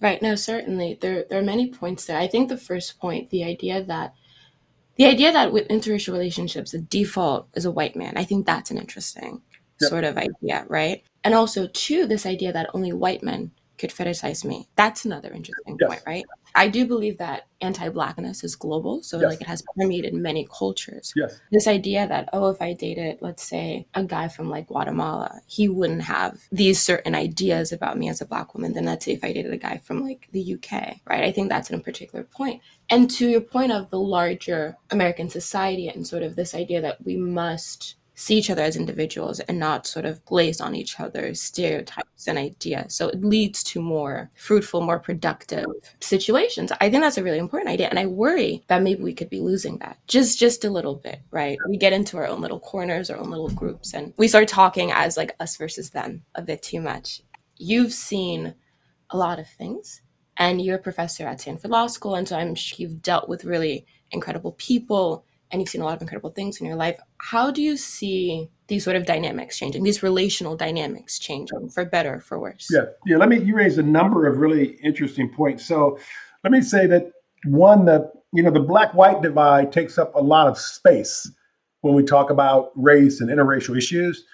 Right. 0.00 0.22
No, 0.22 0.36
certainly. 0.36 0.96
There, 0.98 1.26
there 1.28 1.38
are 1.38 1.44
many 1.44 1.68
points 1.68 2.06
there. 2.06 2.18
I 2.18 2.26
think 2.26 2.48
the 2.48 2.56
first 2.56 2.98
point, 2.98 3.28
the 3.28 3.44
idea 3.44 3.84
that 3.84 4.14
the 4.96 5.04
idea 5.04 5.32
that 5.32 5.52
with 5.52 5.68
interracial 5.68 6.12
relationships, 6.12 6.72
the 6.72 6.78
default 6.78 7.46
is 7.54 7.66
a 7.66 7.70
white 7.70 7.94
man, 7.94 8.14
I 8.16 8.24
think 8.24 8.46
that's 8.46 8.70
an 8.70 8.78
interesting 8.78 9.42
yep. 9.82 9.90
sort 9.90 10.04
of 10.04 10.16
idea, 10.16 10.64
right? 10.68 11.02
And 11.24 11.34
also, 11.34 11.68
two, 11.74 12.06
this 12.06 12.24
idea 12.24 12.54
that 12.54 12.70
only 12.72 12.92
white 12.94 13.22
men 13.22 13.50
could 13.82 13.90
fetishize 13.90 14.44
me. 14.44 14.68
That's 14.76 15.04
another 15.04 15.32
interesting 15.32 15.76
yes. 15.80 15.88
point, 15.88 16.02
right? 16.06 16.24
I 16.54 16.68
do 16.68 16.86
believe 16.86 17.18
that 17.18 17.48
anti-blackness 17.60 18.44
is 18.44 18.54
global, 18.54 19.02
so 19.02 19.18
yes. 19.18 19.30
like 19.30 19.40
it 19.40 19.48
has 19.48 19.64
permeated 19.76 20.14
many 20.14 20.46
cultures. 20.56 21.12
Yes. 21.16 21.40
This 21.50 21.66
idea 21.66 22.06
that 22.06 22.28
oh, 22.32 22.50
if 22.50 22.62
I 22.62 22.74
dated, 22.74 23.18
let's 23.22 23.42
say, 23.42 23.88
a 23.94 24.04
guy 24.04 24.28
from 24.28 24.48
like 24.48 24.68
Guatemala, 24.68 25.40
he 25.46 25.68
wouldn't 25.68 26.02
have 26.02 26.38
these 26.52 26.80
certain 26.80 27.16
ideas 27.16 27.72
about 27.72 27.98
me 27.98 28.08
as 28.08 28.20
a 28.20 28.26
black 28.26 28.54
woman. 28.54 28.72
Then 28.72 28.84
let's 28.84 29.04
say 29.04 29.14
if 29.14 29.24
I 29.24 29.32
dated 29.32 29.52
a 29.52 29.56
guy 29.56 29.78
from 29.78 30.04
like 30.04 30.28
the 30.30 30.54
UK, 30.54 31.00
right? 31.04 31.24
I 31.24 31.32
think 31.32 31.48
that's 31.48 31.70
a 31.70 31.78
particular 31.80 32.22
point. 32.22 32.62
And 32.88 33.10
to 33.10 33.28
your 33.28 33.40
point 33.40 33.72
of 33.72 33.90
the 33.90 33.98
larger 33.98 34.76
American 34.90 35.28
society 35.28 35.88
and 35.88 36.06
sort 36.06 36.22
of 36.22 36.36
this 36.36 36.54
idea 36.54 36.80
that 36.82 37.04
we 37.04 37.16
must 37.16 37.96
see 38.22 38.36
each 38.38 38.50
other 38.50 38.62
as 38.62 38.76
individuals 38.76 39.40
and 39.40 39.58
not 39.58 39.84
sort 39.84 40.04
of 40.04 40.24
glaze 40.24 40.60
on 40.60 40.76
each 40.76 41.00
other's 41.00 41.40
stereotypes 41.40 42.28
and 42.28 42.38
ideas. 42.38 42.94
So 42.94 43.08
it 43.08 43.24
leads 43.24 43.64
to 43.64 43.82
more 43.82 44.30
fruitful, 44.36 44.80
more 44.80 45.00
productive 45.00 45.66
situations. 45.98 46.70
I 46.80 46.88
think 46.88 47.02
that's 47.02 47.18
a 47.18 47.24
really 47.24 47.38
important 47.38 47.70
idea. 47.70 47.88
And 47.88 47.98
I 47.98 48.06
worry 48.06 48.62
that 48.68 48.82
maybe 48.82 49.02
we 49.02 49.12
could 49.12 49.28
be 49.28 49.40
losing 49.40 49.78
that 49.78 49.98
just 50.06 50.38
just 50.38 50.64
a 50.64 50.70
little 50.70 50.94
bit, 50.94 51.20
right? 51.32 51.58
We 51.68 51.76
get 51.76 51.92
into 51.92 52.16
our 52.16 52.28
own 52.28 52.40
little 52.40 52.60
corners, 52.60 53.10
our 53.10 53.18
own 53.18 53.28
little 53.28 53.50
groups, 53.50 53.92
and 53.92 54.14
we 54.16 54.28
start 54.28 54.46
talking 54.46 54.92
as 54.92 55.16
like 55.16 55.34
us 55.40 55.56
versus 55.56 55.90
them 55.90 56.22
a 56.36 56.42
bit 56.42 56.62
too 56.62 56.80
much. 56.80 57.22
You've 57.56 57.92
seen 57.92 58.54
a 59.10 59.16
lot 59.16 59.40
of 59.40 59.48
things 59.48 60.00
and 60.36 60.62
you're 60.62 60.76
a 60.76 60.82
professor 60.82 61.26
at 61.26 61.40
Stanford 61.40 61.72
Law 61.72 61.88
School. 61.88 62.14
And 62.14 62.28
so 62.28 62.36
I'm 62.36 62.54
sure 62.54 62.76
you've 62.78 63.02
dealt 63.02 63.28
with 63.28 63.44
really 63.44 63.84
incredible 64.12 64.52
people 64.52 65.24
and 65.52 65.60
you've 65.60 65.68
seen 65.68 65.82
a 65.82 65.84
lot 65.84 65.94
of 65.94 66.00
incredible 66.00 66.30
things 66.30 66.60
in 66.60 66.66
your 66.66 66.76
life. 66.76 66.98
How 67.18 67.50
do 67.50 67.62
you 67.62 67.76
see 67.76 68.50
these 68.68 68.82
sort 68.82 68.96
of 68.96 69.04
dynamics 69.04 69.58
changing, 69.58 69.82
these 69.82 70.02
relational 70.02 70.56
dynamics 70.56 71.18
changing 71.18 71.68
for 71.68 71.84
better, 71.84 72.14
or 72.14 72.20
for 72.20 72.40
worse? 72.40 72.68
Yeah, 72.70 72.86
yeah. 73.06 73.18
Let 73.18 73.28
me. 73.28 73.38
You 73.38 73.54
raised 73.54 73.78
a 73.78 73.82
number 73.82 74.26
of 74.26 74.38
really 74.38 74.78
interesting 74.82 75.28
points. 75.28 75.66
So, 75.66 75.98
let 76.42 76.52
me 76.52 76.62
say 76.62 76.86
that 76.86 77.12
one, 77.44 77.84
the 77.84 78.10
you 78.32 78.42
know, 78.42 78.50
the 78.50 78.60
black-white 78.60 79.20
divide 79.20 79.72
takes 79.72 79.98
up 79.98 80.14
a 80.14 80.20
lot 80.20 80.46
of 80.46 80.58
space 80.58 81.30
when 81.82 81.94
we 81.94 82.02
talk 82.02 82.30
about 82.30 82.72
race 82.74 83.20
and 83.20 83.28
interracial 83.28 83.76
issues. 83.76 84.24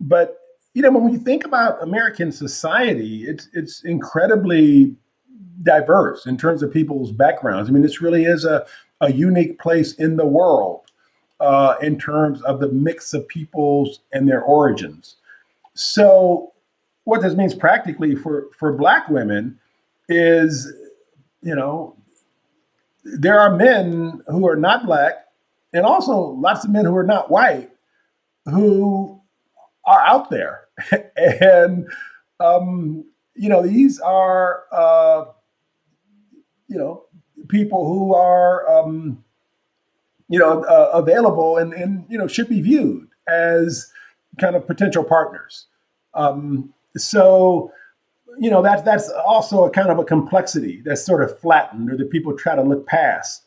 But 0.00 0.36
you 0.74 0.82
know, 0.82 0.92
when 0.92 1.10
we 1.10 1.18
think 1.18 1.44
about 1.44 1.82
American 1.82 2.30
society, 2.30 3.24
it's 3.26 3.48
it's 3.52 3.82
incredibly 3.84 4.94
diverse 5.64 6.24
in 6.24 6.36
terms 6.36 6.62
of 6.62 6.72
people's 6.72 7.10
backgrounds. 7.10 7.68
I 7.68 7.72
mean, 7.72 7.82
this 7.82 8.00
really 8.00 8.26
is 8.26 8.44
a 8.44 8.64
a 9.00 9.12
unique 9.12 9.58
place 9.58 9.94
in 9.94 10.16
the 10.16 10.26
world 10.26 10.82
uh, 11.40 11.76
in 11.80 11.98
terms 11.98 12.42
of 12.42 12.60
the 12.60 12.68
mix 12.68 13.14
of 13.14 13.26
peoples 13.28 14.00
and 14.12 14.28
their 14.28 14.42
origins. 14.42 15.16
So, 15.74 16.52
what 17.04 17.22
this 17.22 17.34
means 17.34 17.54
practically 17.54 18.14
for 18.14 18.48
for 18.58 18.72
Black 18.72 19.08
women 19.08 19.58
is, 20.08 20.72
you 21.42 21.54
know, 21.54 21.96
there 23.04 23.40
are 23.40 23.54
men 23.54 24.20
who 24.26 24.46
are 24.48 24.56
not 24.56 24.84
Black, 24.84 25.26
and 25.72 25.84
also 25.84 26.18
lots 26.18 26.64
of 26.64 26.70
men 26.70 26.84
who 26.84 26.96
are 26.96 27.04
not 27.04 27.30
white, 27.30 27.70
who 28.46 29.20
are 29.86 30.00
out 30.00 30.28
there, 30.30 30.62
and 31.16 31.88
um, 32.40 33.04
you 33.34 33.48
know, 33.48 33.62
these 33.62 34.00
are. 34.00 34.64
Uh, 34.72 35.26
you 36.68 36.76
know, 36.76 37.04
people 37.48 37.86
who 37.86 38.14
are, 38.14 38.68
um, 38.68 39.24
you 40.28 40.38
know, 40.38 40.62
uh, 40.64 40.90
available 40.92 41.56
and, 41.56 41.72
and, 41.72 42.04
you 42.08 42.18
know, 42.18 42.28
should 42.28 42.48
be 42.48 42.60
viewed 42.60 43.08
as 43.28 43.90
kind 44.38 44.54
of 44.54 44.66
potential 44.66 45.02
partners. 45.02 45.66
Um, 46.14 46.72
so, 46.96 47.72
you 48.38 48.50
know, 48.50 48.62
that's, 48.62 48.82
that's 48.82 49.10
also 49.10 49.64
a 49.64 49.70
kind 49.70 49.88
of 49.88 49.98
a 49.98 50.04
complexity 50.04 50.82
that's 50.84 51.04
sort 51.04 51.22
of 51.22 51.38
flattened 51.40 51.90
or 51.90 51.96
that 51.96 52.10
people 52.10 52.36
try 52.36 52.54
to 52.54 52.62
look 52.62 52.86
past 52.86 53.44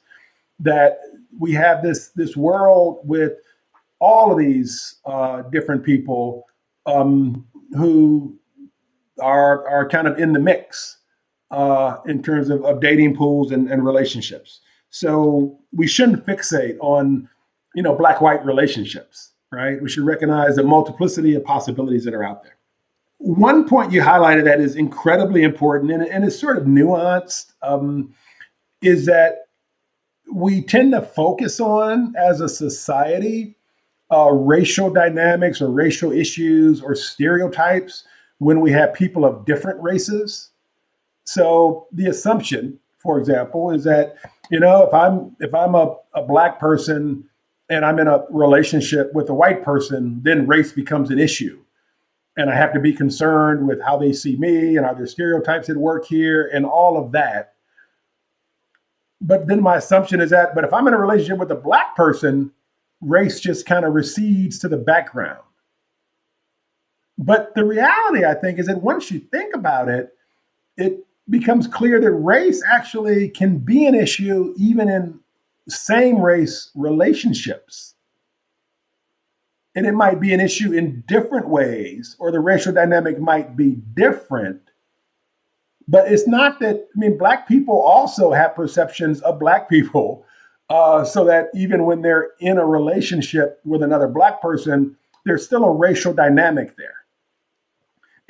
that 0.59 0.99
we 1.39 1.53
have 1.53 1.81
this, 1.81 2.09
this 2.09 2.35
world 2.35 2.99
with 3.03 3.33
all 3.99 4.31
of 4.31 4.37
these 4.37 4.95
uh, 5.05 5.43
different 5.43 5.83
people 5.83 6.45
um, 6.85 7.47
who 7.77 8.35
are, 9.21 9.67
are 9.67 9.87
kind 9.87 10.07
of 10.07 10.17
in 10.17 10.33
the 10.33 10.39
mix 10.39 10.97
uh, 11.51 11.97
in 12.05 12.23
terms 12.23 12.49
of, 12.49 12.63
of 12.65 12.81
dating 12.81 13.15
pools 13.15 13.51
and, 13.51 13.69
and 13.69 13.85
relationships. 13.85 14.61
So 14.89 15.59
we 15.73 15.87
shouldn't 15.87 16.25
fixate 16.25 16.77
on, 16.79 17.29
you 17.75 17.83
know, 17.83 17.95
black 17.95 18.21
white 18.21 18.45
relationships, 18.45 19.31
right? 19.51 19.81
We 19.81 19.89
should 19.89 20.05
recognize 20.05 20.55
the 20.55 20.63
multiplicity 20.63 21.35
of 21.35 21.43
possibilities 21.43 22.05
that 22.05 22.13
are 22.13 22.23
out 22.23 22.43
there. 22.43 22.57
One 23.17 23.67
point 23.67 23.91
you 23.91 24.01
highlighted 24.01 24.45
that 24.45 24.59
is 24.59 24.75
incredibly 24.75 25.43
important 25.43 25.91
and, 25.91 26.03
and 26.03 26.23
is 26.23 26.37
sort 26.37 26.57
of 26.57 26.63
nuanced 26.63 27.53
um, 27.61 28.13
is 28.81 29.05
that 29.05 29.45
we 30.33 30.61
tend 30.61 30.93
to 30.93 31.01
focus 31.01 31.59
on 31.59 32.15
as 32.17 32.41
a 32.41 32.49
society 32.49 33.57
uh, 34.11 34.29
racial 34.31 34.89
dynamics 34.89 35.61
or 35.61 35.69
racial 35.69 36.11
issues 36.11 36.81
or 36.81 36.95
stereotypes 36.95 38.03
when 38.39 38.59
we 38.59 38.71
have 38.71 38.93
people 38.93 39.23
of 39.23 39.45
different 39.45 39.81
races 39.81 40.49
so 41.23 41.87
the 41.91 42.07
assumption, 42.07 42.79
for 42.99 43.19
example, 43.19 43.71
is 43.71 43.83
that 43.83 44.15
you 44.49 44.59
know 44.59 44.83
if 44.83 44.93
I'm 44.93 45.35
if 45.39 45.53
I'm 45.53 45.75
a, 45.75 45.95
a 46.13 46.23
black 46.23 46.59
person 46.59 47.25
and 47.69 47.85
I'm 47.85 47.99
in 47.99 48.07
a 48.07 48.25
relationship 48.29 49.13
with 49.13 49.29
a 49.29 49.33
white 49.33 49.63
person, 49.63 50.19
then 50.23 50.45
race 50.45 50.73
becomes 50.73 51.09
an 51.09 51.19
issue. 51.19 51.63
And 52.35 52.49
I 52.49 52.55
have 52.55 52.73
to 52.73 52.79
be 52.79 52.93
concerned 52.93 53.65
with 53.65 53.81
how 53.81 53.97
they 53.97 54.11
see 54.11 54.35
me 54.35 54.75
and 54.75 54.85
are 54.85 54.93
there 54.93 55.07
stereotypes 55.07 55.69
at 55.69 55.77
work 55.77 56.05
here 56.05 56.49
and 56.53 56.65
all 56.65 56.97
of 56.97 57.13
that. 57.13 57.53
But 59.21 59.47
then 59.47 59.61
my 59.61 59.77
assumption 59.77 60.19
is 60.19 60.31
that, 60.31 60.53
but 60.53 60.65
if 60.65 60.73
I'm 60.73 60.87
in 60.87 60.93
a 60.93 60.99
relationship 60.99 61.37
with 61.37 61.51
a 61.51 61.55
black 61.55 61.95
person, 61.95 62.51
race 62.99 63.39
just 63.39 63.65
kind 63.65 63.85
of 63.85 63.93
recedes 63.93 64.59
to 64.59 64.67
the 64.67 64.77
background. 64.77 65.39
But 67.17 67.53
the 67.55 67.63
reality, 67.63 68.25
I 68.25 68.33
think, 68.33 68.59
is 68.59 68.65
that 68.65 68.81
once 68.81 69.11
you 69.11 69.19
think 69.19 69.55
about 69.55 69.89
it, 69.89 70.09
it 70.75 71.05
becomes 71.29 71.67
clear 71.67 71.99
that 71.99 72.11
race 72.11 72.61
actually 72.69 73.29
can 73.29 73.57
be 73.57 73.85
an 73.85 73.95
issue 73.95 74.53
even 74.57 74.89
in 74.89 75.19
same 75.69 76.21
race 76.21 76.71
relationships. 76.75 77.95
And 79.75 79.85
it 79.85 79.93
might 79.93 80.19
be 80.19 80.33
an 80.33 80.41
issue 80.41 80.73
in 80.73 81.03
different 81.07 81.47
ways, 81.47 82.17
or 82.19 82.31
the 82.31 82.41
racial 82.41 82.73
dynamic 82.73 83.19
might 83.19 83.55
be 83.55 83.77
different. 83.93 84.61
But 85.87 86.11
it's 86.11 86.27
not 86.27 86.59
that, 86.59 86.87
I 86.95 86.99
mean, 86.99 87.17
Black 87.17 87.47
people 87.47 87.81
also 87.81 88.31
have 88.31 88.55
perceptions 88.55 89.21
of 89.21 89.39
Black 89.39 89.69
people. 89.69 90.25
Uh, 90.69 91.03
so 91.03 91.25
that 91.25 91.49
even 91.53 91.83
when 91.83 92.01
they're 92.01 92.29
in 92.39 92.57
a 92.57 92.65
relationship 92.65 93.59
with 93.65 93.83
another 93.83 94.07
Black 94.07 94.41
person, 94.41 94.95
there's 95.25 95.45
still 95.45 95.65
a 95.65 95.69
racial 95.69 96.13
dynamic 96.13 96.77
there. 96.77 97.00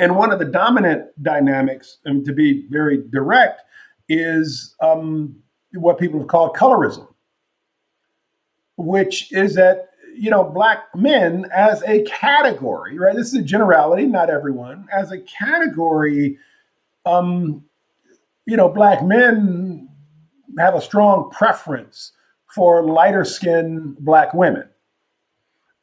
And 0.01 0.15
one 0.15 0.31
of 0.31 0.39
the 0.39 0.45
dominant 0.45 1.05
dynamics, 1.21 1.99
I 2.07 2.11
mean, 2.11 2.25
to 2.25 2.33
be 2.33 2.65
very 2.69 3.03
direct, 3.11 3.61
is 4.09 4.75
um, 4.81 5.35
what 5.75 5.99
people 5.99 6.19
have 6.19 6.27
called 6.27 6.55
colorism, 6.55 7.07
which 8.77 9.31
is 9.31 9.53
that 9.55 9.89
you 10.15 10.31
know 10.31 10.43
black 10.43 10.85
men 10.95 11.45
as 11.53 11.83
a 11.83 12.01
category, 12.01 12.97
right? 12.97 13.15
This 13.15 13.27
is 13.27 13.35
a 13.35 13.43
generality, 13.43 14.07
not 14.07 14.31
everyone. 14.31 14.87
As 14.91 15.11
a 15.11 15.19
category, 15.19 16.35
um, 17.05 17.63
you 18.47 18.57
know, 18.57 18.69
black 18.69 19.03
men 19.03 19.87
have 20.57 20.73
a 20.73 20.81
strong 20.81 21.29
preference 21.29 22.11
for 22.55 22.83
lighter 22.83 23.23
skinned 23.23 23.97
black 23.99 24.33
women. 24.33 24.67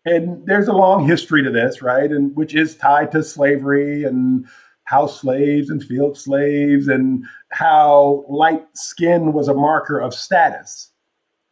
And 0.04 0.46
there's 0.46 0.68
a 0.68 0.72
long 0.72 1.06
history 1.06 1.42
to 1.42 1.50
this, 1.50 1.82
right? 1.82 2.10
And 2.10 2.34
which 2.36 2.54
is 2.54 2.76
tied 2.76 3.12
to 3.12 3.22
slavery 3.22 4.04
and 4.04 4.46
house 4.84 5.20
slaves 5.20 5.68
and 5.68 5.84
field 5.84 6.16
slaves 6.16 6.88
and 6.88 7.24
how 7.50 8.24
light 8.28 8.64
skin 8.74 9.34
was 9.34 9.48
a 9.48 9.54
marker 9.54 9.98
of 9.98 10.14
status, 10.14 10.92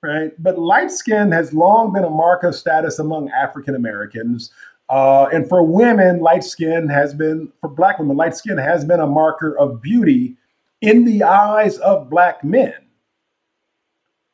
right? 0.02 0.32
But 0.42 0.58
light 0.58 0.90
skin 0.90 1.30
has 1.32 1.52
long 1.52 1.92
been 1.92 2.04
a 2.04 2.10
mark 2.10 2.44
of 2.44 2.54
status 2.54 2.98
among 2.98 3.30
African 3.30 3.74
Americans. 3.74 4.50
Uh, 4.88 5.26
and 5.32 5.46
for 5.48 5.62
women, 5.62 6.20
light 6.20 6.44
skin 6.44 6.88
has 6.88 7.12
been, 7.12 7.52
for 7.60 7.68
Black 7.68 7.98
women, 7.98 8.16
light 8.16 8.36
skin 8.36 8.56
has 8.56 8.84
been 8.84 9.00
a 9.00 9.06
marker 9.06 9.58
of 9.58 9.82
beauty 9.82 10.36
in 10.80 11.04
the 11.04 11.22
eyes 11.22 11.76
of 11.78 12.08
Black 12.08 12.42
men. 12.42 12.74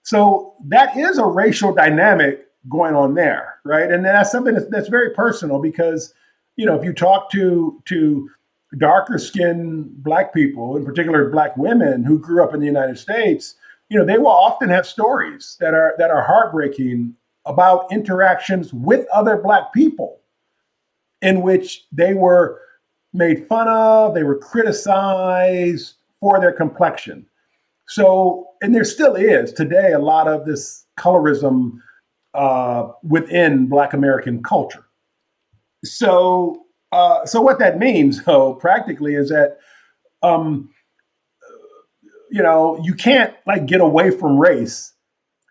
So 0.04 0.54
that 0.66 0.96
is 0.96 1.18
a 1.18 1.24
racial 1.24 1.74
dynamic 1.74 2.46
going 2.68 2.94
on 2.94 3.14
there, 3.14 3.51
right? 3.64 3.90
And 3.90 4.04
that's 4.04 4.30
something 4.32 4.54
that's, 4.54 4.66
that's 4.68 4.88
very 4.88 5.10
personal 5.10 5.60
because, 5.60 6.14
you 6.56 6.66
know, 6.66 6.74
if 6.76 6.84
you 6.84 6.92
talk 6.92 7.30
to 7.32 7.80
to 7.86 8.30
darker 8.78 9.18
skinned 9.18 10.02
black 10.02 10.32
people, 10.32 10.76
in 10.76 10.84
particular 10.84 11.28
black 11.30 11.56
women 11.56 12.04
who 12.04 12.18
grew 12.18 12.42
up 12.42 12.54
in 12.54 12.60
the 12.60 12.66
United 12.66 12.98
States, 12.98 13.54
you 13.88 13.98
know, 13.98 14.04
they 14.04 14.18
will 14.18 14.28
often 14.28 14.68
have 14.68 14.86
stories 14.86 15.56
that 15.60 15.74
are 15.74 15.94
that 15.98 16.10
are 16.10 16.22
heartbreaking 16.22 17.14
about 17.44 17.90
interactions 17.92 18.72
with 18.72 19.06
other 19.12 19.36
black 19.36 19.72
people 19.72 20.20
in 21.20 21.42
which 21.42 21.86
they 21.92 22.14
were 22.14 22.60
made 23.12 23.46
fun 23.46 23.68
of, 23.68 24.14
they 24.14 24.22
were 24.22 24.38
criticized 24.38 25.94
for 26.20 26.40
their 26.40 26.52
complexion. 26.52 27.26
So, 27.86 28.46
and 28.62 28.74
there 28.74 28.84
still 28.84 29.16
is 29.16 29.52
today 29.52 29.92
a 29.92 29.98
lot 29.98 30.28
of 30.28 30.46
this 30.46 30.86
colorism 30.98 31.78
uh, 32.34 32.88
within 33.02 33.66
Black 33.68 33.92
American 33.92 34.42
culture. 34.42 34.84
So, 35.84 36.64
uh, 36.92 37.26
so 37.26 37.40
what 37.40 37.58
that 37.58 37.78
means, 37.78 38.22
though, 38.24 38.54
practically, 38.54 39.14
is 39.14 39.28
that 39.30 39.58
um, 40.22 40.70
you 42.30 42.42
know 42.42 42.80
you 42.82 42.94
can't 42.94 43.34
like 43.46 43.66
get 43.66 43.80
away 43.80 44.10
from 44.10 44.38
race 44.38 44.92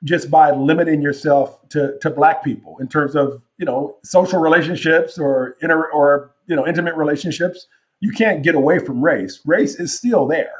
just 0.04 0.32
by 0.32 0.52
limiting 0.52 1.02
yourself 1.02 1.68
to 1.70 1.98
to 2.00 2.10
black 2.10 2.44
people 2.44 2.78
in 2.80 2.88
terms 2.88 3.16
of 3.16 3.42
you 3.58 3.66
know 3.66 3.98
social 4.04 4.40
relationships 4.40 5.20
or 5.20 5.56
inter 5.62 5.92
or 5.92 6.32
you 6.48 6.56
know 6.56 6.68
intimate 6.68 6.96
relationships. 6.96 7.68
You 8.00 8.12
can't 8.12 8.42
get 8.42 8.56
away 8.56 8.80
from 8.80 9.04
race. 9.04 9.40
Race 9.46 9.76
is 9.76 9.96
still 9.96 10.26
there, 10.26 10.56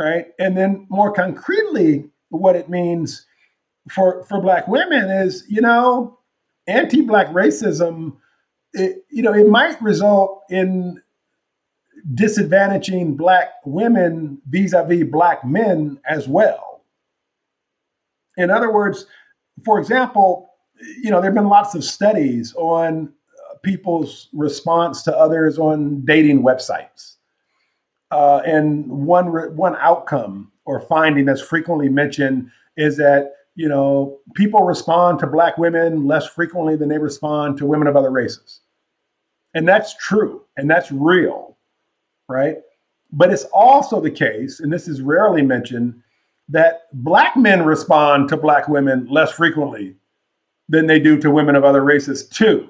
right? 0.00 0.28
And 0.38 0.56
then 0.56 0.86
more 0.88 1.12
concretely, 1.12 2.08
what 2.30 2.56
it 2.56 2.70
means 2.70 3.26
for 3.88 4.24
for 4.24 4.40
black 4.40 4.68
women 4.68 5.10
is 5.10 5.44
you 5.48 5.60
know 5.60 6.18
anti-black 6.66 7.28
racism 7.28 8.16
it, 8.72 9.04
you 9.10 9.22
know 9.22 9.32
it 9.32 9.48
might 9.48 9.80
result 9.80 10.42
in 10.50 11.00
disadvantaging 12.14 13.16
black 13.16 13.48
women 13.64 14.40
vis-a-vis 14.48 15.04
black 15.04 15.44
men 15.44 15.98
as 16.08 16.26
well. 16.28 16.84
In 18.36 18.50
other 18.50 18.72
words 18.72 19.06
for 19.64 19.78
example 19.78 20.50
you 21.02 21.10
know 21.10 21.20
there 21.20 21.30
have 21.30 21.34
been 21.34 21.48
lots 21.48 21.74
of 21.74 21.84
studies 21.84 22.54
on 22.56 23.12
uh, 23.50 23.54
people's 23.62 24.28
response 24.32 25.02
to 25.02 25.16
others 25.16 25.58
on 25.58 26.04
dating 26.04 26.42
websites. 26.42 27.16
Uh, 28.10 28.40
and 28.44 28.86
one 28.88 29.26
one 29.56 29.76
outcome 29.76 30.50
or 30.64 30.80
finding 30.80 31.24
that's 31.24 31.40
frequently 31.40 31.88
mentioned 31.88 32.50
is 32.76 32.96
that 32.96 33.32
you 33.54 33.68
know, 33.68 34.18
people 34.34 34.62
respond 34.62 35.18
to 35.18 35.26
black 35.26 35.58
women 35.58 36.06
less 36.06 36.26
frequently 36.26 36.76
than 36.76 36.88
they 36.88 36.98
respond 36.98 37.58
to 37.58 37.66
women 37.66 37.88
of 37.88 37.96
other 37.96 38.10
races. 38.10 38.60
And 39.54 39.68
that's 39.68 39.96
true 39.96 40.44
and 40.56 40.70
that's 40.70 40.92
real, 40.92 41.56
right? 42.28 42.56
But 43.12 43.32
it's 43.32 43.44
also 43.52 44.00
the 44.00 44.10
case, 44.10 44.60
and 44.60 44.72
this 44.72 44.86
is 44.86 45.02
rarely 45.02 45.42
mentioned, 45.42 46.00
that 46.48 46.82
black 46.92 47.36
men 47.36 47.64
respond 47.64 48.28
to 48.28 48.36
black 48.36 48.68
women 48.68 49.06
less 49.10 49.32
frequently 49.32 49.96
than 50.68 50.86
they 50.86 51.00
do 51.00 51.18
to 51.18 51.30
women 51.30 51.56
of 51.56 51.64
other 51.64 51.82
races, 51.82 52.28
too. 52.28 52.68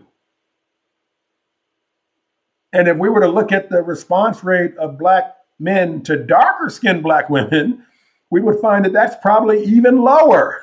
And 2.73 2.89
if 2.89 2.97
we 2.97 3.11
were 3.11 3.21
to 3.21 3.29
look 3.29 3.53
at 3.53 3.69
the 3.69 3.83
response 3.83 4.43
rate 4.43 4.77
of 4.79 4.99
black 4.99 5.37
men 5.59 6.03
to 6.03 6.17
darker 6.17 6.71
skinned 6.71 7.03
black 7.03 7.29
women, 7.29 7.85
we 8.31 8.41
would 8.41 8.61
find 8.61 8.85
that 8.85 8.93
that's 8.93 9.17
probably 9.21 9.63
even 9.65 9.99
lower 9.99 10.63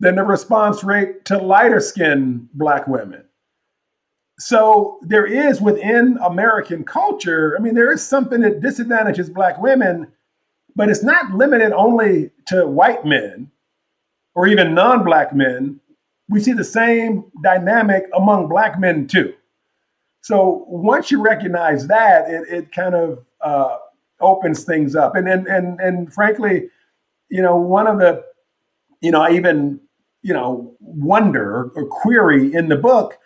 than 0.00 0.16
the 0.16 0.22
response 0.22 0.84
rate 0.84 1.24
to 1.26 1.38
lighter 1.38 1.80
skinned 1.80 2.48
Black 2.54 2.86
women. 2.86 3.24
So 4.38 5.00
there 5.02 5.26
is 5.26 5.60
within 5.60 6.16
American 6.22 6.84
culture, 6.84 7.56
I 7.58 7.62
mean, 7.62 7.74
there 7.74 7.92
is 7.92 8.02
something 8.02 8.40
that 8.42 8.60
disadvantages 8.60 9.28
Black 9.28 9.60
women, 9.60 10.12
but 10.76 10.88
it's 10.88 11.02
not 11.02 11.32
limited 11.32 11.72
only 11.72 12.30
to 12.46 12.66
white 12.66 13.04
men 13.04 13.50
or 14.34 14.46
even 14.46 14.74
non 14.74 15.02
Black 15.02 15.34
men. 15.34 15.80
We 16.28 16.40
see 16.40 16.52
the 16.52 16.62
same 16.62 17.24
dynamic 17.42 18.04
among 18.14 18.48
Black 18.48 18.78
men 18.78 19.08
too. 19.08 19.34
So 20.20 20.64
once 20.68 21.10
you 21.10 21.20
recognize 21.20 21.88
that, 21.88 22.30
it, 22.30 22.48
it 22.48 22.72
kind 22.72 22.94
of 22.94 23.24
uh, 23.40 23.78
opens 24.20 24.62
things 24.62 24.94
up. 24.94 25.16
And, 25.16 25.28
and 25.28 25.46
and 25.48 25.80
and 25.80 26.12
frankly, 26.12 26.68
you 27.28 27.42
know, 27.42 27.56
one 27.56 27.86
of 27.86 27.98
the, 27.98 28.22
you 29.00 29.10
know, 29.10 29.22
I 29.22 29.32
even 29.32 29.80
you 30.22 30.34
know, 30.34 30.74
wonder 30.80 31.70
or 31.74 31.86
query 31.86 32.52
in 32.54 32.68
the 32.68 32.76
book 32.76 33.18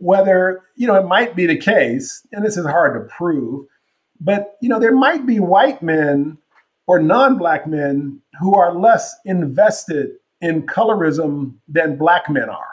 whether, 0.00 0.62
you 0.76 0.86
know, 0.86 0.96
it 0.96 1.06
might 1.06 1.36
be 1.36 1.46
the 1.46 1.56
case, 1.56 2.26
and 2.32 2.44
this 2.44 2.56
is 2.56 2.64
hard 2.64 2.94
to 2.94 3.14
prove, 3.14 3.66
but, 4.18 4.56
you 4.60 4.68
know, 4.68 4.80
there 4.80 4.94
might 4.94 5.26
be 5.26 5.38
white 5.38 5.82
men 5.82 6.38
or 6.86 7.00
non 7.00 7.36
black 7.36 7.66
men 7.66 8.20
who 8.40 8.54
are 8.54 8.72
less 8.72 9.14
invested 9.26 10.10
in 10.40 10.62
colorism 10.62 11.54
than 11.68 11.96
black 11.96 12.28
men 12.30 12.48
are. 12.48 12.66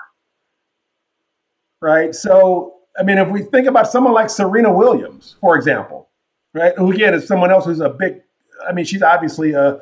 Right. 1.82 2.16
So, 2.16 2.76
I 2.98 3.04
mean, 3.04 3.18
if 3.18 3.30
we 3.30 3.44
think 3.44 3.68
about 3.68 3.92
someone 3.92 4.14
like 4.14 4.30
Serena 4.30 4.74
Williams, 4.74 5.36
for 5.42 5.56
example, 5.56 6.10
right, 6.54 6.74
who 6.78 6.92
again 6.92 7.14
is 7.14 7.28
someone 7.28 7.52
else 7.52 7.66
who's 7.66 7.82
a 7.82 7.90
big, 7.90 8.22
I 8.68 8.72
mean, 8.72 8.86
she's 8.86 9.04
obviously 9.04 9.52
a, 9.52 9.80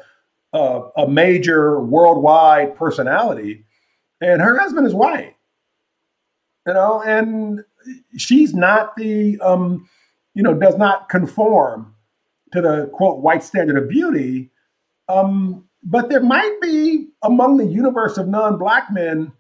a, 0.51 0.81
a 0.97 1.07
major 1.07 1.79
worldwide 1.79 2.75
personality 2.75 3.65
and 4.21 4.41
her 4.41 4.57
husband 4.57 4.87
is 4.87 4.93
white. 4.93 5.35
You 6.67 6.73
know, 6.73 7.01
and 7.01 7.63
she's 8.17 8.53
not 8.53 8.95
the 8.95 9.39
um, 9.39 9.87
you 10.33 10.43
know, 10.43 10.53
does 10.53 10.77
not 10.77 11.09
conform 11.09 11.95
to 12.51 12.61
the 12.61 12.89
quote 12.93 13.19
white 13.19 13.43
standard 13.43 13.81
of 13.81 13.89
beauty. 13.89 14.51
Um, 15.07 15.65
but 15.83 16.09
there 16.09 16.23
might 16.23 16.59
be 16.61 17.09
among 17.21 17.57
the 17.57 17.65
universe 17.65 18.17
of 18.17 18.27
non-black 18.27 18.91
men 18.91 19.31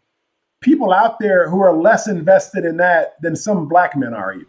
people 0.61 0.93
out 0.93 1.19
there 1.19 1.49
who 1.49 1.61
are 1.61 1.75
less 1.75 2.07
invested 2.07 2.65
in 2.65 2.77
that 2.77 3.21
than 3.21 3.35
some 3.35 3.67
black 3.67 3.95
men 3.95 4.13
are 4.13 4.33
even. 4.33 4.47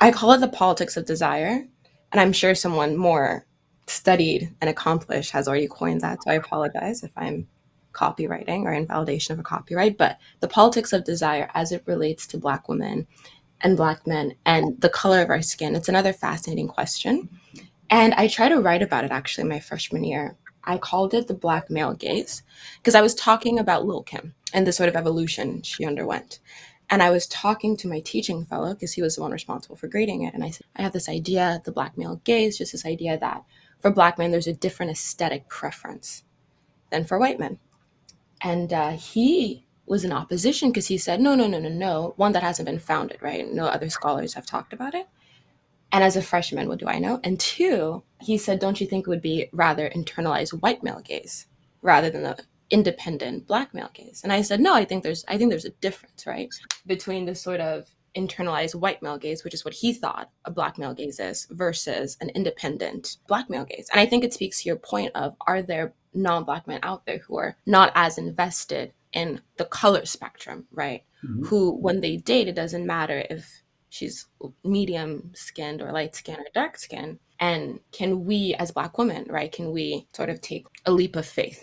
I 0.00 0.10
call 0.10 0.32
it 0.32 0.38
the 0.38 0.48
politics 0.48 0.96
of 0.96 1.06
desire. 1.06 1.66
And 2.12 2.20
I'm 2.20 2.32
sure 2.32 2.54
someone 2.54 2.96
more 2.96 3.44
studied 3.86 4.54
and 4.60 4.70
accomplished 4.70 5.32
has 5.32 5.48
already 5.48 5.68
coined 5.68 6.00
that. 6.02 6.22
So 6.22 6.30
I 6.30 6.34
apologize 6.34 7.02
if 7.02 7.10
I'm 7.16 7.48
copywriting 7.96 8.62
or 8.62 8.72
invalidation 8.72 9.32
of 9.32 9.38
a 9.38 9.42
copyright, 9.42 9.96
but 9.96 10.18
the 10.40 10.48
politics 10.48 10.92
of 10.92 11.04
desire 11.04 11.50
as 11.54 11.72
it 11.72 11.82
relates 11.86 12.26
to 12.28 12.38
Black 12.38 12.68
women 12.68 13.06
and 13.60 13.76
Black 13.76 14.06
men 14.06 14.34
and 14.44 14.80
the 14.80 14.88
color 14.88 15.22
of 15.22 15.30
our 15.30 15.42
skin. 15.42 15.74
It's 15.74 15.88
another 15.88 16.12
fascinating 16.12 16.68
question. 16.68 17.28
And 17.88 18.14
I 18.14 18.28
try 18.28 18.48
to 18.48 18.60
write 18.60 18.82
about 18.82 19.04
it 19.04 19.10
actually 19.10 19.48
my 19.48 19.60
freshman 19.60 20.04
year. 20.04 20.36
I 20.64 20.78
called 20.78 21.14
it 21.14 21.28
the 21.28 21.34
Black 21.34 21.70
male 21.70 21.94
gaze 21.94 22.42
because 22.78 22.94
I 22.94 23.00
was 23.00 23.14
talking 23.14 23.58
about 23.58 23.86
Lil 23.86 24.02
Kim 24.02 24.34
and 24.52 24.66
the 24.66 24.72
sort 24.72 24.88
of 24.88 24.96
evolution 24.96 25.62
she 25.62 25.86
underwent. 25.86 26.40
And 26.90 27.02
I 27.02 27.10
was 27.10 27.26
talking 27.26 27.76
to 27.78 27.88
my 27.88 28.00
teaching 28.00 28.44
fellow 28.44 28.74
because 28.74 28.92
he 28.92 29.02
was 29.02 29.16
the 29.16 29.22
one 29.22 29.32
responsible 29.32 29.76
for 29.76 29.88
grading 29.88 30.22
it. 30.22 30.34
And 30.34 30.44
I 30.44 30.50
said, 30.50 30.66
I 30.76 30.82
have 30.82 30.92
this 30.92 31.08
idea, 31.08 31.60
the 31.64 31.72
black 31.72 31.96
male 31.98 32.20
gaze, 32.24 32.58
just 32.58 32.72
this 32.72 32.86
idea 32.86 33.18
that 33.18 33.42
for 33.80 33.90
black 33.90 34.18
men, 34.18 34.30
there's 34.30 34.46
a 34.46 34.52
different 34.52 34.92
aesthetic 34.92 35.48
preference 35.48 36.24
than 36.90 37.04
for 37.04 37.18
white 37.18 37.38
men. 37.38 37.58
And 38.42 38.72
uh, 38.72 38.90
he 38.90 39.66
was 39.86 40.04
in 40.04 40.12
opposition 40.12 40.70
because 40.70 40.88
he 40.88 40.98
said, 40.98 41.20
no, 41.20 41.34
no, 41.34 41.46
no, 41.46 41.58
no, 41.58 41.68
no. 41.68 42.14
One 42.16 42.32
that 42.32 42.42
hasn't 42.42 42.66
been 42.66 42.78
founded, 42.78 43.22
right? 43.22 43.50
No 43.50 43.66
other 43.66 43.88
scholars 43.88 44.34
have 44.34 44.46
talked 44.46 44.72
about 44.72 44.94
it. 44.94 45.06
And 45.92 46.02
as 46.02 46.16
a 46.16 46.22
freshman, 46.22 46.68
what 46.68 46.78
do 46.78 46.88
I 46.88 46.98
know? 46.98 47.20
And 47.22 47.38
two, 47.38 48.02
he 48.20 48.36
said, 48.38 48.58
don't 48.58 48.80
you 48.80 48.86
think 48.86 49.06
it 49.06 49.10
would 49.10 49.22
be 49.22 49.48
rather 49.52 49.88
internalized 49.88 50.60
white 50.60 50.82
male 50.82 51.00
gaze 51.00 51.46
rather 51.80 52.10
than 52.10 52.24
the 52.24 52.38
independent 52.70 53.46
black 53.46 53.72
male 53.72 53.90
gaze? 53.94 54.20
And 54.24 54.32
I 54.32 54.42
said, 54.42 54.60
no, 54.60 54.74
I 54.74 54.84
think 54.84 55.04
there's, 55.04 55.24
I 55.28 55.38
think 55.38 55.50
there's 55.50 55.64
a 55.64 55.70
difference, 55.70 56.26
right, 56.26 56.48
between 56.86 57.24
the 57.24 57.34
sort 57.34 57.60
of 57.60 57.88
internalized 58.16 58.74
white 58.74 59.02
male 59.02 59.18
gaze, 59.18 59.44
which 59.44 59.54
is 59.54 59.64
what 59.64 59.74
he 59.74 59.92
thought 59.92 60.30
a 60.44 60.50
black 60.50 60.76
male 60.76 60.94
gaze 60.94 61.20
is, 61.20 61.46
versus 61.50 62.16
an 62.20 62.30
independent 62.30 63.18
black 63.28 63.48
male 63.48 63.64
gaze. 63.64 63.88
And 63.92 64.00
I 64.00 64.06
think 64.06 64.24
it 64.24 64.32
speaks 64.32 64.62
to 64.62 64.68
your 64.68 64.76
point 64.76 65.12
of 65.14 65.36
are 65.46 65.62
there 65.62 65.94
non 66.16 66.44
black 66.44 66.66
men 66.66 66.80
out 66.82 67.06
there 67.06 67.18
who 67.18 67.36
are 67.38 67.56
not 67.66 67.92
as 67.94 68.18
invested 68.18 68.92
in 69.12 69.40
the 69.56 69.64
color 69.64 70.04
spectrum, 70.04 70.66
right? 70.72 71.04
Mm-hmm. 71.24 71.44
Who, 71.46 71.72
when 71.72 72.00
they 72.00 72.16
date, 72.16 72.48
it 72.48 72.54
doesn't 72.54 72.86
matter 72.86 73.24
if 73.30 73.62
she's 73.88 74.26
medium 74.64 75.32
skinned 75.34 75.80
or 75.80 75.92
light 75.92 76.14
skinned 76.14 76.40
or 76.40 76.46
dark 76.54 76.76
skinned. 76.76 77.18
And 77.38 77.80
can 77.92 78.24
we, 78.24 78.54
as 78.54 78.70
Black 78.70 78.96
women, 78.96 79.26
right, 79.28 79.52
can 79.52 79.70
we 79.72 80.06
sort 80.14 80.30
of 80.30 80.40
take 80.40 80.66
a 80.86 80.92
leap 80.92 81.16
of 81.16 81.26
faith 81.26 81.62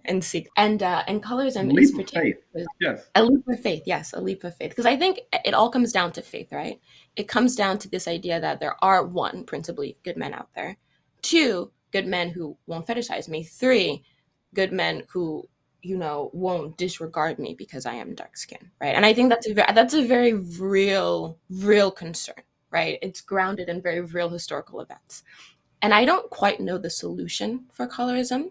and 0.04 0.22
seek 0.22 0.48
and 0.56 0.80
uh, 0.80 1.02
and 1.08 1.22
colorism 1.22 1.72
leap 1.72 1.82
is 1.82 1.92
particular. 1.92 2.34
Yes, 2.80 3.08
a 3.16 3.24
leap 3.24 3.48
of 3.48 3.60
faith. 3.60 3.82
Yes, 3.84 4.12
a 4.12 4.20
leap 4.20 4.44
of 4.44 4.56
faith. 4.56 4.70
Because 4.70 4.86
I 4.86 4.96
think 4.96 5.20
it 5.44 5.54
all 5.54 5.70
comes 5.70 5.92
down 5.92 6.12
to 6.12 6.22
faith, 6.22 6.52
right? 6.52 6.80
It 7.16 7.26
comes 7.26 7.56
down 7.56 7.78
to 7.78 7.88
this 7.88 8.06
idea 8.06 8.40
that 8.40 8.60
there 8.60 8.76
are 8.82 9.04
one, 9.04 9.44
principally, 9.44 9.96
good 10.04 10.16
men 10.16 10.34
out 10.34 10.50
there. 10.54 10.76
Two, 11.20 11.72
good 11.92 12.06
men 12.06 12.30
who 12.30 12.56
won't 12.66 12.86
fetishize 12.86 13.28
me. 13.28 13.42
Three, 13.42 14.04
good 14.54 14.72
men 14.72 15.04
who 15.12 15.48
you 15.82 15.96
know, 15.96 16.30
won't 16.32 16.76
disregard 16.76 17.38
me 17.38 17.54
because 17.54 17.86
I 17.86 17.94
am 17.94 18.14
dark 18.14 18.36
skinned, 18.36 18.70
right? 18.80 18.94
And 18.94 19.06
I 19.06 19.14
think 19.14 19.30
that's 19.30 19.48
a 19.48 19.54
very, 19.54 19.72
that's 19.72 19.94
a 19.94 20.06
very 20.06 20.32
real, 20.34 21.38
real 21.48 21.90
concern, 21.90 22.42
right? 22.70 22.98
It's 23.00 23.20
grounded 23.20 23.68
in 23.68 23.80
very 23.80 24.00
real 24.00 24.28
historical 24.28 24.80
events. 24.80 25.22
And 25.80 25.94
I 25.94 26.04
don't 26.04 26.28
quite 26.30 26.60
know 26.60 26.78
the 26.78 26.90
solution 26.90 27.66
for 27.72 27.86
colorism 27.86 28.50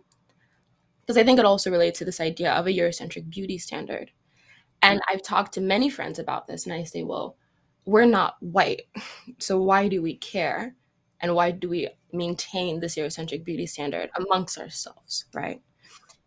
because 1.01 1.17
I 1.17 1.23
think 1.23 1.39
it 1.39 1.45
also 1.45 1.71
relates 1.71 1.99
to 1.99 2.05
this 2.05 2.21
idea 2.21 2.51
of 2.53 2.67
a 2.67 2.71
Eurocentric 2.73 3.29
beauty 3.29 3.57
standard. 3.57 4.11
And 4.81 5.01
I've 5.09 5.21
talked 5.21 5.53
to 5.53 5.61
many 5.61 5.89
friends 5.89 6.19
about 6.19 6.47
this, 6.47 6.65
and 6.65 6.73
I 6.73 6.83
say, 6.83 7.03
well, 7.03 7.35
we're 7.85 8.05
not 8.05 8.35
white. 8.41 8.83
So 9.39 9.61
why 9.61 9.87
do 9.87 10.01
we 10.01 10.15
care? 10.15 10.75
And 11.19 11.35
why 11.35 11.51
do 11.51 11.69
we 11.69 11.89
maintain 12.11 12.79
this 12.79 12.95
Eurocentric 12.95 13.43
beauty 13.43 13.65
standard 13.65 14.09
amongst 14.15 14.57
ourselves, 14.57 15.25
right? 15.33 15.61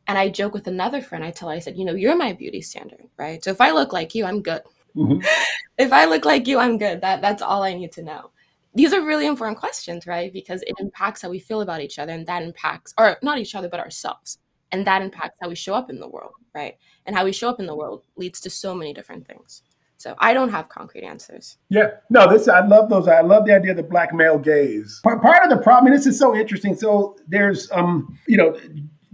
And 0.07 0.19
I 0.19 0.29
joke 0.29 0.55
with 0.55 0.67
another 0.67 1.03
friend, 1.03 1.25
I 1.25 1.31
tell 1.31 1.49
her, 1.49 1.55
I 1.55 1.61
said, 1.61 1.77
you 1.77 1.85
know, 1.85 1.95
you're 1.95 2.17
my 2.17 2.33
beauty 2.33 2.61
standard, 2.63 3.07
right? 3.17 3.43
So 3.43 3.51
if 3.51 3.61
I 3.61 3.71
look 3.71 3.93
like 3.93 4.15
you, 4.15 4.25
I'm 4.25 4.43
good. 4.43 4.63
Mm-hmm. 4.97 5.21
if 5.79 5.93
I 5.93 6.07
look 6.07 6.25
like 6.25 6.49
you, 6.49 6.59
I'm 6.59 6.79
good. 6.79 7.01
That 7.01 7.23
that's 7.23 7.43
all 7.43 7.63
I 7.63 7.75
need 7.75 7.93
to 7.93 8.03
know. 8.03 8.31
These 8.75 8.93
are 8.93 9.05
really 9.05 9.27
important 9.27 9.59
questions, 9.59 10.07
right? 10.07 10.33
Because 10.33 10.63
it 10.63 10.75
impacts 10.79 11.23
how 11.23 11.31
we 11.31 11.39
feel 11.39 11.61
about 11.61 11.81
each 11.81 11.99
other, 11.99 12.13
and 12.13 12.27
that 12.27 12.43
impacts, 12.43 12.95
or 12.99 13.19
not 13.23 13.39
each 13.39 13.55
other, 13.55 13.69
but 13.69 13.81
ourselves. 13.81 14.39
And 14.73 14.87
that 14.87 15.03
impacts 15.03 15.37
how 15.43 15.49
we 15.49 15.57
show 15.57 15.75
up 15.75 15.91
in 15.91 15.99
the 15.99 16.09
world, 16.09 16.35
right? 16.55 16.77
And 17.07 17.17
how 17.17 17.25
we 17.25 17.33
show 17.33 17.49
up 17.49 17.59
in 17.59 17.67
the 17.67 17.75
world 17.75 18.05
leads 18.17 18.41
to 18.41 18.51
so 18.51 18.75
many 18.75 18.95
different 18.95 19.27
things. 19.27 19.63
So 20.01 20.15
I 20.19 20.33
don't 20.33 20.49
have 20.49 20.71
concrete 20.71 21.05
answers. 21.05 21.59
Yeah, 21.69 21.91
no, 22.09 22.27
this 22.27 22.49
I 22.49 22.67
love 22.67 22.89
those. 22.89 23.07
I 23.07 23.21
love 23.21 23.45
the 23.45 23.55
idea 23.55 23.73
of 23.73 23.77
the 23.77 23.83
black 23.83 24.15
male 24.15 24.39
gaze. 24.39 24.99
Part, 25.03 25.21
part 25.21 25.45
of 25.45 25.51
the 25.51 25.63
problem, 25.63 25.93
and 25.93 26.01
this 26.01 26.07
is 26.07 26.19
so 26.19 26.35
interesting. 26.35 26.75
So 26.75 27.19
there's, 27.29 27.71
um, 27.71 28.19
you 28.27 28.39
know, 28.39 28.59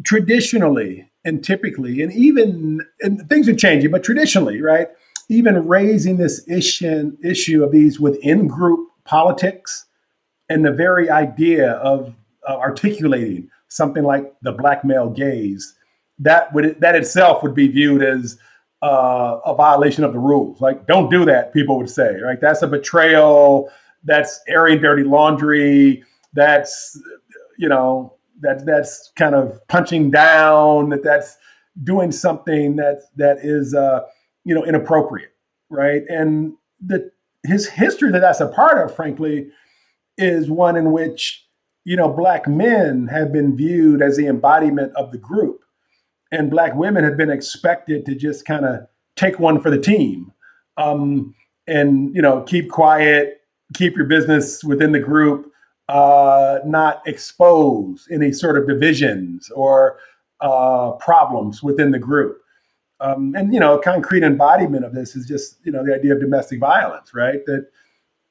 traditionally 0.04 1.10
and 1.24 1.42
typically, 1.42 2.02
and 2.02 2.12
even 2.12 2.82
and 3.00 3.28
things 3.28 3.48
are 3.48 3.56
changing, 3.56 3.90
but 3.90 4.04
traditionally, 4.04 4.62
right? 4.62 4.86
Even 5.28 5.66
raising 5.66 6.18
this 6.18 6.48
issue 6.48 7.16
issue 7.24 7.64
of 7.64 7.72
these 7.72 7.98
within 7.98 8.46
group 8.46 8.88
politics 9.04 9.86
and 10.48 10.64
the 10.64 10.70
very 10.70 11.10
idea 11.10 11.72
of 11.72 12.14
uh, 12.48 12.58
articulating 12.58 13.50
something 13.66 14.04
like 14.04 14.32
the 14.42 14.52
black 14.52 14.84
male 14.84 15.10
gaze 15.10 15.74
that 16.20 16.52
would 16.54 16.80
that 16.80 16.94
itself 16.94 17.42
would 17.42 17.56
be 17.56 17.66
viewed 17.66 18.04
as 18.04 18.38
uh, 18.82 19.40
a 19.44 19.54
violation 19.54 20.04
of 20.04 20.12
the 20.12 20.18
rules. 20.18 20.60
Like, 20.60 20.86
don't 20.86 21.10
do 21.10 21.24
that, 21.24 21.52
people 21.52 21.78
would 21.78 21.90
say, 21.90 22.16
right? 22.20 22.40
That's 22.40 22.62
a 22.62 22.66
betrayal. 22.66 23.70
That's 24.04 24.40
airing 24.48 24.80
dirty 24.80 25.02
laundry. 25.02 26.04
That's, 26.34 27.00
you 27.58 27.68
know, 27.68 28.14
that 28.40 28.66
that's 28.66 29.12
kind 29.16 29.34
of 29.34 29.58
punching 29.68 30.10
down. 30.10 30.90
That 30.90 31.02
that's 31.02 31.36
doing 31.82 32.12
something 32.12 32.76
that 32.76 33.02
that 33.16 33.38
is, 33.38 33.74
uh, 33.74 34.02
you 34.44 34.54
know, 34.54 34.64
inappropriate, 34.64 35.34
right? 35.70 36.02
And 36.08 36.54
the 36.84 37.10
his 37.44 37.68
history 37.68 38.12
that 38.12 38.20
that's 38.20 38.40
a 38.40 38.48
part 38.48 38.84
of, 38.84 38.94
frankly, 38.94 39.48
is 40.18 40.50
one 40.50 40.76
in 40.76 40.92
which 40.92 41.46
you 41.84 41.96
know 41.96 42.08
black 42.08 42.46
men 42.46 43.08
have 43.08 43.32
been 43.32 43.56
viewed 43.56 44.02
as 44.02 44.16
the 44.16 44.26
embodiment 44.26 44.92
of 44.96 45.12
the 45.12 45.18
group 45.18 45.60
and 46.32 46.50
black 46.50 46.74
women 46.74 47.04
have 47.04 47.16
been 47.16 47.30
expected 47.30 48.04
to 48.06 48.14
just 48.14 48.44
kind 48.44 48.64
of 48.64 48.86
take 49.16 49.38
one 49.38 49.60
for 49.60 49.70
the 49.70 49.78
team. 49.78 50.32
Um, 50.76 51.34
and 51.66 52.14
you 52.14 52.22
know 52.22 52.42
keep 52.42 52.70
quiet 52.70 53.40
keep 53.74 53.96
your 53.96 54.06
business 54.06 54.62
within 54.62 54.92
the 54.92 55.00
group 55.00 55.52
uh, 55.88 56.58
not 56.64 57.00
expose 57.06 58.08
any 58.10 58.32
sort 58.32 58.56
of 58.56 58.66
divisions 58.66 59.50
or 59.50 59.98
uh, 60.40 60.90
problems 60.92 61.62
within 61.62 61.92
the 61.92 61.98
group. 61.98 62.40
Um, 62.98 63.34
and 63.36 63.52
you 63.52 63.60
know 63.60 63.78
a 63.78 63.82
concrete 63.82 64.22
embodiment 64.22 64.84
of 64.84 64.94
this 64.94 65.16
is 65.16 65.26
just 65.26 65.58
you 65.64 65.72
know 65.72 65.84
the 65.84 65.94
idea 65.94 66.14
of 66.14 66.20
domestic 66.20 66.60
violence 66.60 67.12
right? 67.14 67.44
That 67.46 67.68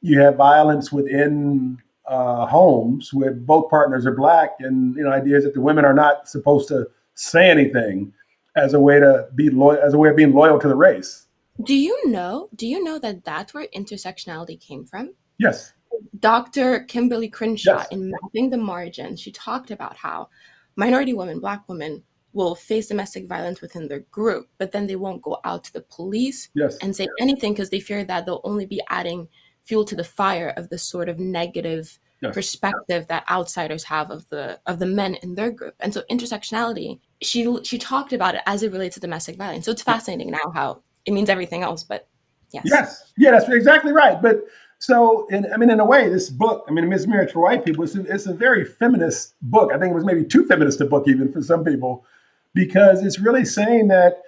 you 0.01 0.19
have 0.19 0.35
violence 0.35 0.91
within 0.91 1.77
uh, 2.07 2.45
homes 2.45 3.13
where 3.13 3.33
both 3.33 3.69
partners 3.69 4.05
are 4.05 4.15
black 4.15 4.51
and 4.59 4.95
you 4.95 5.03
know 5.03 5.11
ideas 5.11 5.43
that 5.43 5.53
the 5.53 5.61
women 5.61 5.85
are 5.85 5.93
not 5.93 6.27
supposed 6.27 6.67
to 6.69 6.87
say 7.15 7.49
anything 7.49 8.13
as 8.55 8.73
a 8.73 8.79
way 8.79 8.99
to 8.99 9.27
be 9.35 9.49
loyal, 9.49 9.81
as 9.81 9.93
a 9.93 9.97
way 9.97 10.09
of 10.09 10.15
being 10.15 10.33
loyal 10.33 10.59
to 10.59 10.67
the 10.67 10.75
race. 10.75 11.27
Do 11.63 11.73
you 11.73 12.09
know? 12.09 12.49
Do 12.55 12.67
you 12.67 12.83
know 12.83 12.99
that 12.99 13.23
that's 13.23 13.53
where 13.53 13.67
intersectionality 13.75 14.59
came 14.59 14.85
from? 14.85 15.13
Yes. 15.39 15.73
Dr. 16.19 16.81
Kimberly 16.81 17.29
Crenshaw, 17.29 17.77
yes. 17.77 17.87
in 17.91 18.11
mapping 18.11 18.49
the 18.49 18.57
margins, 18.57 19.19
she 19.19 19.31
talked 19.31 19.71
about 19.71 19.95
how 19.95 20.29
minority 20.75 21.13
women, 21.13 21.39
Black 21.39 21.67
women, 21.69 22.03
will 22.33 22.53
face 22.53 22.87
domestic 22.87 23.27
violence 23.27 23.61
within 23.61 23.87
their 23.87 24.01
group, 24.11 24.49
but 24.57 24.73
then 24.73 24.87
they 24.87 24.97
won't 24.97 25.21
go 25.21 25.39
out 25.45 25.63
to 25.63 25.71
the 25.71 25.81
police 25.81 26.49
yes. 26.53 26.77
and 26.81 26.93
say 26.93 27.07
anything 27.19 27.53
because 27.53 27.69
they 27.69 27.79
fear 27.79 28.03
that 28.03 28.25
they'll 28.25 28.41
only 28.43 28.65
be 28.65 28.81
adding 28.89 29.27
fuel 29.63 29.85
to 29.85 29.95
the 29.95 30.03
fire 30.03 30.53
of 30.57 30.69
this 30.69 30.83
sort 30.83 31.07
of 31.07 31.17
negative 31.17 31.97
yes. 32.21 32.33
perspective 32.33 33.07
that 33.07 33.23
outsiders 33.29 33.83
have 33.85 34.11
of 34.11 34.27
the 34.29 34.59
of 34.65 34.79
the 34.79 34.85
men 34.85 35.15
in 35.15 35.35
their 35.35 35.51
group. 35.51 35.75
And 35.79 35.93
so 35.93 36.03
intersectionality, 36.09 36.99
she 37.21 37.57
she 37.63 37.77
talked 37.77 38.13
about 38.13 38.35
it 38.35 38.41
as 38.45 38.63
it 38.63 38.71
relates 38.71 38.95
to 38.95 38.99
domestic 38.99 39.37
violence. 39.37 39.65
So 39.65 39.71
it's 39.71 39.83
fascinating 39.83 40.31
now 40.31 40.51
how 40.53 40.81
it 41.05 41.13
means 41.13 41.29
everything 41.29 41.63
else, 41.63 41.83
but 41.83 42.07
yes. 42.51 42.63
Yes. 42.65 43.13
Yeah, 43.17 43.31
that's 43.31 43.49
exactly 43.49 43.91
right. 43.91 44.21
But 44.21 44.45
so, 44.79 45.25
in, 45.27 45.51
I 45.53 45.57
mean, 45.57 45.69
in 45.69 45.79
a 45.79 45.85
way, 45.85 46.09
this 46.09 46.29
book, 46.29 46.65
I 46.67 46.71
mean, 46.71 46.91
Is 46.91 47.07
Marriage 47.07 47.31
for 47.31 47.39
White 47.39 47.63
People, 47.63 47.83
it's 47.85 47.95
a, 47.95 48.01
it's 48.13 48.25
a 48.25 48.33
very 48.33 48.65
feminist 48.65 49.33
book. 49.41 49.71
I 49.71 49.77
think 49.79 49.91
it 49.91 49.95
was 49.95 50.05
maybe 50.05 50.23
too 50.23 50.45
feminist 50.45 50.81
a 50.81 50.85
book, 50.85 51.07
even 51.07 51.31
for 51.31 51.41
some 51.41 51.63
people, 51.63 52.05
because 52.53 53.03
it's 53.03 53.19
really 53.19 53.45
saying 53.45 53.87
that, 53.87 54.21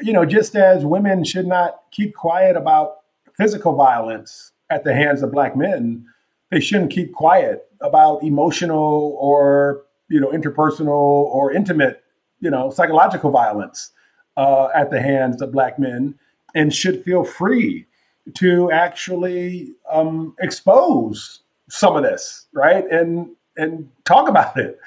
you 0.00 0.12
know, 0.12 0.24
just 0.24 0.54
as 0.54 0.84
women 0.84 1.24
should 1.24 1.46
not 1.46 1.82
keep 1.90 2.14
quiet 2.14 2.56
about 2.56 2.98
physical 3.36 3.74
violence 3.74 4.52
at 4.70 4.84
the 4.84 4.94
hands 4.94 5.22
of 5.22 5.32
Black 5.32 5.56
men, 5.56 6.06
they 6.52 6.60
shouldn't 6.60 6.92
keep 6.92 7.12
quiet 7.12 7.66
about 7.80 8.22
emotional 8.22 9.16
or 9.18 9.82
you 10.08 10.20
know 10.20 10.28
interpersonal 10.28 10.86
or 10.88 11.50
intimate 11.50 12.04
you 12.40 12.50
know 12.50 12.70
psychological 12.70 13.30
violence 13.30 13.90
uh, 14.36 14.68
at 14.74 14.90
the 14.90 15.00
hands 15.00 15.42
of 15.42 15.50
black 15.50 15.78
men 15.78 16.14
and 16.54 16.72
should 16.72 17.02
feel 17.02 17.24
free 17.24 17.86
to 18.34 18.70
actually 18.70 19.74
um, 19.90 20.36
expose 20.40 21.40
some 21.68 21.96
of 21.96 22.02
this 22.04 22.46
right 22.52 22.84
and 22.90 23.28
and 23.56 23.88
talk 24.04 24.28
about 24.28 24.56
it. 24.56 24.78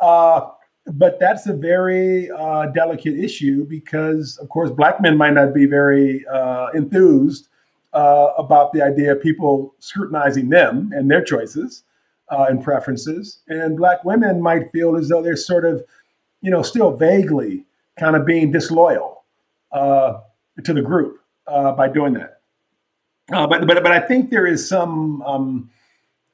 Uh, 0.00 0.48
but 0.86 1.18
that's 1.18 1.46
a 1.46 1.54
very 1.54 2.30
uh, 2.30 2.66
delicate 2.66 3.14
issue 3.14 3.64
because 3.64 4.38
of 4.38 4.48
course 4.48 4.70
black 4.70 5.00
men 5.00 5.16
might 5.16 5.32
not 5.34 5.54
be 5.54 5.66
very 5.66 6.24
uh, 6.26 6.68
enthused 6.74 7.48
uh, 7.94 8.32
about 8.36 8.72
the 8.72 8.82
idea 8.82 9.12
of 9.12 9.22
people 9.22 9.74
scrutinizing 9.78 10.48
them 10.48 10.90
and 10.94 11.10
their 11.10 11.22
choices 11.22 11.84
uh, 12.30 12.46
and 12.48 12.62
preferences. 12.62 13.40
And 13.48 13.76
Black 13.76 14.04
women 14.04 14.42
might 14.42 14.70
feel 14.72 14.96
as 14.96 15.08
though 15.08 15.22
they're 15.22 15.36
sort 15.36 15.64
of, 15.64 15.84
you 16.42 16.50
know, 16.50 16.62
still 16.62 16.96
vaguely 16.96 17.64
kind 17.98 18.16
of 18.16 18.26
being 18.26 18.50
disloyal 18.50 19.24
uh, 19.72 20.20
to 20.64 20.72
the 20.72 20.82
group 20.82 21.20
uh, 21.46 21.72
by 21.72 21.88
doing 21.88 22.14
that. 22.14 22.40
Uh, 23.32 23.46
but, 23.46 23.66
but, 23.66 23.82
but 23.82 23.92
I 23.92 24.00
think 24.00 24.30
there 24.30 24.46
is 24.46 24.68
some 24.68 25.22
um, 25.22 25.70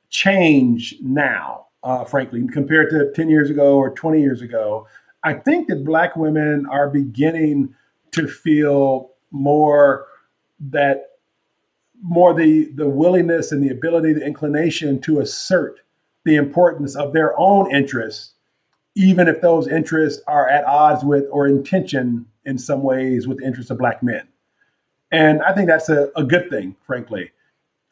change 0.09 0.97
now, 1.01 1.67
uh, 1.83 2.05
frankly, 2.05 2.47
compared 2.49 2.91
to 2.91 3.13
10 3.15 3.29
years 3.29 3.51
ago 3.51 3.77
or 3.77 3.91
20 3.91 4.21
years 4.21 4.43
ago. 4.43 4.89
I 5.23 5.35
think 5.35 5.69
that 5.69 5.85
Black 5.85 6.17
women 6.17 6.67
are 6.71 6.89
beginning 6.89 7.75
to 8.13 8.27
feel 8.27 9.11
more 9.31 10.07
that 10.59 11.10
more 12.03 12.35
the 12.35 12.71
the 12.75 12.89
willingness 12.89 13.53
and 13.53 13.63
the 13.63 13.71
ability, 13.71 14.13
the 14.13 14.27
inclination 14.27 15.01
to 15.03 15.21
assert 15.21 15.81
the 16.25 16.37
importance 16.37 16.97
of 16.97 17.13
their 17.13 17.39
own 17.39 17.75
interests, 17.75 18.35
even 18.95 19.29
if 19.29 19.41
those 19.41 19.69
interests 19.69 20.23
are 20.27 20.49
at 20.49 20.65
odds 20.65 21.05
with 21.05 21.25
or 21.31 21.47
in 21.47 21.63
tension 21.65 22.27
in 22.45 22.59
some 22.59 22.83
ways 22.83 23.27
with 23.27 23.39
the 23.39 23.47
interests 23.47 23.71
of 23.71 23.79
black 23.79 24.03
men. 24.03 24.27
And 25.13 25.43
I 25.43 25.53
think 25.53 25.69
that's 25.69 25.89
a, 25.89 26.11
a 26.17 26.25
good 26.25 26.51
thing, 26.51 26.77
frankly, 26.87 27.31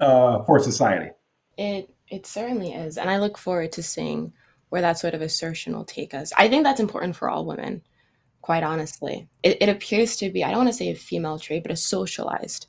uh, 0.01 0.43
for 0.45 0.59
society. 0.61 1.11
It 1.57 1.95
it 2.09 2.27
certainly 2.27 2.73
is, 2.73 2.97
and 2.97 3.11
I 3.11 3.19
look 3.19 3.37
forward 3.37 3.73
to 3.73 3.83
seeing 3.83 4.33
where 4.71 4.83
that 4.83 4.99
sort 4.99 5.15
of 5.15 5.23
assertion 5.23 5.75
will 5.75 5.85
take 5.85 6.15
us. 6.15 6.33
I 6.37 6.49
think 6.49 6.65
that's 6.65 6.81
important 6.81 7.17
for 7.17 7.29
all 7.29 7.45
women, 7.45 7.83
quite 8.43 8.63
honestly. 8.63 9.29
It, 9.43 9.59
it 9.63 9.69
appears 9.69 10.17
to 10.19 10.31
be, 10.31 10.45
I 10.45 10.49
don't 10.51 10.59
want 10.59 10.69
to 10.69 10.75
say 10.75 10.91
a 10.91 10.95
female 10.95 11.39
trait, 11.39 11.63
but 11.63 11.73
a 11.73 11.77
socialized 11.77 12.67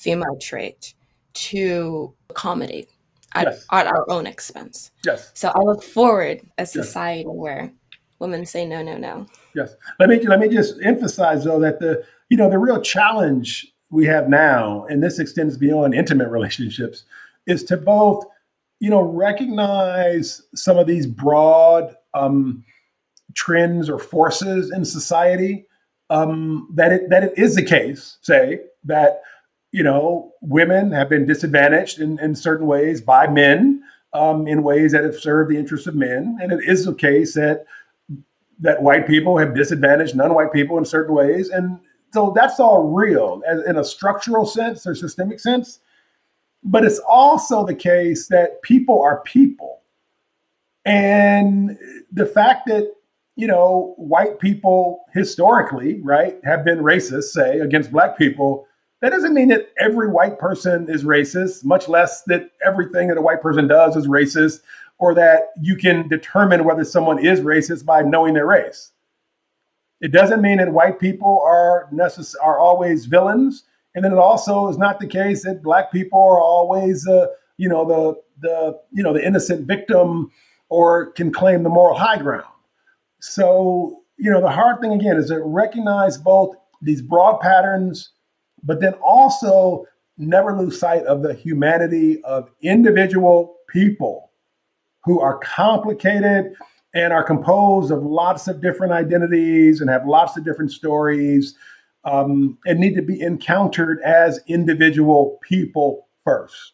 female 0.00 0.36
trait 0.40 0.94
to 1.34 2.12
accommodate 2.30 2.88
at, 3.34 3.46
yes. 3.46 3.66
at 3.70 3.86
our 3.86 4.10
own 4.10 4.26
expense. 4.26 4.90
Yes. 5.04 5.30
So 5.34 5.52
I 5.54 5.60
look 5.60 5.82
forward 5.82 6.40
a 6.58 6.66
society 6.66 7.24
yes. 7.26 7.36
where 7.36 7.72
women 8.18 8.46
say 8.46 8.66
no, 8.66 8.82
no, 8.82 8.96
no. 8.96 9.26
Yes. 9.54 9.74
Let 9.98 10.08
me 10.08 10.18
let 10.26 10.40
me 10.40 10.48
just 10.48 10.74
emphasize 10.82 11.44
though 11.44 11.60
that 11.60 11.80
the 11.80 12.04
you 12.28 12.36
know 12.36 12.48
the 12.48 12.58
real 12.58 12.80
challenge 12.80 13.66
we 13.90 14.06
have 14.06 14.28
now, 14.28 14.86
and 14.88 15.02
this 15.02 15.18
extends 15.18 15.56
beyond 15.56 15.94
intimate 15.94 16.28
relationships, 16.28 17.04
is 17.46 17.62
to 17.64 17.76
both 17.76 18.24
you 18.78 18.90
know 18.90 19.02
recognize 19.02 20.42
some 20.54 20.78
of 20.78 20.86
these 20.86 21.06
broad 21.06 21.94
um, 22.14 22.64
trends 23.34 23.88
or 23.90 23.98
forces 23.98 24.72
in 24.72 24.84
society 24.84 25.66
um, 26.08 26.68
that 26.74 26.92
it 26.92 27.10
that 27.10 27.22
it 27.22 27.36
is 27.36 27.54
the 27.54 27.64
case, 27.64 28.18
say 28.22 28.60
that 28.84 29.22
you 29.72 29.82
know 29.82 30.32
women 30.40 30.90
have 30.92 31.08
been 31.08 31.26
disadvantaged 31.26 32.00
in, 32.00 32.18
in 32.20 32.34
certain 32.34 32.66
ways 32.66 33.00
by 33.00 33.26
men 33.26 33.82
um, 34.12 34.46
in 34.46 34.62
ways 34.62 34.92
that 34.92 35.04
have 35.04 35.14
served 35.14 35.50
the 35.50 35.56
interests 35.56 35.86
of 35.86 35.94
men, 35.94 36.38
and 36.40 36.52
it 36.52 36.60
is 36.64 36.84
the 36.84 36.94
case 36.94 37.34
that 37.34 37.64
that 38.58 38.82
white 38.82 39.06
people 39.06 39.38
have 39.38 39.54
disadvantaged 39.54 40.14
non-white 40.14 40.52
people 40.52 40.76
in 40.78 40.84
certain 40.84 41.14
ways, 41.14 41.48
and 41.48 41.78
so 42.12 42.32
that's 42.34 42.58
all 42.58 42.88
real 42.88 43.42
as, 43.46 43.62
in 43.64 43.76
a 43.76 43.84
structural 43.84 44.44
sense 44.44 44.86
or 44.86 44.94
systemic 44.94 45.40
sense. 45.40 45.80
But 46.62 46.84
it's 46.84 46.98
also 46.98 47.64
the 47.64 47.74
case 47.74 48.26
that 48.28 48.60
people 48.62 49.00
are 49.00 49.20
people, 49.20 49.80
and 50.84 51.78
the 52.12 52.26
fact 52.26 52.66
that 52.66 52.92
you 53.40 53.46
know, 53.46 53.94
white 53.96 54.38
people 54.38 55.04
historically, 55.14 55.98
right, 56.02 56.38
have 56.44 56.62
been 56.62 56.80
racist, 56.80 57.30
say, 57.30 57.60
against 57.60 57.90
black 57.90 58.18
people, 58.18 58.66
that 59.00 59.10
doesn't 59.10 59.34
mean 59.34 59.48
that 59.48 59.70
every 59.78 60.08
white 60.08 60.38
person 60.38 60.88
is 60.88 61.04
racist, 61.04 61.64
much 61.64 61.88
less 61.88 62.22
that 62.24 62.50
everything 62.64 63.08
that 63.08 63.18
a 63.18 63.22
white 63.22 63.40
person 63.42 63.66
does 63.66 63.96
is 63.96 64.06
racist, 64.06 64.60
or 64.98 65.14
that 65.14 65.52
you 65.60 65.76
can 65.76 66.08
determine 66.08 66.64
whether 66.64 66.84
someone 66.84 67.24
is 67.24 67.40
racist 67.40 67.84
by 67.84 68.02
knowing 68.02 68.34
their 68.34 68.46
race. 68.46 68.92
It 70.00 70.12
doesn't 70.12 70.42
mean 70.42 70.58
that 70.58 70.72
white 70.72 70.98
people 70.98 71.42
are 71.44 71.88
necess- 71.92 72.34
are 72.42 72.58
always 72.58 73.06
villains, 73.06 73.64
and 73.94 74.04
then 74.04 74.12
it 74.12 74.18
also 74.18 74.68
is 74.68 74.78
not 74.78 75.00
the 75.00 75.06
case 75.06 75.44
that 75.44 75.62
black 75.62 75.90
people 75.92 76.20
are 76.20 76.40
always, 76.40 77.06
uh, 77.08 77.26
you 77.56 77.68
know, 77.68 77.86
the 77.86 78.48
the 78.48 78.78
you 78.92 79.02
know 79.02 79.12
the 79.12 79.24
innocent 79.24 79.66
victim 79.66 80.30
or 80.68 81.10
can 81.12 81.32
claim 81.32 81.62
the 81.62 81.68
moral 81.68 81.98
high 81.98 82.16
ground. 82.16 82.44
So, 83.20 84.02
you 84.16 84.30
know, 84.30 84.40
the 84.40 84.50
hard 84.50 84.80
thing 84.80 84.92
again 84.92 85.16
is 85.16 85.28
to 85.28 85.42
recognize 85.42 86.16
both 86.16 86.56
these 86.80 87.02
broad 87.02 87.40
patterns, 87.40 88.12
but 88.62 88.80
then 88.80 88.94
also 88.94 89.86
never 90.18 90.56
lose 90.56 90.78
sight 90.78 91.04
of 91.04 91.22
the 91.22 91.34
humanity 91.34 92.22
of 92.24 92.50
individual 92.62 93.56
people 93.68 94.30
who 95.04 95.20
are 95.20 95.38
complicated 95.38 96.54
and 96.94 97.12
are 97.12 97.24
composed 97.24 97.90
of 97.90 98.02
lots 98.02 98.48
of 98.48 98.60
different 98.60 98.92
identities 98.92 99.80
and 99.80 99.88
have 99.88 100.06
lots 100.06 100.36
of 100.36 100.44
different 100.44 100.70
stories 100.70 101.54
um, 102.04 102.58
and 102.66 102.80
need 102.80 102.94
to 102.94 103.02
be 103.02 103.20
encountered 103.20 104.00
as 104.02 104.40
individual 104.46 105.38
people 105.42 106.08
first 106.22 106.72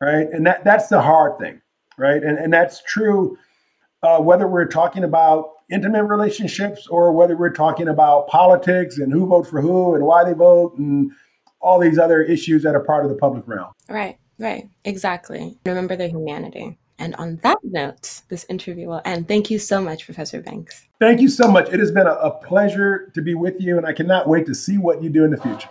right? 0.00 0.28
And 0.30 0.46
that 0.46 0.64
that's 0.64 0.88
the 0.88 1.00
hard 1.00 1.38
thing 1.38 1.60
right? 1.98 2.22
And, 2.22 2.38
and 2.38 2.52
that's 2.52 2.82
true 2.82 3.38
uh, 4.02 4.18
whether 4.20 4.46
we're 4.46 4.66
talking 4.66 5.04
about 5.04 5.50
intimate 5.70 6.04
relationships 6.04 6.86
or 6.86 7.12
whether 7.12 7.36
we're 7.36 7.50
talking 7.50 7.88
about 7.88 8.28
politics 8.28 8.98
and 8.98 9.12
who 9.12 9.26
votes 9.26 9.48
for 9.48 9.60
who 9.60 9.94
and 9.94 10.04
why 10.04 10.24
they 10.24 10.32
vote 10.32 10.76
and 10.78 11.10
all 11.60 11.80
these 11.80 11.98
other 11.98 12.22
issues 12.22 12.62
that 12.62 12.74
are 12.74 12.84
part 12.84 13.04
of 13.04 13.10
the 13.10 13.16
public 13.16 13.46
realm. 13.46 13.72
Right, 13.88 14.18
right, 14.38 14.68
exactly. 14.84 15.58
Remember 15.66 15.96
the 15.96 16.08
humanity. 16.08 16.78
And 16.98 17.14
on 17.16 17.36
that 17.42 17.58
note, 17.62 18.22
this 18.28 18.46
interview 18.48 18.88
will 18.88 19.02
end. 19.04 19.28
Thank 19.28 19.50
you 19.50 19.58
so 19.58 19.82
much, 19.82 20.06
Professor 20.06 20.40
Banks. 20.40 20.86
Thank 20.98 21.20
you 21.20 21.28
so 21.28 21.50
much. 21.50 21.68
It 21.68 21.78
has 21.78 21.90
been 21.90 22.06
a, 22.06 22.14
a 22.14 22.30
pleasure 22.30 23.10
to 23.14 23.20
be 23.20 23.34
with 23.34 23.60
you, 23.60 23.76
and 23.76 23.86
I 23.86 23.92
cannot 23.92 24.28
wait 24.28 24.46
to 24.46 24.54
see 24.54 24.78
what 24.78 25.02
you 25.02 25.10
do 25.10 25.24
in 25.24 25.30
the 25.30 25.36
future. 25.36 25.68